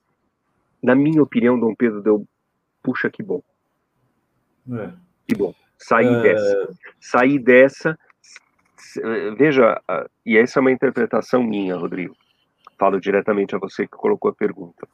Na 0.83 0.95
minha 0.95 1.23
opinião, 1.23 1.59
Dom 1.59 1.75
Pedro 1.75 2.01
deu, 2.01 2.27
puxa 2.83 3.11
que 3.11 3.23
bom, 3.23 3.43
é. 4.73 4.93
que 5.27 5.35
bom, 5.35 5.55
sair 5.77 6.15
é... 6.15 6.23
dessa, 6.23 6.69
sair 7.01 7.39
dessa, 7.39 7.99
veja, 9.37 9.81
e 10.25 10.37
essa 10.37 10.59
é 10.59 10.61
uma 10.61 10.73
interpretação 10.73 11.43
minha, 11.43 11.77
Rodrigo. 11.77 12.17
Falo 12.79 13.01
diretamente 13.01 13.55
a 13.55 13.59
você 13.59 13.87
que 13.87 13.97
colocou 13.97 14.31
a 14.31 14.35
pergunta. 14.35 14.87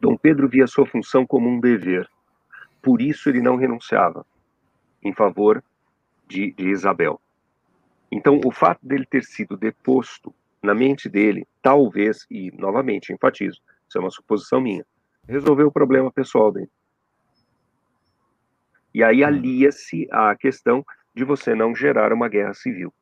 Dom 0.00 0.16
Pedro 0.16 0.48
via 0.48 0.66
sua 0.66 0.86
função 0.86 1.26
como 1.26 1.48
um 1.48 1.60
dever, 1.60 2.08
por 2.82 3.00
isso 3.00 3.28
ele 3.28 3.40
não 3.40 3.56
renunciava 3.56 4.24
em 5.02 5.12
favor 5.12 5.62
de, 6.26 6.52
de 6.52 6.68
Isabel. 6.68 7.20
Então, 8.10 8.40
o 8.44 8.50
fato 8.50 8.80
dele 8.82 9.06
ter 9.06 9.22
sido 9.22 9.56
deposto 9.56 10.34
na 10.62 10.74
mente 10.74 11.08
dele, 11.08 11.46
talvez, 11.62 12.26
e 12.30 12.50
novamente 12.52 13.12
enfatizo, 13.12 13.60
isso 13.88 13.98
é 13.98 14.00
uma 14.00 14.10
suposição 14.10 14.60
minha, 14.60 14.84
resolveu 15.28 15.68
o 15.68 15.72
problema 15.72 16.10
pessoal 16.10 16.52
dele. 16.52 16.70
E 18.94 19.02
aí 19.02 19.22
hum. 19.22 19.26
alia-se 19.26 20.08
à 20.10 20.34
questão 20.36 20.84
de 21.14 21.24
você 21.24 21.54
não 21.54 21.74
gerar 21.74 22.12
uma 22.12 22.28
guerra 22.28 22.54
civil. 22.54 22.92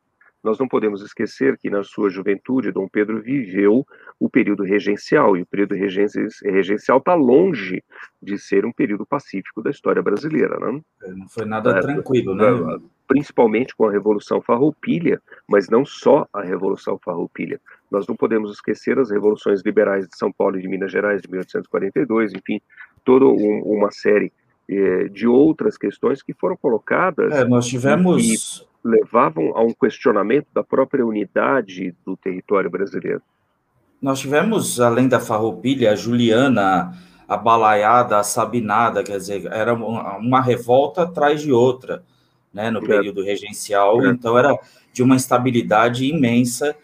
Nós 0.43 0.57
não 0.57 0.67
podemos 0.67 1.01
esquecer 1.01 1.57
que 1.57 1.69
na 1.69 1.83
sua 1.83 2.09
juventude 2.09 2.71
Dom 2.71 2.87
Pedro 2.87 3.21
viveu 3.21 3.85
o 4.19 4.29
período 4.29 4.63
regencial 4.63 5.35
e 5.35 5.41
o 5.41 5.45
período 5.45 5.75
regencial 5.75 6.97
está 6.97 7.13
longe 7.13 7.83
de 8.21 8.37
ser 8.37 8.65
um 8.65 8.71
período 8.71 9.05
pacífico 9.05 9.61
da 9.61 9.69
história 9.69 10.01
brasileira, 10.01 10.57
não? 10.59 10.81
É, 11.03 11.11
não 11.11 11.27
foi 11.27 11.45
nada 11.45 11.71
é, 11.71 11.81
tranquilo, 11.81 12.33
né? 12.33 12.45
É, 12.45 12.79
principalmente 13.07 13.75
com 13.75 13.87
a 13.87 13.91
Revolução 13.91 14.41
Farroupilha, 14.41 15.21
mas 15.47 15.67
não 15.67 15.83
só 15.83 16.27
a 16.31 16.41
Revolução 16.41 16.97
Farroupilha. 17.03 17.59
Nós 17.89 18.07
não 18.07 18.15
podemos 18.15 18.51
esquecer 18.51 18.99
as 18.99 19.09
revoluções 19.09 19.61
liberais 19.65 20.07
de 20.07 20.15
São 20.15 20.31
Paulo 20.31 20.57
e 20.57 20.61
de 20.61 20.67
Minas 20.67 20.91
Gerais 20.91 21.21
de 21.21 21.29
1842, 21.29 22.33
enfim, 22.33 22.61
toda 23.03 23.25
um, 23.25 23.61
uma 23.65 23.89
série 23.91 24.31
eh, 24.69 25.09
de 25.09 25.27
outras 25.27 25.75
questões 25.75 26.21
que 26.21 26.31
foram 26.31 26.55
colocadas. 26.55 27.33
É, 27.33 27.43
nós 27.43 27.65
tivemos 27.65 28.68
levavam 28.83 29.55
a 29.55 29.61
um 29.61 29.73
questionamento 29.73 30.47
da 30.53 30.63
própria 30.63 31.05
unidade 31.05 31.95
do 32.05 32.15
território 32.15 32.69
brasileiro. 32.69 33.21
Nós 34.01 34.19
tivemos, 34.19 34.79
além 34.79 35.07
da 35.07 35.19
farroupilha, 35.19 35.91
a 35.91 35.95
Juliana, 35.95 36.93
a 37.27 37.37
balaiada, 37.37 38.17
a 38.17 38.23
sabinada, 38.23 39.03
quer 39.03 39.17
dizer, 39.17 39.45
era 39.51 39.73
uma 39.73 40.41
revolta 40.41 41.03
atrás 41.03 41.41
de 41.41 41.51
outra, 41.51 42.03
né, 42.53 42.71
no 42.71 42.79
é. 42.79 42.87
período 42.87 43.23
regencial, 43.23 44.01
é. 44.01 44.09
então 44.09 44.37
era 44.37 44.57
de 44.93 45.03
uma 45.03 45.15
instabilidade 45.15 46.05
imensa, 46.05 46.75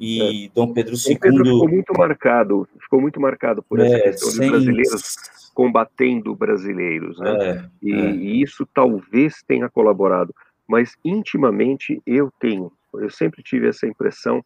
e 0.00 0.46
é. 0.46 0.50
Dom 0.54 0.72
Pedro 0.72 0.94
II... 0.94 1.14
Dom 1.14 1.20
Pedro 1.20 1.44
ficou 1.44 1.68
muito 1.68 1.92
marcado, 1.96 2.68
ficou 2.80 3.00
muito 3.00 3.20
marcado 3.20 3.62
por 3.62 3.78
essa 3.78 3.96
é, 3.96 4.00
questão 4.00 4.30
sem... 4.30 4.46
de 4.46 4.50
brasileiros 4.50 5.42
combatendo 5.54 6.34
brasileiros, 6.34 7.18
né? 7.18 7.48
É, 7.48 7.64
e, 7.82 7.92
é. 7.92 8.10
e 8.10 8.42
isso 8.42 8.66
talvez 8.72 9.42
tenha 9.46 9.68
colaborado, 9.68 10.34
mas 10.72 10.96
intimamente 11.04 12.00
eu 12.06 12.32
tenho, 12.40 12.72
eu 12.94 13.10
sempre 13.10 13.42
tive 13.42 13.68
essa 13.68 13.86
impressão 13.86 14.42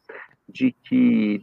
de 0.49 0.73
que 0.73 1.41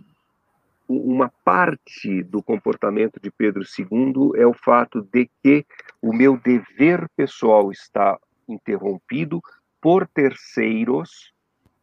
uma 0.85 1.31
parte 1.45 2.21
do 2.23 2.43
comportamento 2.43 3.17
de 3.17 3.31
Pedro 3.31 3.63
II 3.63 4.33
é 4.35 4.45
o 4.45 4.53
fato 4.53 5.01
de 5.01 5.29
que 5.41 5.65
o 6.01 6.11
meu 6.11 6.35
dever 6.35 7.07
pessoal 7.15 7.71
está 7.71 8.19
interrompido 8.45 9.41
por 9.79 10.05
terceiros, 10.05 11.33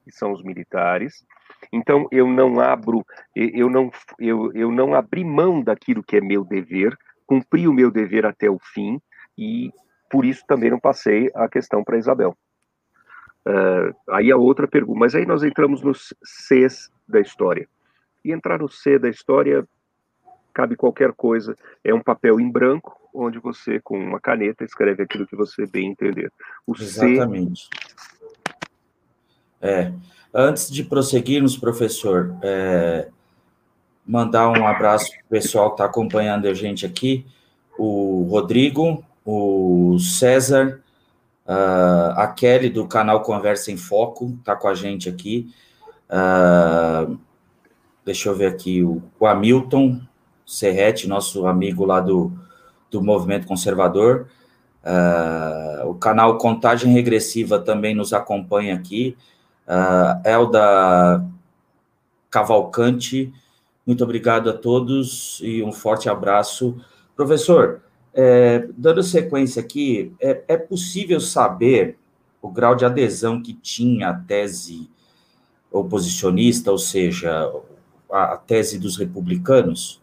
que 0.04 0.12
são 0.12 0.32
os 0.32 0.42
militares. 0.42 1.24
Então 1.72 2.06
eu 2.12 2.26
não 2.26 2.60
abro, 2.60 3.02
eu 3.34 3.70
não, 3.70 3.90
eu, 4.18 4.52
eu 4.52 4.70
não 4.70 4.92
abri 4.92 5.24
mão 5.24 5.62
daquilo 5.62 6.02
que 6.02 6.18
é 6.18 6.20
meu 6.20 6.44
dever, 6.44 6.94
cumpri 7.26 7.66
o 7.66 7.72
meu 7.72 7.90
dever 7.90 8.26
até 8.26 8.50
o 8.50 8.58
fim 8.58 9.00
e 9.38 9.70
por 10.10 10.26
isso 10.26 10.44
também 10.46 10.68
não 10.68 10.78
passei 10.78 11.30
a 11.34 11.48
questão 11.48 11.82
para 11.82 11.96
Isabel. 11.96 12.36
Uh, 13.46 13.94
aí 14.10 14.30
a 14.30 14.36
outra 14.36 14.68
pergunta, 14.68 14.98
mas 14.98 15.14
aí 15.14 15.24
nós 15.24 15.42
entramos 15.42 15.82
nos 15.82 16.12
Cs 16.22 16.90
da 17.08 17.20
história. 17.20 17.68
E 18.24 18.32
entrar 18.32 18.58
no 18.58 18.68
C 18.68 18.98
da 18.98 19.08
história 19.08 19.66
cabe 20.52 20.76
qualquer 20.76 21.12
coisa. 21.12 21.56
É 21.82 21.94
um 21.94 22.02
papel 22.02 22.38
em 22.38 22.50
branco, 22.50 22.96
onde 23.14 23.38
você, 23.38 23.80
com 23.80 23.98
uma 23.98 24.20
caneta, 24.20 24.64
escreve 24.64 25.02
aquilo 25.02 25.26
que 25.26 25.36
você 25.36 25.66
bem 25.66 25.90
entender. 25.90 26.30
O 26.66 26.74
Exatamente. 26.74 27.62
C... 27.62 27.70
É. 29.62 29.92
Antes 30.32 30.70
de 30.70 30.84
prosseguirmos, 30.84 31.56
professor, 31.56 32.36
é, 32.42 33.08
mandar 34.06 34.48
um 34.48 34.66
abraço 34.66 35.10
para 35.10 35.24
o 35.24 35.28
pessoal 35.28 35.70
que 35.70 35.74
está 35.74 35.86
acompanhando 35.86 36.46
a 36.46 36.54
gente 36.54 36.86
aqui, 36.86 37.26
o 37.78 38.26
Rodrigo, 38.30 39.04
o 39.24 39.98
César, 39.98 40.80
a 41.52 42.28
Kelly 42.28 42.70
do 42.70 42.86
canal 42.86 43.22
Conversa 43.22 43.72
em 43.72 43.76
Foco 43.76 44.36
está 44.38 44.54
com 44.54 44.68
a 44.68 44.74
gente 44.74 45.08
aqui. 45.08 45.52
Uh, 46.08 47.18
deixa 48.04 48.28
eu 48.28 48.34
ver 48.34 48.46
aqui, 48.46 48.82
o, 48.82 49.02
o 49.18 49.26
Hamilton 49.26 50.00
Serrete, 50.46 51.08
nosso 51.08 51.46
amigo 51.46 51.84
lá 51.84 52.00
do, 52.00 52.32
do 52.90 53.02
Movimento 53.02 53.46
Conservador. 53.46 54.28
Uh, 54.84 55.88
o 55.88 55.94
canal 55.94 56.38
Contagem 56.38 56.92
Regressiva 56.92 57.58
também 57.58 57.94
nos 57.94 58.12
acompanha 58.12 58.74
aqui. 58.74 59.16
Uh, 59.66 60.28
Elda 60.28 61.24
Cavalcante, 62.30 63.32
muito 63.86 64.02
obrigado 64.04 64.50
a 64.50 64.52
todos 64.52 65.40
e 65.42 65.62
um 65.62 65.72
forte 65.72 66.08
abraço. 66.08 66.76
Professor, 67.14 67.80
é, 68.14 68.68
dando 68.76 69.02
sequência 69.02 69.60
aqui, 69.60 70.12
é, 70.20 70.42
é 70.48 70.56
possível 70.56 71.20
saber 71.20 71.96
o 72.42 72.48
grau 72.48 72.74
de 72.74 72.84
adesão 72.84 73.42
que 73.42 73.52
tinha 73.52 74.08
a 74.08 74.14
tese 74.14 74.88
oposicionista, 75.70 76.72
ou 76.72 76.78
seja, 76.78 77.50
a, 78.10 78.36
tese 78.36 78.78
dos 78.78 78.96
republicanos? 78.96 80.00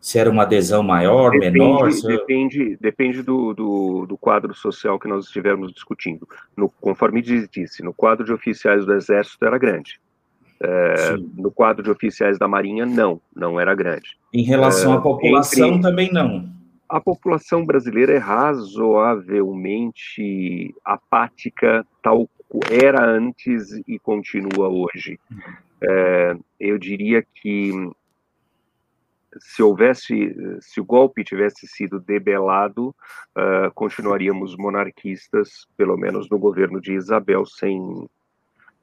Se 0.00 0.18
era 0.18 0.30
uma 0.30 0.44
adesão 0.44 0.82
maior, 0.82 1.30
depende, 1.30 1.58
menor? 1.58 1.92
Se... 1.92 2.06
Depende, 2.06 2.76
depende 2.80 3.22
do, 3.22 3.52
do, 3.52 4.06
do, 4.06 4.16
quadro 4.16 4.54
social 4.54 4.98
que 4.98 5.06
nós 5.06 5.26
estivermos 5.26 5.72
discutindo. 5.72 6.26
No, 6.56 6.70
conforme 6.80 7.20
disse, 7.20 7.82
no 7.82 7.92
quadro 7.92 8.24
de 8.24 8.32
oficiais 8.32 8.86
do 8.86 8.94
Exército 8.94 9.44
era 9.44 9.58
grande. 9.58 10.00
É, 10.62 11.16
no 11.36 11.50
quadro 11.50 11.82
de 11.82 11.90
oficiais 11.90 12.38
da 12.38 12.48
Marinha, 12.48 12.86
não, 12.86 13.20
não 13.34 13.60
era 13.60 13.74
grande. 13.74 14.18
Em 14.32 14.42
relação 14.42 14.94
é, 14.94 14.96
à 14.96 15.00
população, 15.00 15.68
entre... 15.68 15.82
também 15.82 16.10
não. 16.12 16.59
A 16.90 17.00
população 17.00 17.64
brasileira 17.64 18.12
é 18.12 18.18
razoavelmente 18.18 20.74
apática, 20.84 21.86
tal 22.02 22.28
era 22.68 23.04
antes 23.04 23.80
e 23.86 23.96
continua 23.96 24.68
hoje. 24.68 25.20
É, 25.80 26.36
eu 26.58 26.76
diria 26.76 27.22
que 27.22 27.72
se 29.38 29.62
houvesse, 29.62 30.34
se 30.60 30.80
o 30.80 30.84
golpe 30.84 31.22
tivesse 31.22 31.66
sido 31.66 32.00
debelado, 32.00 32.88
uh, 32.88 33.72
continuaríamos 33.74 34.56
monarquistas, 34.56 35.68
pelo 35.76 35.96
menos 35.96 36.28
no 36.28 36.38
governo 36.38 36.80
de 36.80 36.94
Isabel, 36.94 37.46
sem, 37.46 37.80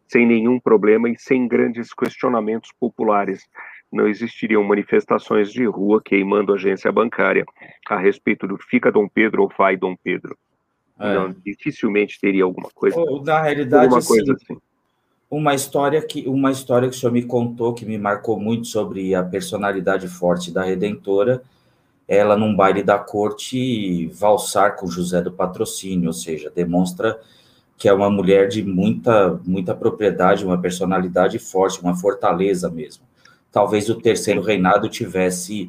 sem 0.07 0.25
nenhum 0.25 0.59
problema 0.59 1.09
e 1.09 1.17
sem 1.17 1.47
grandes 1.47 1.93
questionamentos 1.93 2.71
populares. 2.79 3.43
Não 3.91 4.07
existiriam 4.07 4.63
manifestações 4.63 5.51
de 5.51 5.65
rua 5.65 6.01
queimando 6.03 6.53
agência 6.53 6.91
bancária 6.91 7.45
a 7.87 7.97
respeito 7.97 8.47
do 8.47 8.57
fica 8.57 8.91
Dom 8.91 9.07
Pedro 9.07 9.43
ou 9.43 9.51
vai 9.57 9.77
Dom 9.77 9.95
Pedro. 9.95 10.37
É. 10.99 11.13
Não, 11.13 11.33
dificilmente 11.45 12.19
teria 12.19 12.43
alguma 12.43 12.69
coisa. 12.73 12.99
Ou, 12.99 13.23
na 13.23 13.41
realidade, 13.41 13.85
alguma 13.85 14.03
coisa 14.03 14.33
assim, 14.33 14.53
assim 14.53 14.61
uma 15.29 15.53
história 15.53 16.01
que 16.01 16.27
uma 16.27 16.51
história 16.51 16.89
que 16.89 16.95
o 16.95 16.99
senhor 16.99 17.11
me 17.11 17.23
contou 17.23 17.73
que 17.73 17.85
me 17.85 17.97
marcou 17.97 18.39
muito 18.39 18.67
sobre 18.67 19.13
a 19.13 19.23
personalidade 19.23 20.07
forte 20.07 20.51
da 20.51 20.63
Redentora, 20.63 21.43
ela 22.07 22.37
num 22.37 22.55
baile 22.55 22.81
da 22.81 22.97
corte 22.97 24.07
valsar 24.07 24.77
com 24.77 24.87
José 24.87 25.21
do 25.21 25.31
Patrocínio, 25.31 26.07
ou 26.07 26.13
seja, 26.13 26.49
demonstra 26.49 27.19
que 27.77 27.87
é 27.87 27.93
uma 27.93 28.09
mulher 28.09 28.47
de 28.47 28.63
muita 28.63 29.39
muita 29.45 29.75
propriedade, 29.75 30.45
uma 30.45 30.59
personalidade 30.59 31.37
forte, 31.37 31.81
uma 31.81 31.95
fortaleza 31.95 32.69
mesmo. 32.69 33.05
Talvez 33.57 33.89
o 33.89 33.99
terceiro 33.99 34.39
reinado 34.39 34.87
tivesse 34.87 35.67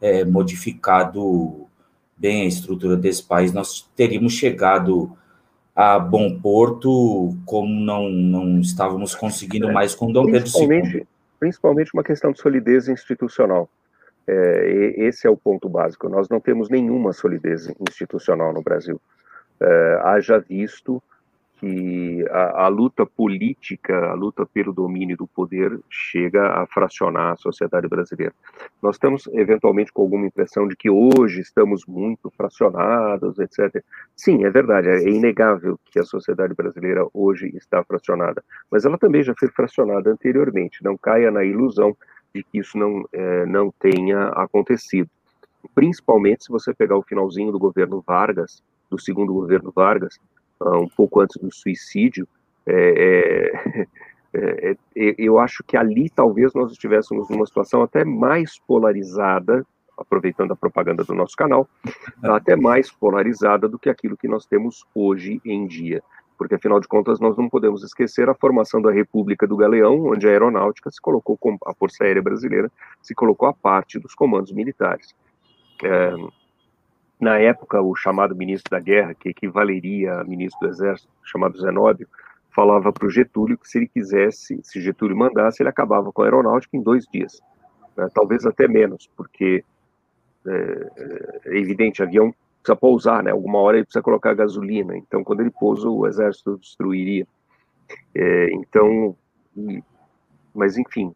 é, 0.00 0.24
modificado 0.24 1.66
bem 2.16 2.42
a 2.42 2.46
estrutura 2.46 2.96
desse 2.96 3.24
país, 3.24 3.52
nós 3.52 3.90
teríamos 3.96 4.34
chegado 4.34 5.10
a 5.74 5.98
bom 5.98 6.38
porto, 6.38 7.36
como 7.44 7.68
não, 7.68 8.08
não 8.08 8.60
estávamos 8.60 9.16
conseguindo 9.16 9.72
mais 9.72 9.96
com 9.96 10.12
Dom 10.12 10.26
Pedro 10.26 10.48
II. 10.48 11.04
Principalmente 11.40 11.92
uma 11.92 12.04
questão 12.04 12.30
de 12.30 12.38
solidez 12.38 12.88
institucional. 12.88 13.68
É, 14.28 14.94
esse 14.98 15.26
é 15.26 15.30
o 15.30 15.36
ponto 15.36 15.68
básico. 15.68 16.08
Nós 16.08 16.28
não 16.28 16.38
temos 16.38 16.68
nenhuma 16.68 17.12
solidez 17.12 17.68
institucional 17.90 18.52
no 18.52 18.62
Brasil. 18.62 19.00
É, 19.60 20.00
haja 20.04 20.38
visto 20.38 21.02
que 21.60 22.24
a, 22.30 22.64
a, 22.64 22.68
luta 22.68 23.06
política, 23.06 24.10
a 24.10 24.14
luta 24.14 24.44
pelo 24.44 24.72
domínio 24.72 25.16
do 25.16 25.26
poder, 25.26 25.78
chega 25.88 26.46
a 26.62 26.66
fracionar 26.66 27.32
a 27.32 27.36
sociedade 27.36 27.88
brasileira. 27.88 28.34
Nós 28.82 28.96
estamos, 28.96 29.26
eventualmente, 29.32 29.92
com 29.92 30.02
alguma 30.02 30.26
impressão 30.26 30.66
de 30.66 30.76
que 30.76 30.90
hoje 30.90 31.40
estamos 31.40 31.86
muito 31.86 32.30
fracionados, 32.36 33.38
etc. 33.38 33.82
Sim, 34.16 34.44
é 34.44 34.50
verdade, 34.50 34.88
é 34.88 35.08
inegável 35.08 35.78
que 35.84 35.98
a 35.98 36.04
sociedade 36.04 36.54
brasileira 36.54 37.06
hoje 37.12 37.50
está 37.56 37.82
fracionada, 37.84 38.42
mas 38.70 38.84
ela 38.84 38.98
também 38.98 39.22
já 39.22 39.34
foi 39.38 39.48
fracionada 39.48 40.10
anteriormente. 40.10 40.82
Não 40.82 40.96
caia 40.96 41.30
na 41.30 41.44
ilusão 41.44 41.96
de 42.34 42.42
que 42.42 42.58
isso 42.58 42.76
não, 42.76 43.08
é, 43.12 43.46
não 43.46 43.72
tenha 43.78 44.28
acontecido. 44.30 45.08
Principalmente 45.74 46.44
se 46.44 46.50
você 46.50 46.74
pegar 46.74 46.96
o 46.96 47.02
finalzinho 47.02 47.52
do 47.52 47.58
governo 47.58 48.02
Vargas, 48.06 48.62
do 48.90 49.00
segundo 49.00 49.32
governo 49.32 49.72
Vargas, 49.74 50.18
um 50.60 50.88
pouco 50.88 51.20
antes 51.20 51.40
do 51.40 51.52
suicídio, 51.54 52.26
é, 52.66 53.52
é, 54.32 54.70
é, 54.70 54.76
é, 54.96 55.14
eu 55.18 55.38
acho 55.38 55.62
que 55.64 55.76
ali 55.76 56.10
talvez 56.10 56.52
nós 56.54 56.72
estivéssemos 56.72 57.28
numa 57.28 57.46
situação 57.46 57.82
até 57.82 58.04
mais 58.04 58.58
polarizada, 58.58 59.64
aproveitando 59.96 60.52
a 60.52 60.56
propaganda 60.56 61.04
do 61.04 61.14
nosso 61.14 61.36
canal, 61.36 61.68
até 62.22 62.56
mais 62.56 62.90
polarizada 62.90 63.68
do 63.68 63.78
que 63.78 63.88
aquilo 63.88 64.16
que 64.16 64.26
nós 64.26 64.44
temos 64.44 64.84
hoje 64.94 65.40
em 65.44 65.66
dia. 65.66 66.02
Porque, 66.36 66.56
afinal 66.56 66.80
de 66.80 66.88
contas, 66.88 67.20
nós 67.20 67.36
não 67.36 67.48
podemos 67.48 67.84
esquecer 67.84 68.28
a 68.28 68.34
formação 68.34 68.82
da 68.82 68.90
República 68.90 69.46
do 69.46 69.56
Galeão, 69.56 70.06
onde 70.06 70.26
a 70.26 70.30
aeronáutica 70.30 70.90
se 70.90 71.00
colocou, 71.00 71.38
a 71.64 71.72
Força 71.74 72.02
Aérea 72.02 72.20
Brasileira 72.20 72.72
se 73.00 73.14
colocou 73.14 73.48
à 73.48 73.52
parte 73.52 74.00
dos 74.00 74.16
comandos 74.16 74.50
militares. 74.50 75.14
É, 75.84 76.12
na 77.24 77.38
época, 77.38 77.80
o 77.80 77.96
chamado 77.96 78.36
ministro 78.36 78.70
da 78.70 78.78
Guerra, 78.78 79.14
que 79.14 79.30
equivaleria 79.30 80.20
a 80.20 80.24
ministro 80.24 80.60
do 80.60 80.72
Exército, 80.72 81.10
chamado 81.24 81.58
Zenóbio, 81.58 82.06
falava 82.54 82.92
para 82.92 83.06
o 83.06 83.10
Getúlio 83.10 83.58
que 83.58 83.68
se 83.68 83.78
ele 83.78 83.88
quisesse, 83.88 84.60
se 84.62 84.80
Getúlio 84.80 85.16
mandasse, 85.16 85.62
ele 85.62 85.70
acabava 85.70 86.12
com 86.12 86.22
a 86.22 86.26
aeronáutica 86.26 86.76
em 86.76 86.82
dois 86.82 87.06
dias. 87.06 87.42
Né? 87.96 88.06
Talvez 88.14 88.44
até 88.46 88.68
menos, 88.68 89.10
porque 89.16 89.64
é, 90.46 90.90
é 91.46 91.58
evidente, 91.58 92.02
avião 92.02 92.32
precisa 92.62 92.76
pousar, 92.76 93.22
né? 93.22 93.30
Alguma 93.30 93.58
hora 93.58 93.78
ele 93.78 93.84
precisa 93.84 94.02
colocar 94.02 94.34
gasolina. 94.34 94.96
Então, 94.96 95.24
quando 95.24 95.40
ele 95.40 95.50
pousa, 95.50 95.88
o 95.88 96.06
exército 96.06 96.56
destruiria. 96.58 97.26
É, 98.14 98.50
então, 98.52 99.16
mas 100.54 100.78
enfim, 100.78 101.14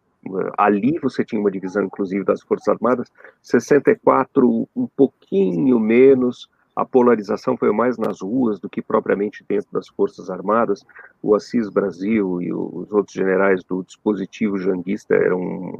ali 0.56 0.98
você 0.98 1.24
tinha 1.24 1.40
uma 1.40 1.50
divisão, 1.50 1.84
inclusive, 1.84 2.24
das 2.24 2.42
Forças 2.42 2.68
Armadas, 2.68 3.10
64 3.42 4.68
um 4.74 4.86
pouquinho 4.86 5.78
menos, 5.78 6.48
a 6.78 6.84
polarização 6.84 7.56
foi 7.56 7.72
mais 7.72 7.98
nas 7.98 8.20
ruas 8.20 8.60
do 8.60 8.68
que 8.68 8.80
propriamente 8.80 9.44
dentro 9.48 9.66
das 9.72 9.88
Forças 9.88 10.30
Armadas. 10.30 10.86
O 11.20 11.34
Assis 11.34 11.68
Brasil 11.68 12.40
e 12.40 12.52
os 12.52 12.92
outros 12.92 13.12
generais 13.12 13.64
do 13.64 13.82
dispositivo 13.82 14.56
janguista 14.56 15.12
eram 15.12 15.76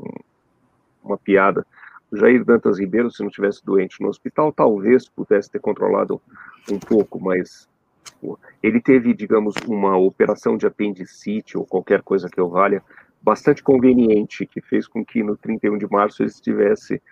uma 1.05 1.17
piada. 1.17 1.65
O 2.11 2.17
Jair 2.17 2.45
Dantas 2.45 2.81
Ribeiro, 2.81 3.13
se 3.13 3.23
não 3.23 3.31
tivesse 3.31 3.65
doente 3.65 4.03
no 4.03 4.09
hospital, 4.09 4.53
talvez 4.53 5.09
pudesse 5.09 5.49
ter 5.49 5.61
controlado 5.61 6.21
um 6.69 6.81
pouco, 6.81 7.21
mas 7.21 7.69
ele 8.61 8.81
teve, 8.81 9.15
digamos, 9.15 9.55
uma 9.69 9.97
operação 9.97 10.57
de 10.57 10.67
apendicite 10.67 11.57
ou 11.57 11.65
qualquer 11.65 12.03
coisa 12.03 12.29
que 12.29 12.41
eu 12.41 12.49
valha 12.49 12.83
bastante 13.29 13.63
conveniente, 13.63 14.47
que 14.47 14.59
fez 14.63 14.89
com 14.89 15.05
que 15.05 15.23
no 15.23 15.37
31 15.37 15.77
de 15.77 15.87
março 15.87 16.23
ele 16.23 16.31
estivesse, 16.31 17.03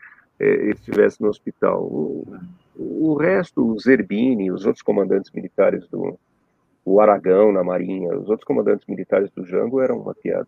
eh, 0.40 0.70
estivesse 0.70 1.20
no 1.20 1.28
hospital. 1.28 1.82
O, 1.82 2.26
o 2.74 3.14
resto, 3.16 3.62
o 3.62 3.78
Zerbini, 3.78 4.50
os 4.50 4.64
outros 4.64 4.82
comandantes 4.82 5.30
militares 5.30 5.86
do 5.88 6.18
o 6.86 7.00
Aragão 7.00 7.52
na 7.52 7.62
Marinha, 7.62 8.16
os 8.16 8.30
outros 8.30 8.44
comandantes 8.44 8.86
militares 8.86 9.28
do 9.32 9.44
Jango 9.44 9.80
eram 9.80 9.98
uma 9.98 10.14
piada. 10.14 10.46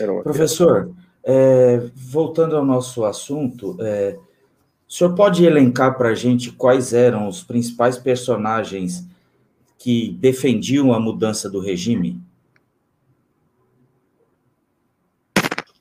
Eram 0.00 0.14
uma 0.14 0.22
Professor, 0.24 0.86
piada. 0.86 0.94
É, 1.22 1.82
voltando 1.94 2.56
ao 2.56 2.64
nosso 2.64 3.04
assunto, 3.04 3.76
é, 3.80 4.18
o 4.88 4.92
senhor 4.92 5.14
pode 5.14 5.44
elencar 5.44 5.96
para 5.96 6.08
a 6.08 6.14
gente 6.14 6.50
quais 6.50 6.92
eram 6.92 7.28
os 7.28 7.44
principais 7.44 7.96
personagens 7.96 9.06
que 9.78 10.16
defendiam 10.18 10.92
a 10.92 10.98
mudança 10.98 11.48
do 11.48 11.60
regime? 11.60 12.20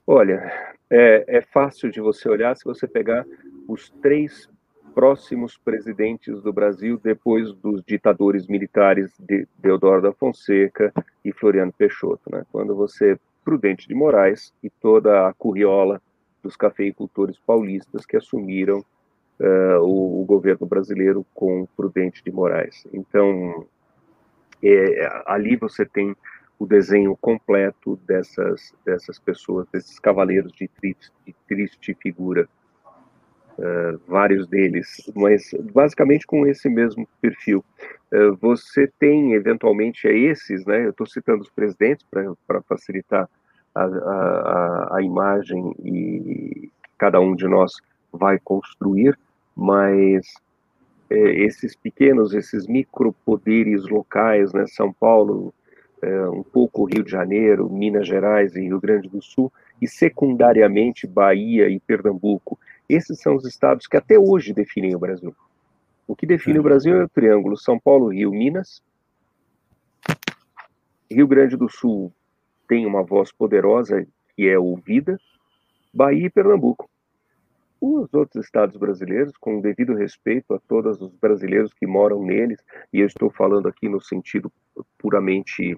Olha, 0.08 0.52
é, 0.90 1.38
é 1.38 1.42
fácil 1.42 1.90
de 1.90 2.00
você 2.00 2.30
olhar 2.30 2.56
se 2.56 2.64
você 2.64 2.88
pegar 2.88 3.26
os 3.68 3.90
três 4.02 4.48
próximos 4.94 5.58
presidentes 5.58 6.42
do 6.42 6.54
Brasil 6.54 7.00
depois 7.04 7.52
dos 7.52 7.84
ditadores 7.84 8.48
militares 8.48 9.12
de 9.20 9.48
Deodoro 9.58 10.02
da 10.02 10.14
Fonseca 10.14 10.94
e 11.24 11.34
Floriano 11.34 11.74
Peixoto. 11.74 12.32
Né? 12.32 12.46
Quando 12.52 12.76
você, 12.76 13.20
Prudente 13.44 13.88
de 13.88 13.94
Moraes 13.94 14.54
e 14.64 14.70
toda 14.70 15.28
a 15.28 15.34
curriola 15.34 16.02
dos 16.42 16.56
cafeicultores 16.56 17.38
paulistas 17.40 18.06
que 18.06 18.16
assumiram 18.16 18.80
uh, 19.40 19.80
o, 19.82 20.22
o, 20.22 20.26
governo 20.26 20.66
brasileiro 20.66 21.26
com 21.34 21.68
Prudente 21.76 22.24
de 22.24 22.32
Moraes. 22.32 22.88
Então, 22.94 23.66
é, 24.64 25.24
ali 25.26 25.56
você 25.56 25.86
tem 25.86 26.16
o 26.58 26.66
desenho 26.66 27.16
completo 27.18 28.00
dessas, 28.08 28.74
dessas 28.86 29.20
pessoas, 29.20 29.68
desses 29.72 30.00
cavaleiros 30.00 30.52
de 30.54 30.68
triste, 30.68 31.12
de 31.26 31.36
triste 31.48 31.94
figura, 31.94 32.48
uh, 33.58 34.00
vários 34.08 34.48
deles, 34.48 35.12
mas 35.16 35.54
basicamente 35.74 36.26
com 36.26 36.48
esse 36.48 36.70
mesmo 36.70 37.08
perfil. 37.20 37.64
Uh, 38.12 38.36
você 38.38 38.90
tem, 39.00 39.34
eventualmente, 39.34 40.08
é 40.08 40.18
esses, 40.18 40.66
né, 40.66 40.86
eu 40.86 40.92
estou 40.92 41.06
citando 41.06 41.42
os 41.42 41.50
presidentes 41.50 42.06
para 42.48 42.62
facilitar 42.64 43.30
a, 43.74 43.84
a, 43.84 44.98
a 44.98 45.02
imagem 45.02 45.76
e 45.84 46.72
cada 46.98 47.20
um 47.20 47.36
de 47.36 47.48
nós 47.48 47.74
vai 48.12 48.40
construir, 48.40 49.18
mas 49.56 50.34
é, 51.10 51.18
esses 51.44 51.76
pequenos, 51.76 52.34
esses 52.34 52.66
micropoderes 52.68 53.88
locais, 53.88 54.54
né, 54.54 54.66
São 54.68 54.92
Paulo, 54.94 55.54
um 56.30 56.44
pouco 56.44 56.86
Rio 56.86 57.04
de 57.04 57.12
Janeiro, 57.12 57.70
Minas 57.70 58.08
Gerais 58.08 58.56
e 58.56 58.62
Rio 58.62 58.80
Grande 58.80 59.10
do 59.10 59.22
Sul, 59.22 59.52
e 59.82 59.88
secundariamente 59.88 61.08
Bahia 61.08 61.70
e 61.70 61.80
Pernambuco. 61.80 62.60
Esses 62.88 63.20
são 63.20 63.36
os 63.36 63.46
estados 63.46 63.88
que 63.88 63.98
até 63.98 64.18
hoje 64.18 64.54
definem 64.54 64.96
o 64.96 65.00
Brasil. 65.00 65.36
O 66.08 66.16
que 66.16 66.26
define 66.26 66.58
é. 66.58 66.60
o 66.60 66.64
Brasil 66.64 66.96
é 67.02 67.04
o 67.04 67.10
triângulo 67.10 67.58
São 67.58 67.80
Paulo, 67.80 68.08
Rio, 68.08 68.32
Minas. 68.32 68.82
Rio 71.10 71.28
Grande 71.28 71.56
do 71.56 71.70
Sul 71.70 72.12
tem 72.68 72.86
uma 72.86 73.04
voz 73.04 73.32
poderosa 73.32 74.06
que 74.36 74.48
é 74.48 74.58
ouvida. 74.58 75.20
Bahia 75.94 76.28
e 76.28 76.30
Pernambuco 76.30 76.90
os 77.80 78.14
outros 78.14 78.46
estados 78.46 78.78
brasileiros, 78.78 79.34
com 79.38 79.62
devido 79.62 79.94
respeito 79.94 80.54
a 80.54 80.60
todos 80.60 81.02
os 81.02 81.14
brasileiros 81.16 81.74
que 81.74 81.86
moram 81.86 82.24
neles, 82.24 82.60
e 82.92 83.00
eu 83.00 83.08
estou 83.08 83.30
falando 83.30 83.68
aqui 83.68 83.88
no 83.88 84.02
sentido 84.02 84.52
puramente 84.98 85.78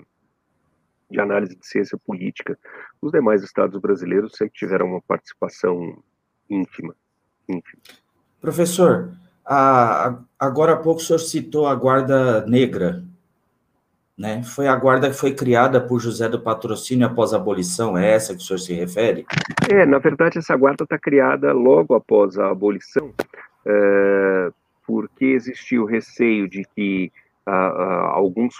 de 1.09 1.19
análise 1.19 1.55
de 1.55 1.65
ciência 1.65 1.97
política, 1.97 2.57
os 3.01 3.11
demais 3.11 3.43
estados 3.43 3.79
brasileiros 3.79 4.33
sempre 4.35 4.53
tiveram 4.55 4.87
uma 4.87 5.01
participação 5.01 6.01
ínfima. 6.49 6.95
ínfima. 7.47 7.81
Professor, 8.41 9.11
a, 9.45 10.19
agora 10.37 10.73
há 10.73 10.77
pouco 10.77 10.99
o 10.99 11.03
senhor 11.03 11.19
citou 11.19 11.67
a 11.67 11.75
Guarda 11.75 12.45
Negra, 12.45 13.03
né? 14.17 14.41
Foi 14.43 14.67
a 14.67 14.75
guarda 14.75 15.09
que 15.09 15.15
foi 15.15 15.33
criada 15.33 15.79
por 15.79 15.99
José 15.99 16.27
do 16.27 16.41
Patrocínio 16.41 17.05
após 17.05 17.33
a 17.33 17.37
abolição, 17.37 17.97
é 17.97 18.11
essa 18.13 18.33
que 18.33 18.41
o 18.41 18.43
senhor 18.43 18.57
se 18.57 18.73
refere? 18.73 19.25
É, 19.69 19.85
na 19.85 19.99
verdade, 19.99 20.39
essa 20.39 20.55
guarda 20.55 20.83
está 20.83 20.97
criada 20.97 21.53
logo 21.53 21.93
após 21.93 22.37
a 22.39 22.49
abolição, 22.49 23.13
é, 23.63 24.49
porque 24.87 25.25
existia 25.25 25.79
o 25.79 25.85
receio 25.85 26.49
de 26.49 26.65
que 26.75 27.11
alguns, 27.49 28.55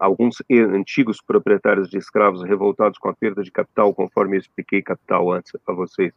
alguns 0.00 0.42
antigos 0.50 1.18
proprietários 1.24 1.88
de 1.88 1.98
escravos 1.98 2.42
revoltados 2.42 2.98
com 2.98 3.08
a 3.08 3.14
perda 3.14 3.42
de 3.42 3.50
capital, 3.50 3.94
conforme 3.94 4.36
eu 4.36 4.40
expliquei 4.40 4.82
capital 4.82 5.32
antes 5.32 5.52
a 5.66 5.72
vocês, 5.72 6.12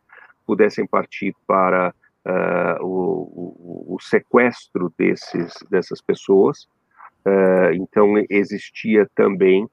pudessem 0.45 0.85
partir 0.85 1.35
para 1.45 1.93
uh, 2.25 2.83
o, 2.83 3.89
o, 3.89 3.95
o, 3.95 3.97
sequestro 3.99 4.93
desses, 4.97 5.53
dessas 5.69 6.01
pessoas, 6.01 6.67
Uh, 7.25 7.73
então, 7.73 8.13
existia 8.29 9.09
também 9.15 9.67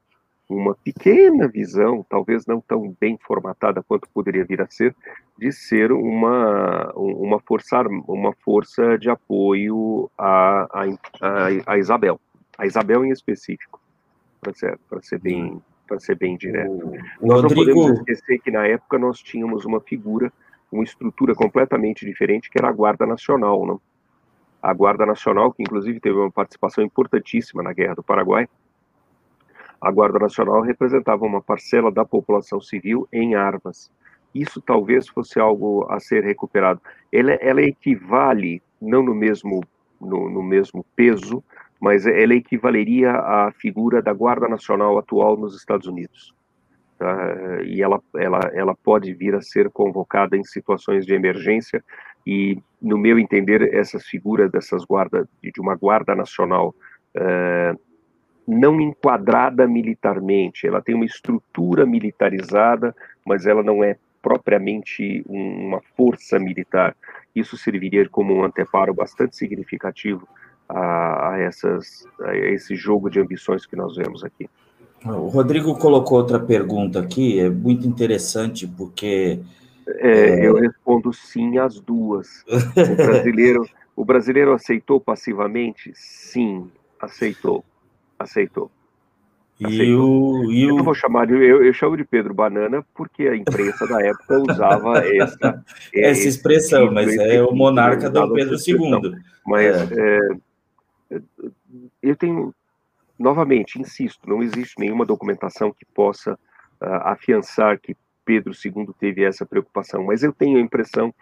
uma 0.48 0.74
pequena 0.74 1.46
visão, 1.48 2.04
talvez 2.08 2.46
não 2.46 2.62
tão 2.62 2.94
bem 2.98 3.18
formatada 3.18 3.82
quanto 3.82 4.08
poderia 4.08 4.44
vir 4.44 4.60
a 4.62 4.66
ser, 4.70 4.94
de 5.38 5.52
ser 5.52 5.92
uma, 5.92 6.90
uma, 6.94 7.38
força, 7.40 7.82
uma 8.08 8.32
força 8.42 8.98
de 8.98 9.10
apoio 9.10 10.10
a, 10.16 10.66
a, 10.72 11.72
a, 11.72 11.78
Isabel, 11.78 12.18
a 12.58 12.66
Isabel 12.66 13.04
em 13.04 13.10
específico, 13.10 13.80
para 14.40 14.52
ser, 14.54 14.78
ser, 15.02 15.18
bem, 15.18 15.62
ser 15.98 16.16
bem 16.16 16.36
direto. 16.36 16.70
O, 17.20 17.26
nós 17.26 17.42
Rodrigo... 17.42 17.64
não 17.64 17.74
podemos 17.74 17.98
esquecer 17.98 18.38
que 18.40 18.50
na 18.50 18.66
época 18.66 18.98
nós 18.98 19.20
tínhamos 19.20 19.64
uma 19.64 19.80
figura, 19.80 20.32
uma 20.70 20.84
estrutura 20.84 21.34
completamente 21.34 22.04
diferente, 22.04 22.50
que 22.50 22.58
era 22.58 22.68
a 22.68 22.72
Guarda 22.72 23.06
Nacional, 23.06 23.66
não? 23.66 23.80
a 24.62 24.72
Guarda 24.72 25.04
Nacional, 25.04 25.52
que 25.52 25.62
inclusive 25.62 25.98
teve 25.98 26.16
uma 26.16 26.30
participação 26.30 26.84
importantíssima 26.84 27.62
na 27.62 27.72
Guerra 27.72 27.96
do 27.96 28.02
Paraguai. 28.02 28.48
A 29.80 29.90
Guarda 29.90 30.20
Nacional 30.20 30.60
representava 30.60 31.24
uma 31.24 31.42
parcela 31.42 31.90
da 31.90 32.04
população 32.04 32.60
civil 32.60 33.08
em 33.12 33.34
armas. 33.34 33.90
Isso 34.32 34.62
talvez 34.62 35.08
fosse 35.08 35.40
algo 35.40 35.84
a 35.90 35.98
ser 35.98 36.22
recuperado. 36.22 36.80
Ela, 37.10 37.32
ela 37.32 37.60
equivale, 37.60 38.62
não 38.80 39.02
no 39.02 39.12
mesmo, 39.12 39.64
no, 40.00 40.30
no 40.30 40.42
mesmo 40.42 40.86
peso, 40.94 41.42
mas 41.82 42.06
ela 42.06 42.32
equivaleria 42.32 43.10
à 43.10 43.50
figura 43.50 44.00
da 44.00 44.12
Guarda 44.12 44.48
Nacional 44.48 44.96
atual 44.98 45.36
nos 45.36 45.56
Estados 45.56 45.88
Unidos. 45.88 46.32
Tá? 46.96 47.60
E 47.64 47.82
ela, 47.82 48.00
ela, 48.14 48.38
ela 48.54 48.74
pode 48.76 49.12
vir 49.12 49.34
a 49.34 49.42
ser 49.42 49.68
convocada 49.68 50.36
em 50.36 50.44
situações 50.44 51.04
de 51.04 51.12
emergência 51.12 51.82
e, 52.24 52.56
no 52.80 52.96
meu 52.96 53.18
entender, 53.18 53.74
essas 53.74 54.06
figuras 54.06 54.48
dessas 54.48 54.84
guardas, 54.84 55.26
de 55.42 55.60
uma 55.60 55.74
guarda 55.74 56.14
nacional 56.14 56.72
uh, 57.16 57.80
não 58.46 58.80
enquadrada 58.80 59.66
militarmente, 59.66 60.68
ela 60.68 60.80
tem 60.80 60.94
uma 60.94 61.04
estrutura 61.04 61.84
militarizada, 61.84 62.94
mas 63.26 63.44
ela 63.44 63.62
não 63.62 63.82
é 63.82 63.96
propriamente 64.22 65.24
uma 65.26 65.80
força 65.96 66.38
militar. 66.38 66.94
Isso 67.34 67.56
serviria 67.56 68.08
como 68.08 68.32
um 68.34 68.44
anteparo 68.44 68.94
bastante 68.94 69.36
significativo 69.36 70.28
a, 70.72 71.30
a, 71.30 71.38
essas, 71.38 72.06
a 72.20 72.34
esse 72.34 72.74
jogo 72.74 73.10
de 73.10 73.20
ambições 73.20 73.66
que 73.66 73.76
nós 73.76 73.96
vemos 73.96 74.24
aqui. 74.24 74.48
O 75.04 75.28
Rodrigo 75.28 75.76
colocou 75.76 76.18
outra 76.18 76.38
pergunta 76.38 77.00
aqui, 77.00 77.38
é 77.40 77.50
muito 77.50 77.86
interessante, 77.86 78.66
porque 78.66 79.40
é, 79.86 80.46
eu 80.46 80.54
respondo 80.54 81.12
sim 81.12 81.58
às 81.58 81.80
duas. 81.80 82.44
O 82.46 82.96
brasileiro, 82.96 83.68
o 83.96 84.04
brasileiro 84.04 84.52
aceitou 84.52 85.00
passivamente? 85.00 85.92
Sim, 85.94 86.70
aceitou. 87.00 87.64
Aceitou. 88.18 88.70
E 89.60 89.94
o, 89.94 90.50
e 90.50 90.70
o... 90.70 90.78
Eu 90.78 90.84
vou 90.84 90.94
chamar 90.94 91.26
de, 91.26 91.34
eu, 91.34 91.64
eu, 91.64 91.72
chamo 91.72 91.96
de 91.96 92.04
Pedro 92.04 92.34
Banana 92.34 92.84
porque 92.94 93.28
a 93.28 93.36
imprensa 93.36 93.86
da 93.86 94.00
época 94.02 94.38
usava 94.50 94.98
essa, 95.06 95.64
essa 95.94 96.28
expressão, 96.28 96.82
tipo, 96.82 96.94
mas 96.94 97.16
é 97.16 97.42
o 97.42 97.52
monarca 97.52 98.08
do 98.10 98.32
Pedro 98.32 98.56
II. 98.56 99.16
Mas 99.46 99.92
é. 99.92 100.18
É, 100.18 100.36
eu 102.02 102.16
tenho, 102.16 102.54
novamente, 103.18 103.80
insisto, 103.80 104.28
não 104.28 104.42
existe 104.42 104.78
nenhuma 104.78 105.04
documentação 105.04 105.72
que 105.72 105.84
possa 105.84 106.34
uh, 106.34 106.86
afiançar 107.04 107.80
que 107.80 107.96
Pedro 108.24 108.52
II 108.52 108.88
teve 108.98 109.24
essa 109.24 109.44
preocupação, 109.44 110.04
mas 110.04 110.22
eu 110.22 110.32
tenho 110.32 110.58
a 110.58 110.60
impressão 110.60 111.12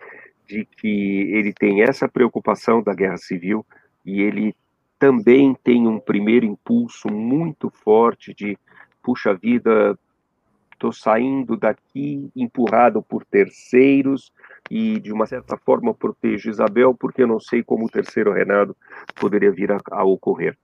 de 0.46 0.64
que 0.64 1.32
ele 1.32 1.52
tem 1.52 1.82
essa 1.82 2.08
preocupação 2.08 2.82
da 2.82 2.94
guerra 2.94 3.16
civil 3.16 3.64
e 4.04 4.20
ele 4.20 4.54
também 4.98 5.56
tem 5.64 5.88
um 5.88 5.98
primeiro 5.98 6.44
impulso 6.44 7.08
muito 7.08 7.70
forte 7.70 8.34
de, 8.34 8.58
puxa 9.02 9.32
vida, 9.32 9.98
estou 10.80 10.92
saindo 10.92 11.58
daqui 11.58 12.30
empurrado 12.34 13.02
por 13.02 13.22
terceiros 13.26 14.32
e, 14.70 14.98
de 14.98 15.12
uma 15.12 15.26
certa 15.26 15.58
forma, 15.58 15.92
protejo 15.92 16.48
Isabel, 16.48 16.94
porque 16.94 17.22
eu 17.22 17.26
não 17.26 17.38
sei 17.38 17.62
como 17.62 17.84
o 17.84 17.90
terceiro 17.90 18.32
reinado 18.32 18.74
poderia 19.14 19.52
vir 19.52 19.70
a, 19.70 19.78
a 19.90 20.04
ocorrer. 20.04 20.56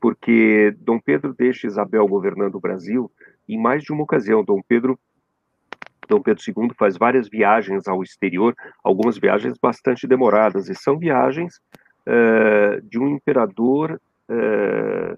Porque 0.00 0.74
Dom 0.80 0.98
Pedro 0.98 1.32
deixa 1.32 1.68
Isabel 1.68 2.08
governando 2.08 2.56
o 2.56 2.60
Brasil 2.60 3.10
em 3.48 3.56
mais 3.56 3.84
de 3.84 3.92
uma 3.92 4.02
ocasião. 4.02 4.42
Dom 4.42 4.60
Pedro 4.66 4.98
Dom 6.08 6.20
Pedro 6.20 6.42
II 6.44 6.70
faz 6.76 6.96
várias 6.96 7.28
viagens 7.28 7.86
ao 7.86 8.02
exterior, 8.02 8.56
algumas 8.82 9.16
viagens 9.16 9.56
bastante 9.62 10.08
demoradas, 10.08 10.68
e 10.68 10.74
são 10.74 10.98
viagens 10.98 11.60
uh, 12.04 12.82
de 12.82 12.98
um 12.98 13.06
imperador 13.10 14.00
uh, 14.28 15.16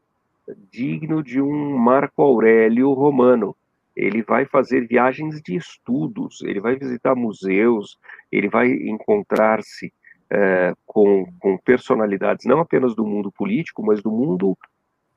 digno 0.70 1.22
de 1.22 1.40
um 1.40 1.78
Marco 1.78 2.20
Aurélio 2.20 2.92
romano. 2.92 3.56
Ele 3.94 4.22
vai 4.22 4.46
fazer 4.46 4.86
viagens 4.86 5.40
de 5.42 5.56
estudos, 5.56 6.40
ele 6.42 6.60
vai 6.60 6.76
visitar 6.76 7.14
museus, 7.14 7.98
ele 8.30 8.48
vai 8.48 8.70
encontrar-se 8.70 9.92
uh, 10.32 10.76
com, 10.86 11.26
com 11.38 11.58
personalidades 11.58 12.46
não 12.46 12.60
apenas 12.60 12.94
do 12.94 13.06
mundo 13.06 13.30
político, 13.30 13.84
mas 13.84 14.02
do 14.02 14.10
mundo 14.10 14.56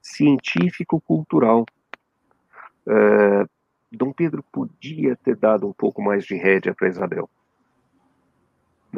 científico-cultural. 0.02 1.66
Uh, 2.86 3.50
Dom 3.92 4.12
Pedro 4.12 4.44
podia 4.52 5.16
ter 5.16 5.36
dado 5.36 5.68
um 5.68 5.74
pouco 5.74 6.02
mais 6.02 6.26
de 6.26 6.36
rédea 6.36 6.74
para 6.74 6.90
Isabel. 6.90 7.30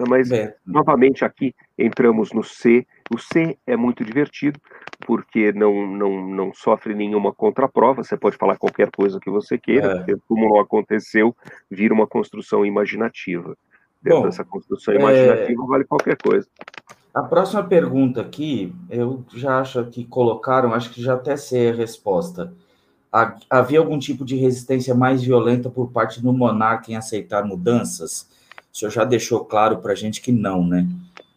Mas, 0.07 0.31
é. 0.31 0.55
novamente, 0.65 1.23
aqui 1.23 1.55
entramos 1.77 2.31
no 2.31 2.43
C. 2.43 2.85
O 3.13 3.17
C 3.17 3.57
é 3.65 3.75
muito 3.77 4.03
divertido, 4.03 4.59
porque 5.05 5.51
não, 5.53 5.87
não, 5.87 6.27
não 6.27 6.53
sofre 6.53 6.93
nenhuma 6.93 7.33
contraprova. 7.33 8.03
Você 8.03 8.17
pode 8.17 8.37
falar 8.37 8.57
qualquer 8.57 8.89
coisa 8.91 9.19
que 9.19 9.29
você 9.29 9.57
queira, 9.57 10.05
é. 10.07 10.15
como 10.27 10.49
não 10.49 10.59
aconteceu, 10.59 11.35
vira 11.69 11.93
uma 11.93 12.07
construção 12.07 12.65
imaginativa. 12.65 13.55
Dentro 14.01 14.19
Bom, 14.19 14.25
dessa 14.25 14.45
construção 14.45 14.93
imaginativa 14.93 15.63
é... 15.63 15.67
vale 15.67 15.83
qualquer 15.85 16.17
coisa. 16.17 16.47
A 17.13 17.23
próxima 17.23 17.63
pergunta 17.63 18.21
aqui, 18.21 18.75
eu 18.89 19.23
já 19.33 19.59
acho 19.59 19.83
que 19.85 20.05
colocaram, 20.05 20.73
acho 20.73 20.91
que 20.91 21.01
já 21.01 21.15
até 21.15 21.35
sei 21.35 21.71
a 21.71 21.73
resposta 21.73 22.53
havia 23.49 23.79
algum 23.79 23.97
tipo 23.97 24.25
de 24.25 24.35
resistência 24.35 24.93
mais 24.93 25.23
violenta 25.23 25.69
por 25.69 25.91
parte 25.91 26.21
do 26.21 26.33
monarca 26.33 26.91
em 26.91 26.95
aceitar 26.95 27.45
mudanças? 27.45 28.27
O 28.77 28.79
senhor 28.79 28.91
já 28.91 29.03
deixou 29.03 29.43
claro 29.43 29.79
para 29.79 29.93
a 29.93 29.95
gente 29.95 30.21
que 30.21 30.31
não, 30.31 30.63
né? 30.63 30.87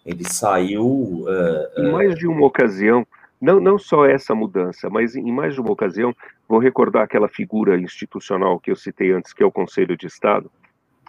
Ele 0.04 0.24
saiu. 0.30 0.84
Uh, 0.84 1.80
em 1.80 1.90
mais 1.90 2.14
de 2.14 2.26
uma 2.26 2.44
ocasião, 2.44 3.06
não, 3.40 3.58
não 3.58 3.78
só 3.78 4.04
essa 4.04 4.34
mudança, 4.34 4.90
mas 4.90 5.16
em 5.16 5.32
mais 5.32 5.54
de 5.54 5.60
uma 5.62 5.72
ocasião, 5.72 6.14
vou 6.46 6.58
recordar 6.58 7.02
aquela 7.02 7.30
figura 7.30 7.80
institucional 7.80 8.60
que 8.60 8.70
eu 8.70 8.76
citei 8.76 9.12
antes, 9.12 9.32
que 9.32 9.42
é 9.42 9.46
o 9.46 9.50
Conselho 9.50 9.96
de 9.96 10.06
Estado. 10.06 10.50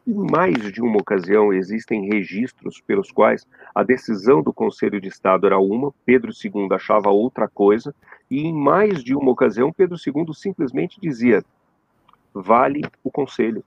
Em 0.08 0.26
mais 0.32 0.72
de 0.72 0.82
uma 0.82 1.02
ocasião, 1.02 1.52
existem 1.52 2.08
registros 2.08 2.80
pelos 2.80 3.12
quais 3.12 3.46
a 3.76 3.84
decisão 3.84 4.42
do 4.42 4.54
Conselho 4.54 5.02
de 5.02 5.10
Estado 5.10 5.46
era 5.46 5.60
uma, 5.60 5.94
Pedro 6.06 6.32
II 6.32 6.70
achava 6.72 7.10
outra 7.10 7.46
coisa, 7.50 7.94
e 8.30 8.46
em 8.48 8.54
mais 8.54 9.04
de 9.04 9.14
uma 9.14 9.32
ocasião, 9.32 9.74
Pedro 9.74 9.98
II 9.98 10.34
simplesmente 10.34 10.98
dizia: 10.98 11.44
vale 12.34 12.84
o 13.04 13.12
Conselho. 13.12 13.66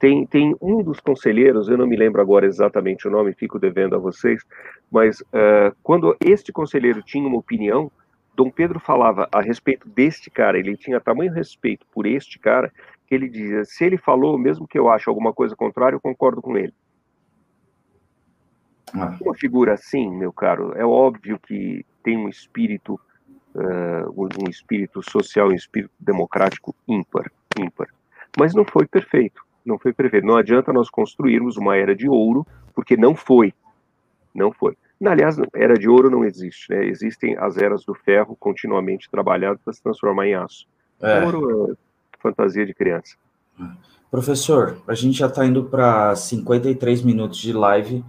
Tem, 0.00 0.26
tem 0.26 0.56
um 0.62 0.82
dos 0.82 0.98
conselheiros, 0.98 1.68
eu 1.68 1.76
não 1.76 1.86
me 1.86 1.94
lembro 1.94 2.22
agora 2.22 2.46
exatamente 2.46 3.06
o 3.06 3.10
nome, 3.10 3.34
fico 3.34 3.58
devendo 3.58 3.94
a 3.94 3.98
vocês, 3.98 4.42
mas 4.90 5.20
uh, 5.20 5.76
quando 5.82 6.16
este 6.24 6.50
conselheiro 6.50 7.02
tinha 7.02 7.28
uma 7.28 7.36
opinião, 7.36 7.92
Dom 8.34 8.50
Pedro 8.50 8.80
falava 8.80 9.28
a 9.30 9.42
respeito 9.42 9.86
deste 9.86 10.30
cara, 10.30 10.58
ele 10.58 10.74
tinha 10.74 10.98
tamanho 10.98 11.30
respeito 11.30 11.86
por 11.92 12.06
este 12.06 12.38
cara, 12.38 12.72
que 13.06 13.14
ele 13.14 13.28
dizia: 13.28 13.62
se 13.66 13.84
ele 13.84 13.98
falou, 13.98 14.38
mesmo 14.38 14.66
que 14.66 14.78
eu 14.78 14.88
ache 14.88 15.06
alguma 15.06 15.34
coisa 15.34 15.54
contrária, 15.54 15.96
eu 15.96 16.00
concordo 16.00 16.40
com 16.40 16.56
ele. 16.56 16.72
Ah. 18.94 19.14
Uma 19.20 19.34
figura 19.34 19.74
assim, 19.74 20.10
meu 20.10 20.32
caro, 20.32 20.72
é 20.76 20.84
óbvio 20.84 21.38
que 21.38 21.84
tem 22.02 22.16
um 22.16 22.30
espírito, 22.30 22.98
uh, 23.54 24.10
um 24.16 24.48
espírito 24.48 25.02
social, 25.02 25.48
um 25.48 25.54
espírito 25.54 25.92
democrático 26.00 26.74
ímpar, 26.88 27.30
ímpar. 27.58 27.88
Mas 28.38 28.54
não 28.54 28.64
foi 28.64 28.86
perfeito, 28.86 29.42
não 29.64 29.78
foi 29.78 29.92
perfeito. 29.92 30.26
Não 30.26 30.36
adianta 30.36 30.72
nós 30.72 30.90
construirmos 30.90 31.56
uma 31.56 31.76
era 31.76 31.94
de 31.94 32.08
ouro, 32.08 32.46
porque 32.74 32.96
não 32.96 33.14
foi, 33.14 33.52
não 34.34 34.52
foi. 34.52 34.76
Aliás, 35.04 35.36
era 35.54 35.74
de 35.74 35.88
ouro 35.88 36.10
não 36.10 36.24
existe, 36.24 36.70
né? 36.70 36.84
Existem 36.84 37.36
as 37.38 37.56
eras 37.56 37.84
do 37.84 37.94
ferro 37.94 38.36
continuamente 38.38 39.10
trabalhadas 39.10 39.60
para 39.64 39.72
se 39.72 39.82
transformar 39.82 40.26
em 40.26 40.34
aço. 40.34 40.66
É. 41.00 41.24
Ouro 41.24 41.72
é 41.72 41.74
fantasia 42.18 42.66
de 42.66 42.74
criança. 42.74 43.16
Professor, 44.10 44.78
a 44.86 44.94
gente 44.94 45.18
já 45.18 45.26
está 45.26 45.46
indo 45.46 45.64
para 45.64 46.14
53 46.14 47.02
minutos 47.02 47.38
de 47.38 47.52
live. 47.52 48.04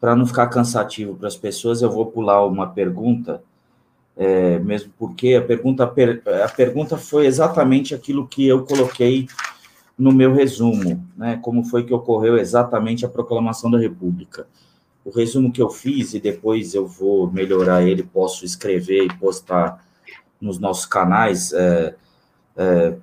Para 0.00 0.16
não 0.16 0.26
ficar 0.26 0.48
cansativo 0.48 1.14
para 1.14 1.28
as 1.28 1.36
pessoas, 1.36 1.82
eu 1.82 1.90
vou 1.90 2.06
pular 2.06 2.44
uma 2.44 2.66
pergunta, 2.66 3.40
é, 4.16 4.58
mesmo 4.58 4.92
porque 4.98 5.34
a 5.34 5.42
pergunta, 5.42 5.84
a 5.84 6.48
pergunta 6.48 6.96
foi 6.96 7.26
exatamente 7.26 7.94
aquilo 7.94 8.26
que 8.26 8.48
eu 8.48 8.64
coloquei 8.64 9.28
no 9.98 10.12
meu 10.12 10.32
resumo, 10.32 11.06
né? 11.16 11.38
Como 11.42 11.64
foi 11.64 11.84
que 11.84 11.94
ocorreu 11.94 12.36
exatamente 12.36 13.04
a 13.04 13.08
proclamação 13.08 13.70
da 13.70 13.78
República. 13.78 14.46
O 15.04 15.10
resumo 15.10 15.52
que 15.52 15.60
eu 15.60 15.68
fiz, 15.68 16.14
e 16.14 16.20
depois 16.20 16.74
eu 16.74 16.86
vou 16.86 17.30
melhorar 17.30 17.82
ele, 17.82 18.02
posso 18.02 18.44
escrever 18.44 19.04
e 19.04 19.18
postar 19.18 19.84
nos 20.40 20.58
nossos 20.58 20.86
canais, 20.86 21.52
é, 21.52 21.94
é, 22.56 22.94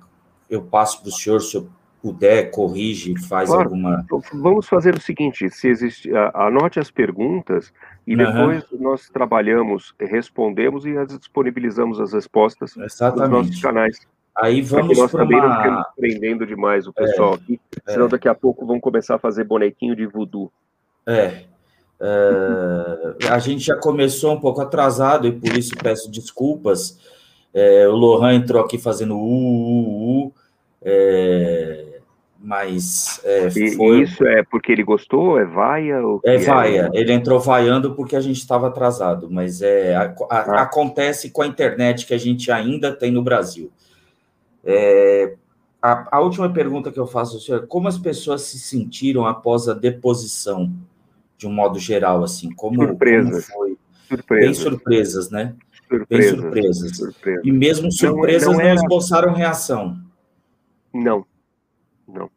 eu 0.48 0.62
passo 0.62 1.00
para 1.00 1.08
o 1.08 1.12
senhor, 1.12 1.40
se 1.40 1.56
eu 1.56 1.68
puder, 2.02 2.50
corrige, 2.50 3.16
faz 3.28 3.48
claro. 3.48 3.64
alguma. 3.64 4.04
Vamos 4.32 4.66
fazer 4.66 4.94
o 4.94 5.00
seguinte: 5.00 5.48
se 5.50 5.68
existe, 5.68 6.10
anote 6.34 6.80
as 6.80 6.90
perguntas 6.90 7.72
e 8.06 8.16
depois 8.16 8.64
uhum. 8.72 8.80
nós 8.80 9.08
trabalhamos, 9.08 9.94
respondemos 10.00 10.84
e 10.86 10.94
disponibilizamos 11.06 12.00
as 12.00 12.12
respostas 12.12 12.76
Exatamente. 12.76 13.30
nos 13.30 13.46
nossos 13.46 13.62
canais. 13.62 13.98
Aí 14.40 14.62
vamos 14.62 14.96
nós 14.96 15.10
também 15.10 15.38
uma... 15.38 15.48
não 15.48 15.56
ficamos 15.56 15.86
prendendo 15.96 16.46
demais 16.46 16.86
o 16.86 16.92
pessoal 16.92 17.32
é, 17.32 17.34
aqui, 17.36 17.60
senão 17.86 18.06
é. 18.06 18.08
daqui 18.08 18.28
a 18.28 18.34
pouco 18.34 18.66
vão 18.66 18.80
começar 18.80 19.16
a 19.16 19.18
fazer 19.18 19.44
bonequinho 19.44 19.94
de 19.94 20.06
voodoo. 20.06 20.50
É. 21.06 21.44
Uh, 22.00 23.30
a 23.30 23.38
gente 23.38 23.62
já 23.62 23.76
começou 23.76 24.32
um 24.32 24.40
pouco 24.40 24.62
atrasado 24.62 25.26
e 25.26 25.32
por 25.32 25.56
isso 25.56 25.76
peço 25.76 26.10
desculpas. 26.10 26.98
É, 27.52 27.86
o 27.88 27.92
Lohan 27.92 28.34
entrou 28.34 28.62
aqui 28.62 28.78
fazendo 28.78 29.16
u, 29.16 29.20
u, 29.20 30.26
u 30.26 30.32
é, 30.82 32.00
mas 32.42 33.20
é, 33.22 33.50
foi... 33.50 34.02
Isso 34.02 34.26
é 34.26 34.42
porque 34.42 34.72
ele 34.72 34.82
gostou? 34.82 35.38
É 35.38 35.44
vaia? 35.44 36.00
é 36.24 36.38
vaia. 36.38 36.90
É? 36.94 36.98
Ele 36.98 37.12
entrou 37.12 37.38
vaiando 37.38 37.94
porque 37.94 38.16
a 38.16 38.20
gente 38.20 38.38
estava 38.38 38.68
atrasado, 38.68 39.28
mas 39.30 39.60
é 39.60 39.94
a, 39.94 40.14
a, 40.30 40.38
ah. 40.38 40.62
acontece 40.62 41.30
com 41.30 41.42
a 41.42 41.46
internet 41.46 42.06
que 42.06 42.14
a 42.14 42.18
gente 42.18 42.50
ainda 42.50 42.92
tem 42.92 43.10
no 43.10 43.22
Brasil. 43.22 43.70
É, 44.64 45.36
a, 45.80 46.16
a, 46.16 46.20
última 46.20 46.52
pergunta 46.52 46.92
que 46.92 46.98
eu 46.98 47.06
faço 47.06 47.34
ao 47.36 47.40
senhor: 47.40 47.66
como 47.66 47.88
as 47.88 47.98
pessoas 47.98 48.42
se 48.42 48.58
sentiram 48.58 49.26
após 49.26 49.68
a 49.68 49.74
deposição, 49.74 50.72
de 51.36 51.46
um 51.46 51.52
modo 51.52 51.78
geral, 51.78 52.22
assim? 52.22 52.52
Como, 52.52 52.86
surpresas. 52.86 53.48
Como 53.48 53.60
foi? 53.60 53.78
Surpresas. 54.08 54.44
Bem 54.44 54.54
surpresas, 54.54 55.30
né? 55.30 55.56
Surpresas. 55.88 56.08
Bem 56.08 56.42
surpresas. 56.42 56.96
surpresas. 56.96 57.44
E 57.44 57.52
mesmo 57.52 57.90
surpresas 57.90 58.48
não, 58.48 58.58
não, 58.58 58.64
não 58.64 58.74
esboçaram 58.74 59.32
reação. 59.32 59.98
Não, 60.92 61.24
não. 62.06 62.30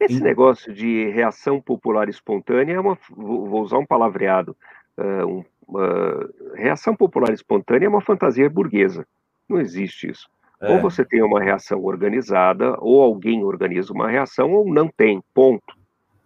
Esse 0.00 0.20
negócio 0.20 0.72
de 0.72 1.10
reação 1.10 1.60
popular 1.60 2.08
espontânea 2.08 2.74
é 2.74 2.80
uma. 2.80 2.98
Vou 3.10 3.62
usar 3.62 3.78
um 3.78 3.86
palavreado. 3.86 4.56
Uh, 4.96 5.26
um, 5.26 5.44
uh, 5.78 6.54
reação 6.54 6.94
popular 6.94 7.32
espontânea 7.32 7.86
é 7.86 7.88
uma 7.88 8.00
fantasia 8.00 8.48
burguesa. 8.48 9.06
Não 9.48 9.60
existe 9.60 10.10
isso. 10.10 10.28
É. 10.64 10.72
Ou 10.72 10.80
você 10.80 11.04
tem 11.04 11.22
uma 11.22 11.42
reação 11.42 11.82
organizada, 11.84 12.76
ou 12.80 13.02
alguém 13.02 13.44
organiza 13.44 13.92
uma 13.92 14.08
reação, 14.08 14.52
ou 14.52 14.72
não 14.72 14.88
tem. 14.88 15.22
Ponto. 15.34 15.76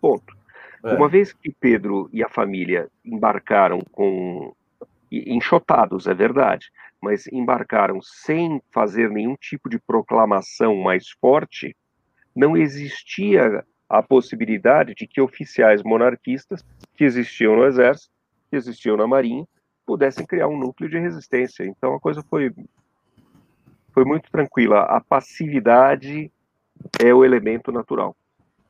Ponto. 0.01 0.37
É. 0.85 0.95
Uma 0.95 1.09
vez 1.09 1.33
que 1.33 1.53
Pedro 1.53 2.09
e 2.13 2.23
a 2.23 2.29
família 2.29 2.89
embarcaram 3.05 3.81
com. 3.93 4.55
enxotados, 5.11 6.07
é 6.07 6.15
verdade, 6.15 6.71
mas 7.03 7.27
embarcaram 7.33 8.01
sem 8.01 8.63
fazer 8.71 9.11
nenhum 9.11 9.35
tipo 9.37 9.69
de 9.69 9.79
proclamação 9.79 10.77
mais 10.77 11.09
forte, 11.21 11.75
não 12.35 12.57
existia 12.57 13.65
a 13.89 14.03
possibilidade 14.03 14.95
de 14.95 15.07
que 15.07 15.21
oficiais 15.21 15.83
monarquistas 15.83 16.65
que 16.95 17.05
existiam 17.05 17.57
no 17.57 17.65
exército, 17.65 18.13
que 18.51 18.57
existiam 18.57 18.97
na 18.97 19.07
marinha, 19.07 19.45
pudessem 19.87 20.27
criar 20.27 20.49
um 20.49 20.59
núcleo 20.59 20.91
de 20.91 20.99
resistência. 20.99 21.65
Então 21.65 21.95
a 21.95 22.01
coisa 22.01 22.23
foi 22.29 22.53
foi 23.99 24.05
muito 24.05 24.31
tranquila. 24.31 24.83
A 24.83 25.01
passividade 25.01 26.31
é 27.01 27.13
o 27.13 27.25
elemento 27.25 27.73
natural. 27.73 28.17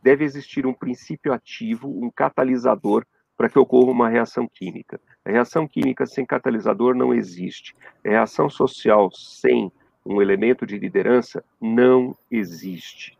Deve 0.03 0.25
existir 0.25 0.65
um 0.65 0.73
princípio 0.73 1.35
ativo, 1.35 1.87
um 1.87 2.11
catalisador 2.11 3.05
para 3.37 3.51
que 3.51 3.59
ocorra 3.59 3.91
uma 3.91 4.09
reação 4.09 4.49
química. 4.49 4.99
A 5.27 5.31
reação 5.31 5.69
química 5.69 6.07
sem 6.07 6.25
catalisador 6.25 6.95
não 6.95 7.13
existe. 7.13 7.75
A 8.03 8.09
reação 8.09 8.49
social 8.49 9.11
sem 9.13 9.71
um 10.07 10.23
elemento 10.23 10.65
de 10.65 10.79
liderança 10.79 11.45
não 11.61 12.17
existe. 12.31 13.19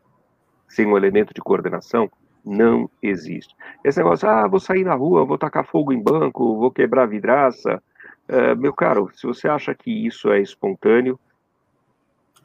Sem 0.67 0.87
um 0.87 0.97
elemento 0.97 1.31
de 1.31 1.41
coordenação 1.41 2.09
não 2.43 2.89
existe. 3.03 3.55
Esse 3.83 3.99
negócio, 3.99 4.27
ah, 4.27 4.47
vou 4.47 4.59
sair 4.59 4.83
na 4.83 4.95
rua, 4.95 5.25
vou 5.25 5.37
tacar 5.37 5.63
fogo 5.63 5.93
em 5.93 6.01
banco, 6.01 6.57
vou 6.57 6.71
quebrar 6.71 7.05
vidraça. 7.05 7.79
Uh, 8.27 8.55
meu 8.57 8.73
caro, 8.73 9.11
se 9.13 9.27
você 9.27 9.47
acha 9.47 9.75
que 9.75 9.91
isso 9.91 10.31
é 10.31 10.41
espontâneo, 10.41 11.19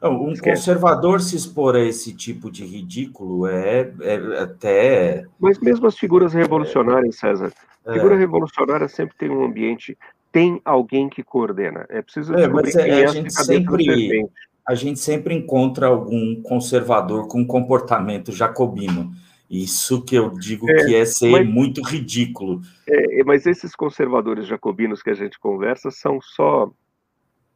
um 0.09 0.31
Esquece. 0.31 0.59
conservador 0.59 1.21
se 1.21 1.35
expor 1.35 1.75
a 1.75 1.79
esse 1.79 2.13
tipo 2.13 2.51
de 2.51 2.65
ridículo 2.65 3.47
é, 3.47 3.91
é 4.01 4.39
até. 4.39 5.25
Mas 5.39 5.59
mesmo 5.59 5.87
as 5.87 5.97
figuras 5.97 6.33
revolucionárias, 6.33 7.17
César, 7.17 7.51
é. 7.85 7.93
figura 7.93 8.17
revolucionária 8.17 8.87
sempre 8.87 9.15
tem 9.17 9.29
um 9.29 9.45
ambiente, 9.45 9.97
tem 10.31 10.61
alguém 10.65 11.09
que 11.09 11.23
coordena. 11.23 11.85
É 11.89 12.01
preciso 12.01 12.33
é, 12.33 12.47
mas 12.47 12.75
é, 12.75 13.05
a 13.05 13.07
gente 13.07 13.33
sempre 13.33 14.29
a 14.67 14.73
gente 14.73 14.99
sempre 14.99 15.35
encontra 15.35 15.87
algum 15.87 16.41
conservador 16.41 17.27
com 17.27 17.45
comportamento 17.45 18.31
jacobino. 18.31 19.11
Isso 19.49 20.03
que 20.03 20.15
eu 20.15 20.31
digo 20.31 20.69
é, 20.69 20.85
que 20.85 20.95
é 20.95 21.05
ser 21.05 21.29
mas, 21.29 21.47
muito 21.47 21.83
ridículo. 21.83 22.61
É, 22.87 23.23
mas 23.23 23.45
esses 23.45 23.75
conservadores 23.75 24.47
jacobinos 24.47 25.03
que 25.03 25.11
a 25.11 25.13
gente 25.13 25.39
conversa 25.39 25.91
são 25.91 26.19
só 26.19 26.71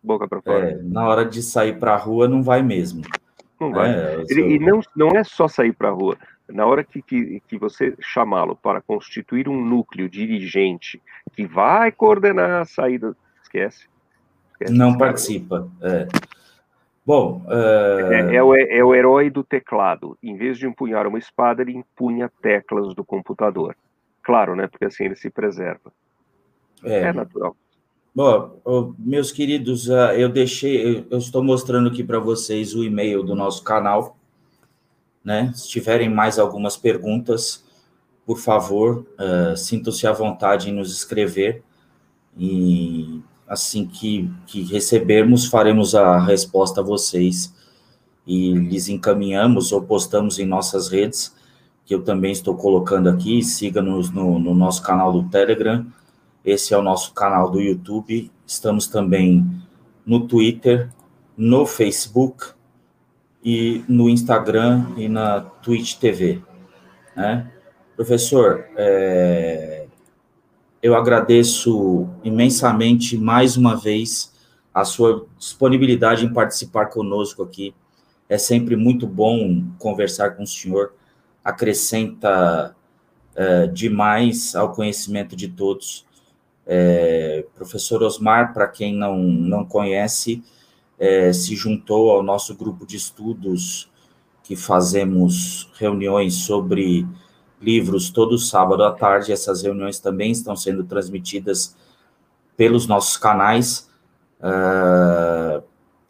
boca 0.04 0.28
para 0.28 0.42
fora. 0.42 0.72
É, 0.72 0.82
na 0.82 1.08
hora 1.08 1.26
de 1.26 1.42
sair 1.42 1.80
para 1.80 1.94
a 1.94 1.98
rua, 1.98 2.28
não 2.28 2.42
vai 2.42 2.62
mesmo. 2.62 3.04
Não 3.60 3.72
vai. 3.72 3.92
É, 3.92 4.24
Ele, 4.30 4.56
E 4.56 4.60
não, 4.60 4.80
não 4.96 5.10
é 5.10 5.24
só 5.24 5.48
sair 5.48 5.74
para 5.74 5.90
a 5.90 5.92
rua. 5.92 6.18
Na 6.48 6.66
hora 6.66 6.84
que, 6.84 7.02
que, 7.02 7.42
que 7.48 7.58
você 7.58 7.94
chamá-lo 8.00 8.56
para 8.56 8.82
constituir 8.82 9.48
um 9.48 9.64
núcleo 9.64 10.10
dirigente 10.10 11.02
que 11.34 11.46
vai 11.46 11.92
coordenar 11.92 12.62
a 12.62 12.66
saída, 12.66 13.16
esquece. 13.44 13.88
esquece 14.52 14.74
não 14.74 14.98
participa. 14.98 15.70
É. 15.82 16.08
Bom. 17.06 17.44
Uh... 17.46 18.12
É, 18.12 18.36
é, 18.36 18.44
o, 18.44 18.56
é 18.56 18.84
o 18.84 18.96
herói 18.96 19.30
do 19.30 19.44
teclado. 19.44 20.18
Em 20.24 20.36
vez 20.36 20.58
de 20.58 20.66
empunhar 20.66 21.06
uma 21.06 21.20
espada, 21.20 21.62
ele 21.62 21.78
empunha 21.78 22.32
teclas 22.42 22.96
do 22.96 23.04
computador. 23.04 23.76
Claro, 24.24 24.56
né? 24.56 24.68
Porque 24.68 24.86
assim 24.86 25.06
ele 25.06 25.16
se 25.16 25.30
preserva. 25.30 25.92
É, 26.84 27.02
é 27.02 27.14
natural. 27.14 27.56
Bom, 28.14 28.60
meus 28.98 29.32
queridos, 29.32 29.90
ah, 29.90 30.16
eu 30.16 30.30
deixei, 30.30 31.06
eu 31.10 31.20
estou 31.20 31.44
mostrando 31.44 31.90
aqui 31.90 32.04
para 32.04 32.20
vocês 32.20 32.74
o 32.74 32.84
e-mail 32.84 33.22
do 33.24 33.36
nosso 33.36 33.64
canal, 33.64 34.18
né? 35.24 35.52
Se 35.56 35.70
tiverem 35.70 36.10
mais 36.10 36.40
algumas 36.40 36.76
perguntas, 36.76 37.64
por 38.26 38.38
favor, 38.38 39.06
uh, 39.20 39.56
sintam-se 39.56 40.08
à 40.08 40.12
vontade 40.12 40.70
em 40.70 40.74
nos 40.74 40.92
escrever 40.92 41.64
e 42.38 43.22
assim 43.48 43.86
que, 43.86 44.30
que 44.48 44.64
recebermos, 44.64 45.46
faremos 45.46 45.94
a 45.94 46.20
resposta 46.20 46.82
a 46.82 46.84
vocês 46.84 47.54
e 48.26 48.54
lhes 48.54 48.88
encaminhamos 48.90 49.72
ou 49.72 49.84
postamos 49.84 50.40
em 50.40 50.46
nossas 50.46 50.90
redes, 50.90 51.36
que 51.86 51.94
eu 51.94 52.04
também 52.04 52.32
estou 52.32 52.56
colocando 52.56 53.08
aqui, 53.08 53.44
siga-nos 53.44 54.10
no, 54.12 54.40
no 54.40 54.54
nosso 54.54 54.82
canal 54.82 55.12
do 55.14 55.30
Telegram, 55.30 55.86
esse 56.50 56.74
é 56.74 56.78
o 56.78 56.82
nosso 56.82 57.14
canal 57.14 57.50
do 57.50 57.62
YouTube. 57.62 58.32
Estamos 58.46 58.88
também 58.88 59.46
no 60.06 60.28
Twitter, 60.28 60.90
no 61.38 61.66
Facebook 61.66 62.48
e 63.44 63.84
no 63.88 64.10
Instagram 64.10 64.88
e 64.98 65.08
na 65.08 65.42
Twitch 65.42 65.96
TV. 65.96 66.42
Né? 67.16 67.52
Professor, 67.96 68.66
é, 68.76 69.86
eu 70.82 70.96
agradeço 70.96 72.10
imensamente 72.24 73.18
mais 73.18 73.56
uma 73.56 73.76
vez 73.76 74.34
a 74.74 74.84
sua 74.86 75.28
disponibilidade 75.38 76.26
em 76.26 76.34
participar 76.34 76.88
conosco 76.88 77.44
aqui. 77.44 77.74
É 78.28 78.38
sempre 78.38 78.76
muito 78.76 79.06
bom 79.06 79.64
conversar 79.78 80.32
com 80.32 80.44
o 80.44 80.48
senhor, 80.48 80.94
acrescenta 81.44 82.76
é, 83.36 83.68
demais 83.68 84.56
ao 84.56 84.74
conhecimento 84.74 85.36
de 85.36 85.48
todos. 85.48 86.06
É, 86.72 87.48
professor 87.56 88.04
Osmar, 88.04 88.54
para 88.54 88.68
quem 88.68 88.94
não, 88.94 89.18
não 89.18 89.66
conhece, 89.66 90.44
é, 91.00 91.34
se 91.34 91.56
juntou 91.56 92.12
ao 92.12 92.22
nosso 92.22 92.56
grupo 92.56 92.86
de 92.86 92.96
estudos 92.96 93.90
que 94.44 94.56
fazemos 94.56 95.68
reuniões 95.80 96.36
sobre 96.36 97.08
livros 97.60 98.12
todo 98.12 98.38
sábado 98.38 98.84
à 98.84 98.92
tarde. 98.92 99.32
Essas 99.32 99.64
reuniões 99.64 100.00
também 100.00 100.32
estão 100.32 100.56
sendo 100.56 100.84
transmitidas 100.84 101.76
pelos 102.56 102.86
nossos 102.86 103.18
canais. 103.18 103.90
Uh, 104.40 105.64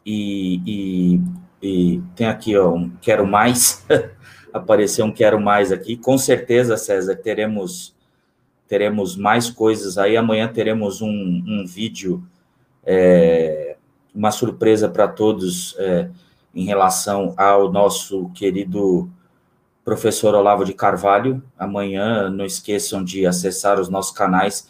e, 0.05 0.62
e, 0.66 1.22
e, 1.62 2.03
tem 2.16 2.28
aqui 2.28 2.57
ó, 2.57 2.74
um 2.74 2.89
Quero 3.01 3.26
Mais, 3.26 3.86
apareceu 4.51 5.05
um 5.05 5.12
Quero 5.12 5.39
Mais 5.39 5.72
aqui. 5.72 5.95
Com 5.95 6.18
certeza, 6.18 6.76
César, 6.76 7.16
teremos 7.16 7.97
teremos 8.70 9.17
mais 9.17 9.49
coisas 9.49 9.97
aí. 9.97 10.15
Amanhã 10.15 10.47
teremos 10.47 11.01
um, 11.01 11.09
um 11.09 11.65
vídeo, 11.67 12.24
é, 12.86 13.76
uma 14.13 14.32
surpresa 14.32 14.88
para 14.88 15.07
todos 15.07 15.76
é, 15.80 16.09
em 16.53 16.65
relação 16.65 17.34
ao 17.36 17.72
nosso 17.72 18.30
querido 18.30 19.09
professor 19.84 20.36
Olavo 20.36 20.63
de 20.63 20.74
Carvalho. 20.74 21.43
Amanhã, 21.57 22.30
não 22.30 22.45
esqueçam 22.45 23.03
de 23.03 23.26
acessar 23.26 23.80
os 23.80 23.89
nossos 23.89 24.15
canais, 24.15 24.70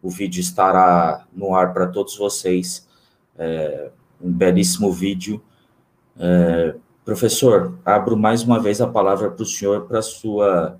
o 0.00 0.08
vídeo 0.08 0.40
estará 0.40 1.26
no 1.32 1.54
ar 1.54 1.72
para 1.72 1.88
todos 1.88 2.16
vocês. 2.16 2.88
É, 3.36 3.90
um 4.20 4.30
belíssimo 4.30 4.92
vídeo. 4.92 5.42
É, 6.16 6.76
professor, 7.04 7.76
abro 7.84 8.16
mais 8.16 8.44
uma 8.44 8.60
vez 8.60 8.80
a 8.80 8.86
palavra 8.86 9.30
para 9.30 9.42
o 9.42 9.46
senhor 9.46 9.86
para 9.88 10.00
sua 10.00 10.78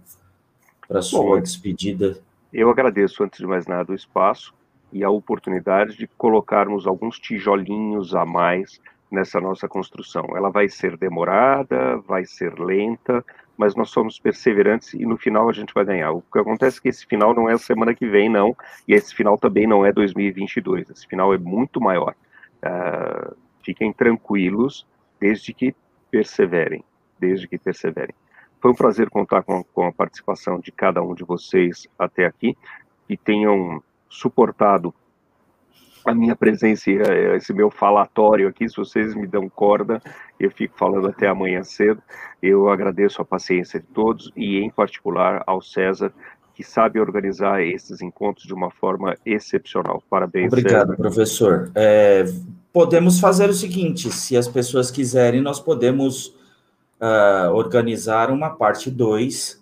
para 0.86 1.02
sua 1.02 1.36
Bom, 1.36 1.40
despedida. 1.40 2.20
Eu 2.52 2.70
agradeço, 2.70 3.24
antes 3.24 3.38
de 3.38 3.46
mais 3.46 3.66
nada, 3.66 3.92
o 3.92 3.94
espaço 3.94 4.54
e 4.92 5.02
a 5.02 5.08
oportunidade 5.08 5.96
de 5.96 6.06
colocarmos 6.06 6.86
alguns 6.86 7.18
tijolinhos 7.18 8.14
a 8.14 8.26
mais 8.26 8.78
nessa 9.10 9.40
nossa 9.40 9.66
construção. 9.66 10.36
Ela 10.36 10.50
vai 10.50 10.68
ser 10.68 10.96
demorada, 10.96 11.96
vai 11.98 12.24
ser 12.24 12.58
lenta, 12.58 13.24
mas 13.56 13.74
nós 13.74 13.90
somos 13.90 14.18
perseverantes 14.18 14.94
e 14.94 15.04
no 15.06 15.16
final 15.16 15.48
a 15.48 15.52
gente 15.52 15.72
vai 15.72 15.84
ganhar. 15.84 16.12
O 16.12 16.22
que 16.22 16.38
acontece 16.38 16.78
é 16.78 16.82
que 16.82 16.88
esse 16.88 17.06
final 17.06 17.34
não 17.34 17.48
é 17.48 17.54
a 17.54 17.58
semana 17.58 17.94
que 17.94 18.06
vem, 18.06 18.28
não, 18.28 18.56
e 18.86 18.94
esse 18.94 19.14
final 19.14 19.38
também 19.38 19.66
não 19.66 19.84
é 19.84 19.92
2022, 19.92 20.90
esse 20.90 21.06
final 21.06 21.32
é 21.32 21.38
muito 21.38 21.80
maior. 21.80 22.14
Uh, 22.64 23.36
fiquem 23.64 23.92
tranquilos, 23.92 24.86
desde 25.20 25.52
que 25.52 25.74
perseverem, 26.10 26.84
desde 27.18 27.46
que 27.46 27.58
perseverem. 27.58 28.14
Foi 28.62 28.70
um 28.70 28.74
prazer 28.76 29.10
contar 29.10 29.42
com, 29.42 29.64
com 29.64 29.88
a 29.88 29.92
participação 29.92 30.60
de 30.60 30.70
cada 30.70 31.02
um 31.02 31.16
de 31.16 31.24
vocês 31.24 31.88
até 31.98 32.24
aqui, 32.24 32.56
que 33.08 33.16
tenham 33.16 33.82
suportado 34.08 34.94
a 36.04 36.14
minha 36.14 36.36
presença, 36.36 36.90
esse 37.36 37.52
meu 37.52 37.70
falatório 37.70 38.48
aqui, 38.48 38.68
se 38.68 38.76
vocês 38.76 39.14
me 39.14 39.26
dão 39.26 39.48
corda, 39.48 40.00
eu 40.38 40.50
fico 40.50 40.76
falando 40.78 41.08
até 41.08 41.26
amanhã 41.28 41.62
cedo. 41.64 42.00
Eu 42.40 42.68
agradeço 42.68 43.20
a 43.20 43.24
paciência 43.24 43.80
de 43.80 43.86
todos 43.86 44.30
e, 44.36 44.58
em 44.58 44.70
particular, 44.70 45.42
ao 45.44 45.60
César, 45.60 46.12
que 46.54 46.62
sabe 46.62 47.00
organizar 47.00 47.62
esses 47.62 48.00
encontros 48.00 48.46
de 48.46 48.54
uma 48.54 48.70
forma 48.70 49.16
excepcional. 49.26 50.02
Parabéns. 50.08 50.52
Obrigado, 50.52 50.90
César. 50.90 50.96
professor. 50.96 51.72
É, 51.74 52.24
podemos 52.72 53.18
fazer 53.18 53.48
o 53.48 53.54
seguinte: 53.54 54.10
se 54.10 54.36
as 54.36 54.46
pessoas 54.46 54.90
quiserem, 54.90 55.40
nós 55.40 55.58
podemos 55.58 56.36
uh, 57.02 57.52
organizar 57.52 58.30
uma 58.30 58.50
parte 58.50 58.90
2, 58.90 59.60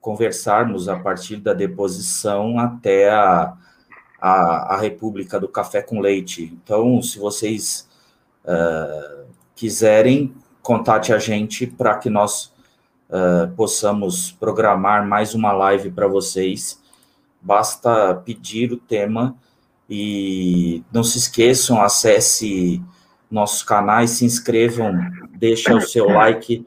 conversarmos 0.00 0.88
a 0.88 0.98
partir 0.98 1.36
da 1.36 1.52
deposição 1.52 2.58
até 2.58 3.08
a, 3.08 3.54
a, 4.20 4.74
a, 4.74 4.76
República 4.78 5.38
do 5.38 5.48
Café 5.48 5.82
com 5.82 6.00
Leite. 6.00 6.52
Então, 6.52 7.00
se 7.00 7.18
vocês 7.18 7.88
uh, 8.44 9.24
quiserem, 9.54 10.34
contate 10.62 11.12
a 11.12 11.18
gente 11.18 11.66
para 11.66 11.96
que 11.96 12.10
nós 12.10 12.52
uh, 13.08 13.54
possamos 13.56 14.32
programar 14.32 15.06
mais 15.06 15.34
uma 15.34 15.52
live 15.52 15.90
para 15.92 16.08
vocês. 16.08 16.80
Basta 17.40 18.14
pedir 18.16 18.72
o 18.72 18.76
tema 18.76 19.36
e 19.88 20.82
não 20.92 21.04
se 21.04 21.18
esqueçam, 21.18 21.80
acesse 21.80 22.82
nossos 23.30 23.62
canais, 23.62 24.10
se 24.10 24.24
inscrevam, 24.24 24.92
deixa 25.38 25.74
o 25.74 25.80
seu 25.80 26.08
like 26.08 26.66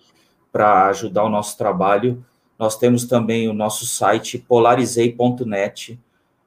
para 0.54 0.88
ajudar 0.90 1.24
o 1.24 1.30
nosso 1.30 1.58
trabalho. 1.58 2.24
Nós 2.60 2.78
temos 2.78 3.06
também 3.06 3.50
o 3.50 3.54
nosso 3.54 3.88
site 3.88 4.38
polarizei.net. 4.38 6.00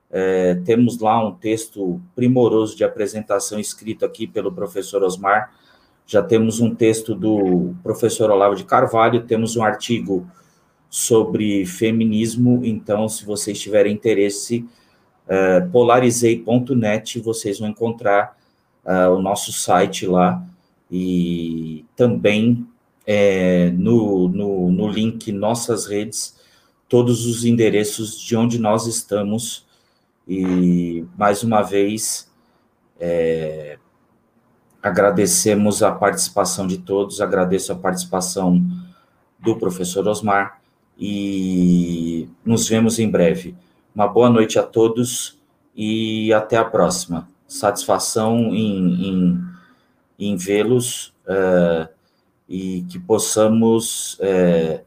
É, 0.09 0.55
temos 0.65 1.01
lá 1.01 1.23
um 1.27 1.33
texto 1.33 2.01
primoroso 2.15 2.77
de 2.77 2.85
apresentação 2.85 3.59
escrito 3.59 4.05
aqui 4.05 4.25
pelo 4.27 4.53
professor 4.53 5.03
Osmar. 5.03 5.53
Já 6.07 6.23
temos 6.23 6.61
um 6.61 6.73
texto 6.73 7.17
do 7.17 7.75
professor 7.83 8.31
Olavo 8.31 8.55
de 8.55 8.65
Carvalho, 8.65 9.25
temos 9.25 9.57
um 9.57 9.65
artigo 9.65 10.25
sobre 10.89 11.67
feminismo. 11.67 12.61
Então, 12.65 13.09
se 13.09 13.25
vocês 13.25 13.61
tiverem 13.61 13.93
interesse, 13.93 14.65
uh, 15.27 15.69
polarizei.net, 15.73 17.19
vocês 17.19 17.59
vão 17.59 17.71
encontrar 17.71 18.37
uh, 18.85 19.11
o 19.11 19.21
nosso 19.21 19.53
site 19.53 20.07
lá 20.07 20.41
e 20.89 21.85
também 21.97 22.65
é, 23.07 23.71
no, 23.71 24.29
no, 24.29 24.71
no 24.71 24.89
link 24.89 25.31
Nossas 25.31 25.87
Redes, 25.87 26.37
todos 26.89 27.25
os 27.27 27.45
endereços 27.45 28.19
de 28.19 28.37
onde 28.37 28.59
nós 28.59 28.87
estamos. 28.87 29.65
E, 30.27 31.05
mais 31.17 31.45
uma 31.45 31.63
vez, 31.63 32.29
é, 32.99 33.79
agradecemos 34.83 35.83
a 35.83 35.93
participação 35.93 36.67
de 36.67 36.79
todos, 36.79 37.21
agradeço 37.21 37.73
a 37.73 37.77
participação 37.77 38.61
do 39.39 39.57
professor 39.57 40.07
Osmar 40.09 40.61
e 40.99 42.29
nos 42.45 42.69
vemos 42.69 42.99
em 42.99 43.09
breve. 43.09 43.55
Uma 43.95 44.09
boa 44.09 44.29
noite 44.29 44.59
a 44.59 44.63
todos 44.63 45.39
e 45.75 46.33
até 46.33 46.57
a 46.57 46.65
próxima. 46.65 47.29
Satisfação 47.47 48.55
em, 48.55 49.09
em, 49.09 49.45
em 50.19 50.37
vê-los 50.37 51.15
uh, 51.27 51.89
e 52.49 52.83
que 52.89 52.99
possamos, 52.99 54.19
uh, 54.21 54.81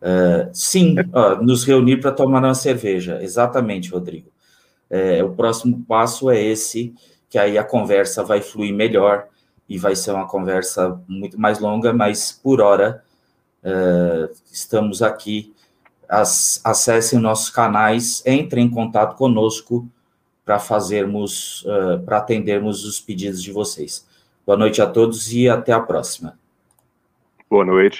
uh, 0.00 0.50
sim, 0.52 0.96
nos 1.42 1.64
reunir 1.64 1.98
para 1.98 2.12
tomar 2.12 2.42
uma 2.42 2.54
cerveja. 2.54 3.22
Exatamente, 3.22 3.90
Rodrigo. 3.90 4.28
o 5.24 5.30
próximo 5.30 5.84
passo 5.86 6.30
é 6.30 6.40
esse, 6.40 6.94
que 7.28 7.38
aí 7.38 7.58
a 7.58 7.64
conversa 7.64 8.22
vai 8.22 8.40
fluir 8.40 8.74
melhor 8.74 9.26
e 9.68 9.78
vai 9.78 9.96
ser 9.96 10.12
uma 10.12 10.26
conversa 10.26 11.00
muito 11.08 11.40
mais 11.40 11.58
longa, 11.58 11.92
mas 11.92 12.30
por 12.30 12.60
hora 12.60 13.02
estamos 14.52 15.02
aqui 15.02 15.54
acessem 16.08 17.18
nossos 17.18 17.50
canais, 17.50 18.22
entrem 18.26 18.66
em 18.66 18.70
contato 18.70 19.16
conosco 19.16 19.88
para 20.44 20.58
fazermos, 20.58 21.64
uh, 21.64 22.02
para 22.04 22.18
atendermos 22.18 22.84
os 22.84 23.00
pedidos 23.00 23.42
de 23.42 23.50
vocês. 23.50 24.06
Boa 24.46 24.58
noite 24.58 24.82
a 24.82 24.86
todos 24.86 25.32
e 25.32 25.48
até 25.48 25.72
a 25.72 25.80
próxima. 25.80 26.43
Boa 27.54 27.64
noite. 27.64 27.92